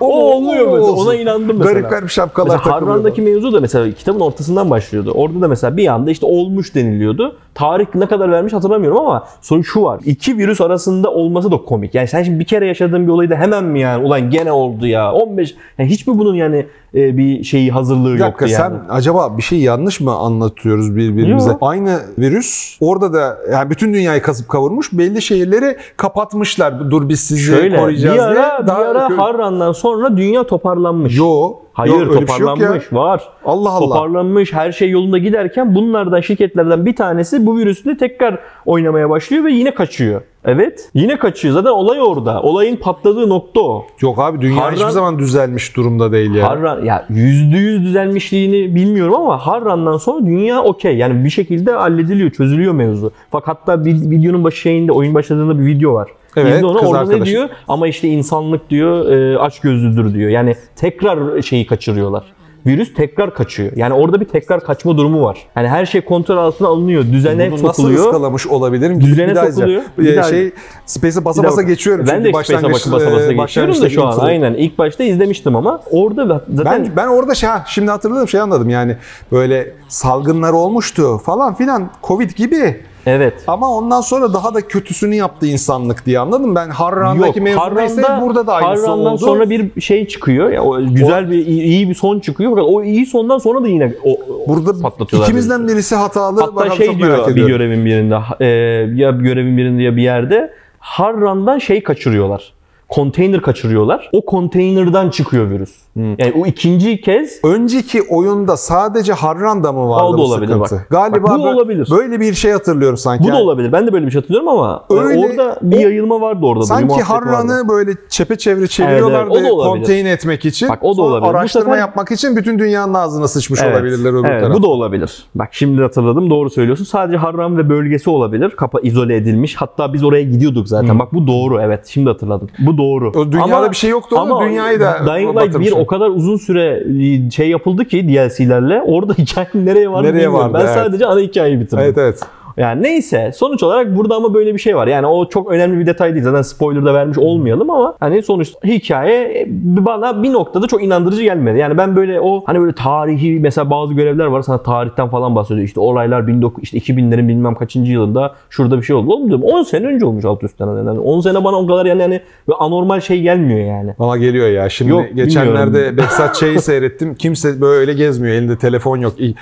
O 0.00 0.32
oluyor 0.34 0.66
olsun. 0.78 1.06
Ona 1.06 1.14
inandım 1.14 1.58
mesela. 1.58 1.72
Garip 1.72 1.90
garip 1.90 2.10
şapkalar 2.10 2.56
Mesela. 2.56 2.76
Harran'daki 2.76 3.22
mevzu 3.22 3.52
da 3.52 3.60
mesela 3.60 3.90
kitabın 3.92 4.20
ortasından 4.20 4.70
başlıyordu. 4.70 5.10
Orada 5.14 5.40
da 5.40 5.48
mesela 5.48 5.76
bir 5.76 5.86
anda 5.86 6.10
işte 6.10 6.26
olmuş 6.26 6.74
deniliyordu. 6.74 7.36
Tarih 7.54 7.86
ne 7.94 8.06
kadar 8.06 8.30
vermiş 8.30 8.52
hatırlamıyorum 8.52 8.98
ama 8.98 9.24
sonuç 9.40 9.66
şu 9.68 9.82
var. 9.82 10.00
İki 10.04 10.38
virüs 10.38 10.60
arasında 10.60 11.10
olması 11.10 11.50
da 11.50 11.56
komik. 11.56 11.94
Yani 11.94 12.08
sen 12.08 12.22
şimdi 12.22 12.40
bir 12.40 12.44
kere 12.44 12.66
yaşadığın 12.66 13.06
bir 13.06 13.12
olayı 13.12 13.30
da 13.30 13.36
hemen 13.36 13.64
mi 13.64 13.80
yani 13.80 14.06
ulan 14.06 14.30
gene 14.30 14.52
oldu 14.52 14.86
ya 14.86 15.12
15 15.12 15.54
yani 15.78 15.90
hiç 15.90 16.06
mi 16.06 16.18
bunun 16.18 16.34
yani 16.34 16.66
e, 16.94 17.16
bir 17.16 17.44
şeyi 17.44 17.70
hazırlığı 17.70 18.14
Bir 18.14 18.20
dakika 18.20 18.44
yoktu 18.46 18.62
yani. 18.62 18.76
sen 18.86 18.94
acaba 18.94 19.36
bir 19.36 19.42
şey 19.42 19.58
yanlış 19.60 20.00
mı 20.00 20.12
anlatıyoruz 20.14 20.96
birbirimize? 20.96 21.48
Yok. 21.50 21.58
Aynı 21.60 21.98
virüs 22.18 22.76
orada 22.80 23.12
da 23.12 23.38
yani 23.52 23.70
bütün 23.70 23.94
dünyayı 23.94 24.22
kasıp 24.22 24.48
kavurmuş. 24.48 24.92
Belli 24.92 25.22
şehirleri 25.22 25.76
kapatmışlar. 25.96 26.90
Dur 26.90 27.08
biz 27.08 27.20
sizi 27.20 27.40
Şöyle 27.40 27.76
koruyacağız 27.76 28.16
bir 28.16 28.22
ara, 28.22 28.66
diye. 28.66 28.76
bir 28.76 28.82
ara 28.82 29.18
Harran'dan 29.18 29.72
sonra 29.78 30.16
dünya 30.16 30.44
toparlanmış. 30.44 31.18
Yo. 31.18 31.52
Hayır 31.72 31.92
yo, 31.94 32.12
şey 32.14 32.26
toparlanmış 32.26 32.92
var. 32.92 33.22
Allah 33.44 33.70
Allah. 33.70 33.94
Toparlanmış 33.94 34.52
her 34.52 34.72
şey 34.72 34.90
yolunda 34.90 35.18
giderken 35.18 35.74
bunlardan 35.74 36.20
şirketlerden 36.20 36.86
bir 36.86 36.96
tanesi 36.96 37.46
bu 37.46 37.58
virüsle 37.58 37.96
tekrar 37.96 38.38
oynamaya 38.66 39.10
başlıyor 39.10 39.44
ve 39.44 39.52
yine 39.52 39.74
kaçıyor. 39.74 40.20
Evet 40.44 40.90
yine 40.94 41.18
kaçıyor 41.18 41.54
zaten 41.54 41.70
olay 41.70 42.00
orada. 42.02 42.42
Olayın 42.42 42.76
patladığı 42.76 43.28
nokta 43.28 43.60
o. 43.60 43.86
Yok 44.00 44.18
abi 44.18 44.40
dünya 44.40 44.56
Harran- 44.62 44.74
hiçbir 44.74 44.88
zaman 44.90 45.18
düzelmiş 45.18 45.76
durumda 45.76 46.12
değil 46.12 46.34
ya. 46.34 46.48
Harran 46.48 46.84
ya 46.84 47.06
yüzde 47.08 47.56
yüz 47.56 47.82
düzelmişliğini 47.84 48.74
bilmiyorum 48.74 49.14
ama 49.14 49.38
Harran'dan 49.46 49.96
sonra 49.96 50.26
dünya 50.26 50.62
okey. 50.62 50.96
Yani 50.96 51.24
bir 51.24 51.30
şekilde 51.30 51.72
hallediliyor, 51.72 52.30
çözülüyor 52.30 52.72
mevzu. 52.72 53.12
Fakat 53.30 53.48
hatta 53.58 53.84
videonun 53.84 54.44
başı 54.44 54.56
şeyinde 54.56 54.92
oyun 54.92 55.14
başladığında 55.14 55.58
bir 55.58 55.66
video 55.66 55.94
var. 55.94 56.08
Evet, 56.36 56.64
onu 56.64 56.78
kız 56.78 56.88
orada 56.88 56.98
ne 57.04 57.08
arkadaşı. 57.08 57.30
diyor? 57.32 57.48
Ama 57.68 57.88
işte 57.88 58.08
insanlık 58.08 58.70
diyor 58.70 59.10
e, 59.12 59.38
aç 59.38 59.60
gözlüdür 59.60 60.14
diyor. 60.14 60.30
Yani 60.30 60.56
tekrar 60.76 61.42
şeyi 61.42 61.66
kaçırıyorlar. 61.66 62.24
Virüs 62.66 62.94
tekrar 62.94 63.34
kaçıyor. 63.34 63.72
Yani 63.76 63.94
orada 63.94 64.20
bir 64.20 64.24
tekrar 64.24 64.60
kaçma 64.60 64.98
durumu 64.98 65.22
var. 65.24 65.38
Yani 65.56 65.68
her 65.68 65.86
şey 65.86 66.00
kontrol 66.00 66.36
altına 66.36 66.68
alınıyor. 66.68 67.04
Düzene 67.12 67.50
Bunu 67.52 67.62
nasıl 67.62 67.82
sokuluyor. 67.82 68.04
ıskalamış 68.06 68.46
olabilirim? 68.46 68.94
Gidip 68.98 69.10
Düzene 69.12 69.30
bir 69.30 69.34
daha 69.34 69.52
sokuluyor. 69.52 69.82
Bir 69.98 70.12
Ee, 70.12 70.16
daha- 70.16 70.28
şey 70.30 70.50
Space'e 70.86 71.24
basa 71.24 71.42
Bir 71.42 71.46
basa 71.48 71.56
dakika. 71.56 71.72
geçiyorum. 71.72 72.06
Ben 72.08 72.12
çünkü 72.14 72.24
de 72.24 72.28
Space'e 72.32 72.56
başlangıç, 72.56 72.86
basa 72.92 72.92
basa 72.92 73.06
e, 73.06 73.12
geçiyorum 73.12 73.34
da 73.34 73.42
başlangıçta 73.42 73.88
şu 73.90 74.06
an. 74.06 74.12
intro. 74.12 74.22
Aynen. 74.22 74.54
İlk 74.54 74.78
başta 74.78 75.04
izlemiştim 75.04 75.56
ama 75.56 75.80
orada 75.90 76.28
da- 76.28 76.44
zaten 76.54 76.84
Ben 76.84 76.96
ben 76.96 77.06
orada 77.08 77.34
şey 77.34 77.48
ha, 77.48 77.64
şimdi 77.66 77.90
hatırladım 77.90 78.28
şey 78.28 78.40
anladım 78.40 78.68
yani 78.70 78.96
böyle 79.32 79.70
salgınlar 79.88 80.52
olmuştu 80.52 81.18
falan 81.18 81.54
filan 81.54 81.90
Covid 82.02 82.30
gibi 82.30 82.80
evet. 83.08 83.34
ama 83.46 83.74
ondan 83.76 84.00
sonra 84.00 84.32
daha 84.34 84.54
da 84.54 84.60
kötüsünü 84.60 85.14
yaptı 85.14 85.46
insanlık 85.46 86.06
diye 86.06 86.18
anladım. 86.18 86.54
Ben 86.54 86.68
Harran'daki 86.68 87.40
mevzu 87.40 87.60
Harran'da- 87.60 88.20
burada 88.22 88.46
da 88.46 88.54
aynısı 88.54 88.86
Harran'dan 88.86 89.12
oldu. 89.12 89.18
sonra 89.18 89.50
bir 89.50 89.80
şey 89.80 90.06
çıkıyor. 90.08 90.50
Ya 90.50 90.62
o 90.64 90.86
güzel 90.94 91.30
bir 91.30 91.46
iyi, 91.46 91.88
bir 91.88 91.94
son 91.94 92.20
çıkıyor. 92.20 92.50
Fakat 92.50 92.64
o 92.68 92.82
iyi 92.84 93.06
sondan 93.06 93.38
sonra 93.38 93.62
da 93.62 93.68
yine 93.68 93.92
o, 94.04 94.12
o- 94.12 94.48
burada 94.48 94.82
patlatıyorlar. 94.82 95.28
ikimizden 95.28 95.60
birisi. 95.62 95.74
birisi 95.74 95.94
hatalı. 95.94 96.40
Hatta 96.40 96.56
Bakalım, 96.56 96.76
şey 96.76 96.98
diyor 96.98 97.36
bir 97.36 97.46
görevin 97.46 97.84
birinde 97.84 98.18
e, 98.40 98.46
ya 98.94 99.10
görevin 99.10 99.56
birinde 99.56 99.82
ya 99.82 99.96
bir 99.96 100.02
yerde 100.02 100.52
Harran'dan 100.78 101.58
şey 101.58 101.82
kaçırıyorlar. 101.82 102.52
Konteyner 102.88 103.42
kaçırıyorlar. 103.42 104.10
O 104.12 104.24
konteynerden 104.24 105.10
çıkıyor 105.10 105.50
virüs. 105.50 105.70
Hmm. 105.92 106.04
Yani 106.18 106.32
o 106.42 106.46
ikinci 106.46 107.00
kez 107.00 107.40
Önceki 107.44 108.02
oyunda 108.02 108.56
sadece 108.56 109.12
Harran'da 109.12 109.72
mı 109.72 109.88
vardı 109.88 110.04
O 110.04 110.12
da 110.12 110.18
bu 110.18 110.22
olabilir 110.22 110.52
sıkıntı? 110.52 110.74
bak. 110.76 110.86
Galiba 110.90 111.22
Bak 111.22 111.38
bu 111.38 111.44
böyle, 111.44 111.54
olabilir. 111.56 111.88
böyle 111.90 112.20
bir 112.20 112.34
şey 112.34 112.52
hatırlıyorum 112.52 112.96
sanki. 112.96 113.24
bu 113.24 113.28
da 113.28 113.32
Yani 113.32 113.42
olabilir. 113.42 113.72
Ben 113.72 113.86
de 113.86 113.92
böyle 113.92 114.06
bir 114.06 114.10
şey 114.10 114.20
hatırlıyorum 114.20 114.48
ama 114.48 114.84
e, 114.90 114.94
Öyle- 114.94 115.26
orada 115.26 115.58
bir 115.62 115.80
yayılma 115.80 116.20
vardı 116.20 116.46
orada. 116.46 116.64
Sanki. 116.64 117.02
Harran'ı 117.02 117.68
böyle 117.68 117.90
çepeçevre 118.08 118.66
çeviriyorlardı 118.66 119.30
Evet, 119.32 119.42
evet, 119.42 119.52
konteyn 119.52 120.06
etmek 120.06 120.44
için. 120.44 120.68
Bak, 120.68 120.78
o 120.82 120.90
da 120.90 120.94
Sonra 120.94 121.06
olabilir. 121.06 121.22
Bu 121.34 121.38
Araştırma 121.38 121.64
sefer- 121.64 121.78
yapmak 121.78 122.10
için 122.10 122.36
bütün 122.36 122.58
dünyanın 122.58 122.94
ağzına 122.94 123.28
sıçmış 123.28 123.60
Evet. 123.62 123.74
olabilirler 123.76 124.10
öbür 124.10 124.28
evet, 124.28 124.40
tarafta. 124.40 124.58
Bu 124.58 124.62
da 124.62 124.66
olabilir. 124.68 125.24
Bak 125.34 125.48
şimdi 125.52 125.82
hatırladım. 125.82 126.30
Doğru 126.30 126.50
söylüyorsun. 126.50 126.84
Sadece 126.84 127.16
Harran 127.18 127.58
ve 127.58 127.68
bölgesi 127.68 128.10
olabilir. 128.10 128.50
Kapa 128.50 128.80
izole 128.80 129.16
edilmiş. 129.16 129.56
Hatta 129.56 129.92
biz 129.92 130.04
oraya 130.04 130.22
gidiyorduk 130.22 130.68
zaten. 130.68 130.98
Bak 130.98 131.14
bu 131.14 131.26
doğru. 131.26 131.60
Evet 131.62 131.86
şimdi 131.86 132.08
hatırladım. 132.08 132.48
Bu 132.58 132.77
doğru. 132.78 133.10
O 133.10 133.32
dünyada 133.32 133.70
bir 133.70 133.76
şey 133.76 133.90
yoktu 133.90 134.16
ama 134.18 134.40
dünyayı 134.44 134.80
da 134.80 134.98
Dying 135.06 135.28
Light 135.30 135.40
1 135.44 135.48
batırmışlar. 135.48 135.80
o 135.80 135.86
kadar 135.86 136.08
uzun 136.08 136.36
süre 136.36 136.84
şey 137.30 137.48
yapıldı 137.48 137.84
ki 137.84 138.08
DLC'lerle. 138.08 138.82
Orada 138.82 139.14
hikayenin 139.18 139.66
nereye 139.66 139.90
vardı 139.92 140.02
Nereye 140.08 140.14
bilmiyorum. 140.14 140.38
vardı, 140.38 140.54
ben 140.54 140.60
evet. 140.60 140.74
sadece 140.74 141.06
ana 141.06 141.20
hikayeyi 141.20 141.60
bitirdim. 141.60 141.84
Evet 141.84 141.98
evet. 141.98 142.20
Yani 142.58 142.82
neyse 142.82 143.32
sonuç 143.34 143.62
olarak 143.62 143.96
burada 143.96 144.14
ama 144.14 144.34
böyle 144.34 144.54
bir 144.54 144.58
şey 144.58 144.76
var. 144.76 144.86
Yani 144.86 145.06
o 145.06 145.28
çok 145.28 145.50
önemli 145.52 145.80
bir 145.80 145.86
detay 145.86 146.14
değil. 146.14 146.24
Zaten 146.24 146.42
spoiler 146.42 146.84
da 146.84 146.94
vermiş 146.94 147.18
olmayalım 147.18 147.70
ama 147.70 147.94
hani 148.00 148.22
sonuçta 148.22 148.68
hikaye 148.68 149.46
bana 149.62 150.22
bir 150.22 150.32
noktada 150.32 150.66
çok 150.66 150.82
inandırıcı 150.84 151.22
gelmedi. 151.22 151.58
Yani 151.58 151.78
ben 151.78 151.96
böyle 151.96 152.20
o 152.20 152.42
hani 152.46 152.60
böyle 152.60 152.72
tarihi 152.72 153.40
mesela 153.40 153.70
bazı 153.70 153.94
görevler 153.94 154.26
var 154.26 154.42
sana 154.42 154.62
tarihten 154.62 155.08
falan 155.08 155.36
bahsediyor. 155.36 155.66
İşte 155.66 155.80
olaylar 155.80 156.28
19 156.28 156.62
işte 156.62 156.78
2000'lerin 156.78 157.28
bilmem 157.28 157.54
kaçıncı 157.54 157.92
yılında 157.92 158.34
şurada 158.50 158.78
bir 158.78 158.82
şey 158.82 158.96
oldu. 158.96 159.12
Oğlum 159.12 159.28
diyorum 159.28 159.44
10 159.44 159.62
sene 159.62 159.86
önce 159.86 160.06
olmuş 160.06 160.24
alt 160.24 160.44
üstten. 160.44 160.66
Yani 160.66 161.00
10 161.00 161.20
sene 161.20 161.44
bana 161.44 161.56
o 161.56 161.66
kadar 161.66 161.86
yani, 161.86 162.20
böyle 162.48 162.58
anormal 162.58 163.00
şey 163.00 163.22
gelmiyor 163.22 163.60
yani. 163.60 163.94
Ama 163.98 164.16
geliyor 164.16 164.48
ya. 164.48 164.68
Şimdi 164.68 164.90
Yok, 164.90 165.04
geçenlerde 165.14 165.72
bilmiyorum. 165.72 165.96
Behzat 165.96 166.34
Ç'yi 166.34 166.58
seyrettim. 166.60 167.14
Kimse 167.14 167.60
böyle 167.60 167.92
gezmiyor. 167.92 168.34
Elinde 168.34 168.58
telefon 168.58 168.96
yok. 168.96 169.20
İ- 169.20 169.34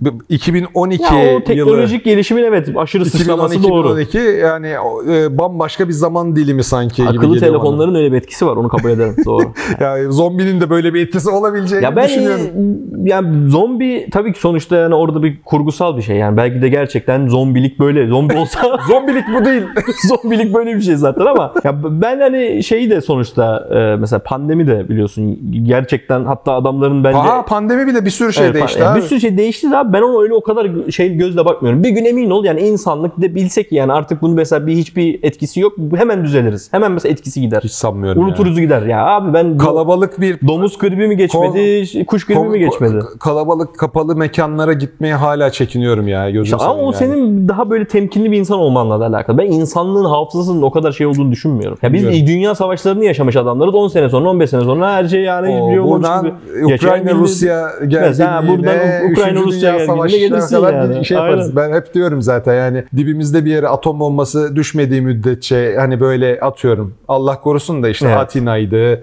bu 0.00 0.10
2012 0.28 1.02
Ya 1.02 1.10
o 1.10 1.14
yılı. 1.14 1.44
teknolojik 1.44 2.04
gelişimin 2.04 2.42
evet 2.42 2.61
aşırı 2.76 3.04
sıçraması 3.04 3.62
doğru. 3.62 4.00
2012 4.00 4.18
yani 4.40 4.68
e, 5.08 5.38
bambaşka 5.38 5.88
bir 5.88 5.92
zaman 5.92 6.36
dilimi 6.36 6.64
sanki 6.64 6.96
gibi 6.96 7.08
Akıllı 7.08 7.34
geliyor 7.34 7.40
telefonların 7.52 7.94
öyle 7.94 8.12
bir 8.12 8.16
etkisi 8.16 8.46
var 8.46 8.56
onu 8.56 8.68
kabul 8.68 8.90
ederim 8.90 9.16
doğru. 9.24 9.44
bana. 9.80 9.88
Yani 9.88 10.12
zombinin 10.12 10.60
de 10.60 10.70
böyle 10.70 10.94
bir 10.94 11.06
etkisi 11.06 11.30
olabileceğini 11.30 11.84
Ya 11.84 11.96
ben 11.96 12.08
düşünüyorum. 12.08 12.46
yani 13.04 13.50
zombi 13.50 14.08
tabii 14.12 14.32
ki 14.32 14.40
sonuçta 14.40 14.76
yani 14.76 14.94
orada 14.94 15.22
bir 15.22 15.42
kurgusal 15.42 15.96
bir 15.96 16.02
şey. 16.02 16.16
Yani 16.16 16.36
belki 16.36 16.62
de 16.62 16.68
gerçekten 16.68 17.28
zombilik 17.28 17.80
böyle. 17.80 18.06
Zombi 18.08 18.36
olsa 18.36 18.60
Zombilik 18.88 19.24
bu 19.40 19.44
değil. 19.44 19.62
zombilik 20.08 20.54
böyle 20.54 20.76
bir 20.76 20.80
şey 20.82 20.96
zaten 20.96 21.26
ama 21.26 21.52
ya 21.64 21.74
ben 21.84 22.20
hani 22.20 22.62
şeyi 22.64 22.90
de 22.90 23.00
sonuçta 23.00 23.68
e, 23.74 23.96
mesela 24.00 24.18
pandemi 24.22 24.66
de 24.66 24.88
biliyorsun 24.88 25.38
gerçekten 25.64 26.24
hatta 26.24 26.52
adamların 26.52 27.04
bence 27.04 27.18
Aha 27.18 27.44
pandemi 27.44 27.86
bile 27.86 28.04
bir 28.04 28.10
sürü 28.10 28.32
şey 28.32 28.44
Evet, 28.46 28.54
değişti 28.54 28.80
yani 28.80 28.88
abi. 28.90 28.98
Bir 29.00 29.04
sürü 29.04 29.20
şey 29.20 29.38
değişti 29.38 29.70
de 29.70 29.76
abi 29.76 29.92
ben 29.92 30.02
onu 30.02 30.22
öyle 30.22 30.34
o 30.34 30.40
kadar 30.42 30.70
şey 30.90 31.16
gözle 31.16 31.44
bakmıyorum. 31.44 31.82
Bir 31.84 31.88
gün 31.90 32.04
emin 32.04 32.30
ol 32.30 32.41
yani 32.44 32.60
insanlık 32.60 33.20
de 33.20 33.34
bilsek 33.34 33.72
yani 33.72 33.92
artık 33.92 34.22
bunu 34.22 34.34
mesela 34.34 34.66
bir 34.66 34.72
hiçbir 34.72 35.20
etkisi 35.22 35.60
yok. 35.60 35.72
Hemen 35.96 36.24
düzeliriz. 36.24 36.72
Hemen 36.72 36.92
mesela 36.92 37.12
etkisi 37.12 37.40
gider. 37.40 37.60
Hiç 37.64 37.72
sanmıyorum 37.72 38.22
Unuturuz 38.22 38.60
gider. 38.60 38.82
Ya 38.82 39.06
abi 39.06 39.34
ben 39.34 39.58
Kalabalık 39.58 40.20
bir 40.20 40.38
domuz 40.48 40.78
gribi 40.78 41.08
mi 41.08 41.16
geçmedi, 41.16 42.06
kuş 42.06 42.26
gribi 42.26 42.48
mi 42.48 42.58
geçmedi? 42.58 42.98
Kalabalık 43.20 43.78
kapalı 43.78 44.16
mekanlara 44.16 44.72
gitmeye 44.72 45.14
hala 45.14 45.50
çekiniyorum 45.50 46.08
ya. 46.08 46.30
Gözüm 46.30 46.44
İşte 46.44 46.56
ama 46.56 46.82
o 46.82 46.92
senin 46.92 47.48
daha 47.48 47.70
böyle 47.70 47.84
temkinli 47.84 48.32
bir 48.32 48.38
insan 48.38 48.58
olmanla 48.58 49.00
da 49.00 49.06
alakalı. 49.06 49.38
Ben 49.38 49.46
insanlığın 49.46 50.04
hafızasının 50.04 50.62
o 50.62 50.70
kadar 50.70 50.92
şey 50.92 51.06
olduğunu 51.06 51.32
düşünmüyorum. 51.32 51.78
Ya 51.82 51.92
biz 51.92 52.02
Bilmiyorum. 52.02 52.26
dünya 52.26 52.54
savaşlarını 52.54 53.04
yaşamış 53.04 53.36
adamlarız 53.36 53.74
10 53.74 53.88
sene 53.88 54.08
sonra 54.08 54.28
15 54.28 54.50
sene 54.50 54.64
sonra 54.64 54.92
her 54.92 55.08
şey 55.08 55.20
yani 55.20 55.46
şey 55.46 55.80
olmamış 55.80 56.08
buradan 56.08 56.24
gibi. 56.24 56.74
Ukrayna 56.74 57.14
Rusya 57.14 57.68
geldiğinde 57.88 58.48
buradan 58.48 59.10
Ukrayna 59.12 59.40
Rusya 59.40 59.76
geldiğinde 59.76 60.18
gelirsin 60.18 60.62
yani. 60.62 61.04
şey 61.04 61.16
yaparız. 61.16 61.56
Ben 61.56 61.72
hep 61.72 61.94
diyorum 61.94 62.22
zaten 62.22 62.31
yani 62.46 62.84
dibimizde 62.96 63.44
bir 63.44 63.50
yere 63.50 63.68
atom 63.68 64.00
bombası 64.00 64.56
düşmediği 64.56 65.00
müddetçe 65.00 65.76
hani 65.78 66.00
böyle 66.00 66.40
atıyorum. 66.40 66.94
Allah 67.08 67.40
korusun 67.40 67.82
da 67.82 67.88
işte 67.88 68.06
Evet. 68.06 68.16
Atina'ydı. 68.16 69.02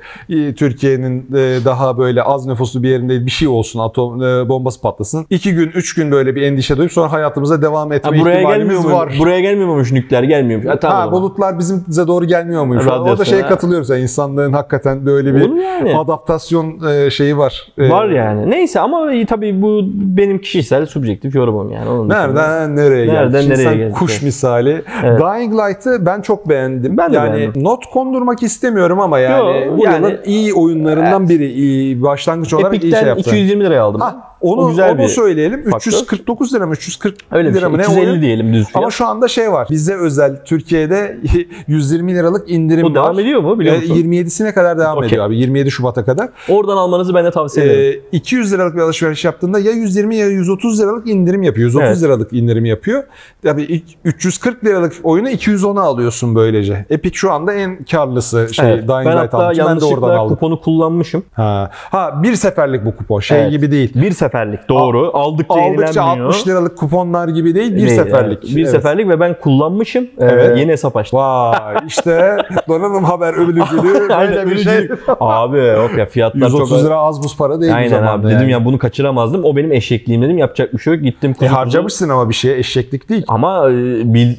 Türkiye'nin 0.56 1.20
e, 1.36 1.66
daha 1.66 1.98
böyle 1.98 2.24
az 2.24 2.46
nüfuslu 2.46 2.84
bir 2.84 2.90
yerinde 2.90 3.26
bir 3.26 3.32
şey 3.32 3.48
olsun 3.48 3.80
atom 3.80 4.24
e, 4.24 4.50
bombası 4.50 4.82
patlasın. 4.82 5.26
İki 5.30 5.54
gün, 5.54 5.70
üç 5.70 5.96
gün 5.96 6.12
böyle 6.12 6.36
bir 6.36 6.42
endişe 6.42 6.78
duyup 6.78 6.92
sonra 6.92 7.12
hayatımıza 7.12 7.62
devam 7.62 7.92
etme 7.92 8.18
Ha, 8.18 8.22
buraya 8.24 8.36
ihtimalimiz 8.36 8.68
gelmiyor 8.74 8.92
mu? 8.92 8.98
var. 8.98 9.16
Buraya 9.20 9.40
gelmiyormuş 9.40 9.92
nükleer 9.92 10.24
gelmiyormuş. 10.24 10.68
Ha, 10.68 10.80
tamam. 10.80 10.98
Ha, 10.98 11.04
o 11.04 11.06
zaman. 11.06 11.22
bulutlar 11.22 11.60
bizimize 11.60 12.08
doğru 12.08 12.26
gelmiyor 12.26 12.66
muymuş? 12.66 12.88
O 12.88 12.90
da 12.90 12.96
Radyasyon, 13.00 13.26
şeye 13.26 13.42
ha. 13.42 13.48
katılıyoruz. 13.50 13.90
Yani 13.90 14.02
insanlığın 14.02 14.54
hakikaten 14.54 15.06
böyle 15.06 15.36
bir 15.36 15.64
yani. 15.64 15.98
adaptasyon 15.98 16.80
e, 16.90 17.10
şeyi 17.10 17.38
var. 17.38 17.68
Var 17.78 18.10
yani. 18.10 18.50
Neyse 18.52 18.80
ama 18.80 19.10
tabii 19.28 19.62
bu 19.62 19.82
benim 19.94 20.40
kişisel 20.42 20.86
subjektif 20.86 21.36
yorumum 21.36 21.72
yani. 21.72 21.90
Onun 21.90 22.10
Nereden 22.10 22.76
nereye 22.76 23.06
geldik? 23.06 23.18
Nereden 23.26 23.41
Şimdi 23.41 23.53
nereye 23.53 23.63
sen 23.63 23.78
geldik? 23.78 23.95
kuş 23.95 24.22
misali. 24.22 24.82
Evet. 25.03 25.20
Dying 25.22 25.53
Light'ı 25.53 26.05
ben 26.05 26.22
çok 26.22 26.49
beğendim. 26.49 26.97
Ben 26.97 27.11
de 27.13 27.15
yani 27.15 27.34
beğendim. 27.34 27.63
not 27.63 27.86
kondurmak 27.86 28.43
istemiyorum 28.43 28.99
ama 28.99 29.20
yani 29.20 29.65
Yo, 29.67 29.78
bu 29.78 29.84
yani- 29.86 29.95
yılın 30.05 30.20
iyi 30.26 30.53
oyunlarından 30.53 31.30
biri. 31.30 31.51
iyi 31.51 32.01
başlangıç 32.01 32.53
olarak 32.53 32.74
iyi 32.74 32.78
Epic'ten 32.78 32.99
şey 32.99 33.07
yaptı. 33.07 33.22
220 33.22 33.63
liraya 33.65 33.82
aldım. 33.84 34.01
Ha, 34.01 34.29
onu, 34.42 34.62
O 34.62 34.70
güzel 34.70 34.92
onu 34.92 34.98
bir 35.00 35.08
söyleyelim. 35.08 35.70
faktör. 35.70 35.92
349 35.92 36.54
lira 36.54 36.66
mı? 36.68 36.74
340 36.74 37.16
Öyle 37.32 37.50
lira 37.54 37.60
şey. 37.60 37.70
mı? 37.70 37.78
Ne 37.78 37.82
350 37.82 38.10
oyun? 38.10 38.22
diyelim 38.22 38.54
düz 38.54 38.66
fiyat. 38.66 38.76
Ama 38.76 38.92
şu 38.92 39.06
anda 39.06 39.28
şey 39.28 39.52
var. 39.52 39.68
Bize 39.72 39.96
özel 39.96 40.46
Türkiye'de 40.46 41.18
120 41.68 42.16
liralık 42.16 42.52
indirim 42.52 42.84
Bu 42.84 42.88
var. 42.90 42.96
devam 42.96 43.20
ediyor 43.20 43.42
mu 43.42 43.60
biliyor 43.60 43.76
musun? 43.76 43.96
27'sine 43.96 44.54
kadar 44.54 44.80
devam 44.80 44.98
Okey. 44.98 45.08
ediyor 45.08 45.26
abi. 45.26 45.38
27 45.38 45.72
Şubat'a 45.72 46.06
kadar. 46.06 46.30
Oradan 46.50 46.78
almanızı 46.78 47.14
ben 47.14 47.26
de 47.26 47.32
tavsiye 47.32 47.66
ederim. 47.66 48.02
Ee, 48.14 48.18
200 48.18 48.54
liralık 48.54 48.76
bir 48.76 48.82
alışveriş 48.82 49.26
yaptığında 49.26 49.60
ya 49.60 49.72
120 49.72 50.16
ya 50.16 50.28
130 50.28 50.82
liralık 50.82 51.08
indirim 51.08 51.44
yapıyor. 51.44 51.66
130 51.68 51.88
Evet. 51.88 52.02
liralık 52.02 52.34
indirim 52.34 52.66
yapıyor. 52.66 53.04
Tabii 53.44 53.64
ilk 53.64 53.84
340 54.06 54.66
liralık 54.66 54.94
oyunu 55.04 55.30
210'a 55.30 55.82
alıyorsun 55.82 56.36
böylece. 56.36 56.86
Epic 56.90 57.16
şu 57.18 57.32
anda 57.32 57.54
en 57.54 57.84
karlısı 57.84 58.50
şey 58.54 58.66
Evet. 58.74 58.78
Dying 58.88 58.90
ben 59.06 59.06
Light 59.06 59.16
hatta 59.18 59.38
almış. 59.38 59.60
Ben 59.60 59.80
de 59.80 59.86
oradan 59.86 60.10
aldım. 60.16 60.36
kuponu 60.36 60.62
kullanmışım. 60.62 61.24
Ha. 61.34 61.70
ha 61.74 62.24
bir 62.24 62.36
seferlik 62.36 62.86
bu 62.86 62.96
kupon. 62.96 63.20
Şey 63.20 63.42
Evet. 63.42 63.52
gibi 63.52 63.72
değil. 63.72 63.92
Bir 63.96 64.12
seferlik 64.30 64.70
doğru. 64.70 65.12
Aldıkça, 65.14 65.54
Aldıkça 65.54 66.02
yenilenmiyor. 66.02 66.28
60 66.28 66.48
liralık 66.48 66.78
kuponlar 66.78 67.28
gibi 67.28 67.56
değil. 67.56 67.72
Bir 67.72 67.78
Değil, 67.78 67.90
seferlik. 67.90 68.40
evet. 68.44 68.56
Bir 68.56 68.62
Evet. 68.62 68.72
seferlik 68.72 69.08
ve 69.10 69.20
ben 69.20 69.40
kullanmışım. 69.40 70.04
Ee, 70.04 70.10
Evet. 70.26 70.58
Yeni 70.58 70.72
hesap 70.72 70.98
açtım. 70.98 71.20
Vay 71.20 71.76
işte 71.88 72.38
donanım 72.68 73.04
haber 73.04 73.34
övülücülüğü 73.34 74.14
Aynen, 74.14 74.34
böyle 74.36 74.52
bir 74.52 74.58
şey. 74.58 74.90
Abi 75.20 75.58
yok 75.58 75.92
ya 75.98 76.06
fiyatlar 76.06 76.48
130 76.48 76.70
çok... 76.70 76.84
lira 76.86 76.96
az 76.98 77.24
buz 77.24 77.38
para 77.38 77.62
değil 77.62 77.72
bu 77.72 77.76
Aynen 77.76 77.90
zamanda 77.90 78.12
abi. 78.12 78.28
Dedim 78.28 78.40
yani. 78.42 78.52
ya 78.52 78.66
bunu 78.66 78.78
kaçıramazdım. 78.78 79.44
O 79.44 79.56
benim 79.56 79.72
eşekliğim 79.72 80.22
dedim. 80.22 80.38
Yapacak 80.38 80.74
bir 80.74 80.80
şey 80.80 80.94
yok. 80.94 81.04
Gittim 81.04 81.32
E, 81.32 81.34
kuzu 81.34 81.46
kuzu- 81.50 81.56
harcamışsın 81.58 82.10
ama 82.10 82.30
bir 82.30 82.34
şeye 82.36 82.58
eşeklik 82.58 83.10
değil. 83.10 83.24
Ama 83.28 83.70
e, 83.70 83.74
bil, 84.14 84.34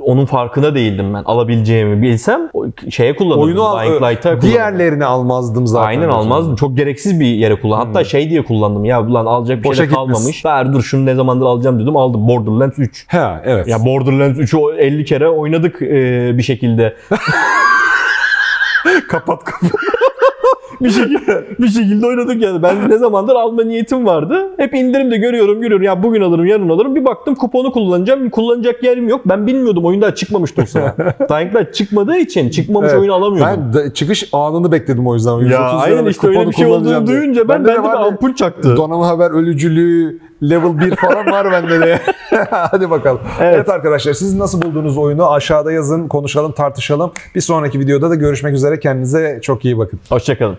onun 0.00 0.26
farkında 0.26 0.74
değildim 0.74 1.14
ben. 1.14 1.22
Alabileceğimi 1.24 2.02
bilsem 2.02 2.40
şeye 2.90 3.16
kullanırdım. 3.16 3.42
Oyunu 3.44 3.62
al, 3.62 3.82
Dying 3.84 3.94
Light'a 4.02 4.22
kullanırdım. 4.22 4.48
diğerlerini 4.50 5.04
almazdım 5.04 5.66
zaten. 5.66 5.86
Aynen 5.86 6.08
almazdım. 6.08 6.56
Çok 6.56 6.76
gereksiz 6.76 7.20
bir 7.20 7.26
yere 7.26 7.60
kullan. 7.60 7.78
Hatta 7.86 8.04
şey 8.04 8.30
diye 8.30 8.44
kullandım. 8.44 8.84
Ya 8.84 9.02
ulan 9.06 9.26
alacak 9.26 9.58
bir 9.58 9.64
Boşa 9.64 9.86
şey 9.86 9.94
kalmamış. 9.94 10.44
Ver 10.44 10.72
dur 10.72 10.82
şunu 10.82 11.06
ne 11.06 11.14
zamandır 11.14 11.46
alacağım 11.46 11.80
dedim. 11.80 11.96
Aldım. 11.96 12.28
Borderlands 12.28 12.78
3. 12.78 13.06
Ha 13.08 13.42
evet. 13.44 13.68
Ya 13.68 13.84
Borderlands 13.84 14.38
3'ü 14.38 14.56
o 14.56 14.72
50 14.72 15.04
kere 15.04 15.28
oynadık 15.28 15.82
e, 15.82 16.30
bir 16.38 16.42
şekilde. 16.42 16.96
kapat 19.08 19.44
kapat. 19.44 19.70
Bir 20.80 20.90
şekilde 20.90 21.44
bir 21.58 21.68
şekilde 21.68 22.06
oynadık 22.06 22.42
yani. 22.42 22.62
Ben 22.62 22.90
ne 22.90 22.98
zamandır 22.98 23.34
alma 23.34 23.62
niyetim 23.64 24.06
vardı. 24.06 24.34
Hep 24.56 24.74
indirimde 24.74 25.16
görüyorum 25.16 25.60
görüyorum. 25.60 25.84
Ya 25.84 26.02
bugün 26.02 26.20
alırım 26.20 26.46
yarın 26.46 26.68
alırım. 26.68 26.94
Bir 26.94 27.04
baktım 27.04 27.34
kuponu 27.34 27.72
kullanacağım. 27.72 28.30
Kullanacak 28.30 28.82
yerim 28.84 29.08
yok. 29.08 29.20
Ben 29.26 29.46
bilmiyordum 29.46 29.84
oyun 29.84 30.02
daha 30.02 30.14
çıkmamıştı 30.14 30.62
o 30.62 30.66
sıra. 30.66 30.96
Dying 31.30 31.72
çıkmadığı 31.72 32.16
için 32.16 32.50
çıkmamış 32.50 32.90
Evet. 32.90 33.00
oyunu 33.00 33.14
alamıyordum. 33.14 33.52
Ben 33.56 33.72
de- 33.72 33.94
çıkış 33.94 34.28
anını 34.32 34.72
bekledim 34.72 35.06
o 35.06 35.14
yüzden. 35.14 35.32
ya 35.32 35.38
130 35.40 35.58
aynen 35.82 36.06
işte 36.06 36.28
öyle 36.28 36.48
bir 36.48 36.52
şey 36.52 36.66
olduğunu 36.66 37.06
diye. 37.06 37.18
duyunca 37.18 37.48
ben, 37.48 37.64
Bende 37.64 37.68
de 37.78 37.82
var 37.82 37.94
ya, 37.94 38.06
ampul 38.06 38.34
çaktı. 38.34 38.76
Donanım 38.76 39.02
haber 39.02 39.30
ölücülüğü 39.30 40.18
level 40.50 40.90
1 40.90 40.96
falan 40.96 41.26
var 41.26 41.52
bende 41.52 41.80
de. 41.80 42.00
Hadi 42.50 42.90
bakalım. 42.90 43.20
Evet. 43.40 43.54
Evet. 43.54 43.68
arkadaşlar 43.68 44.12
siz 44.12 44.34
nasıl 44.34 44.62
buldunuz 44.62 44.98
oyunu? 44.98 45.32
Aşağıda 45.32 45.72
yazın, 45.72 46.08
konuşalım, 46.08 46.52
tartışalım. 46.52 47.12
Bir 47.34 47.40
sonraki 47.40 47.80
videoda 47.80 48.10
da 48.10 48.14
görüşmek 48.14 48.54
üzere. 48.54 48.80
Kendinize 48.80 49.38
çok 49.42 49.64
iyi 49.64 49.78
bakın. 49.78 50.00
Hoşçakalın. 50.08 50.56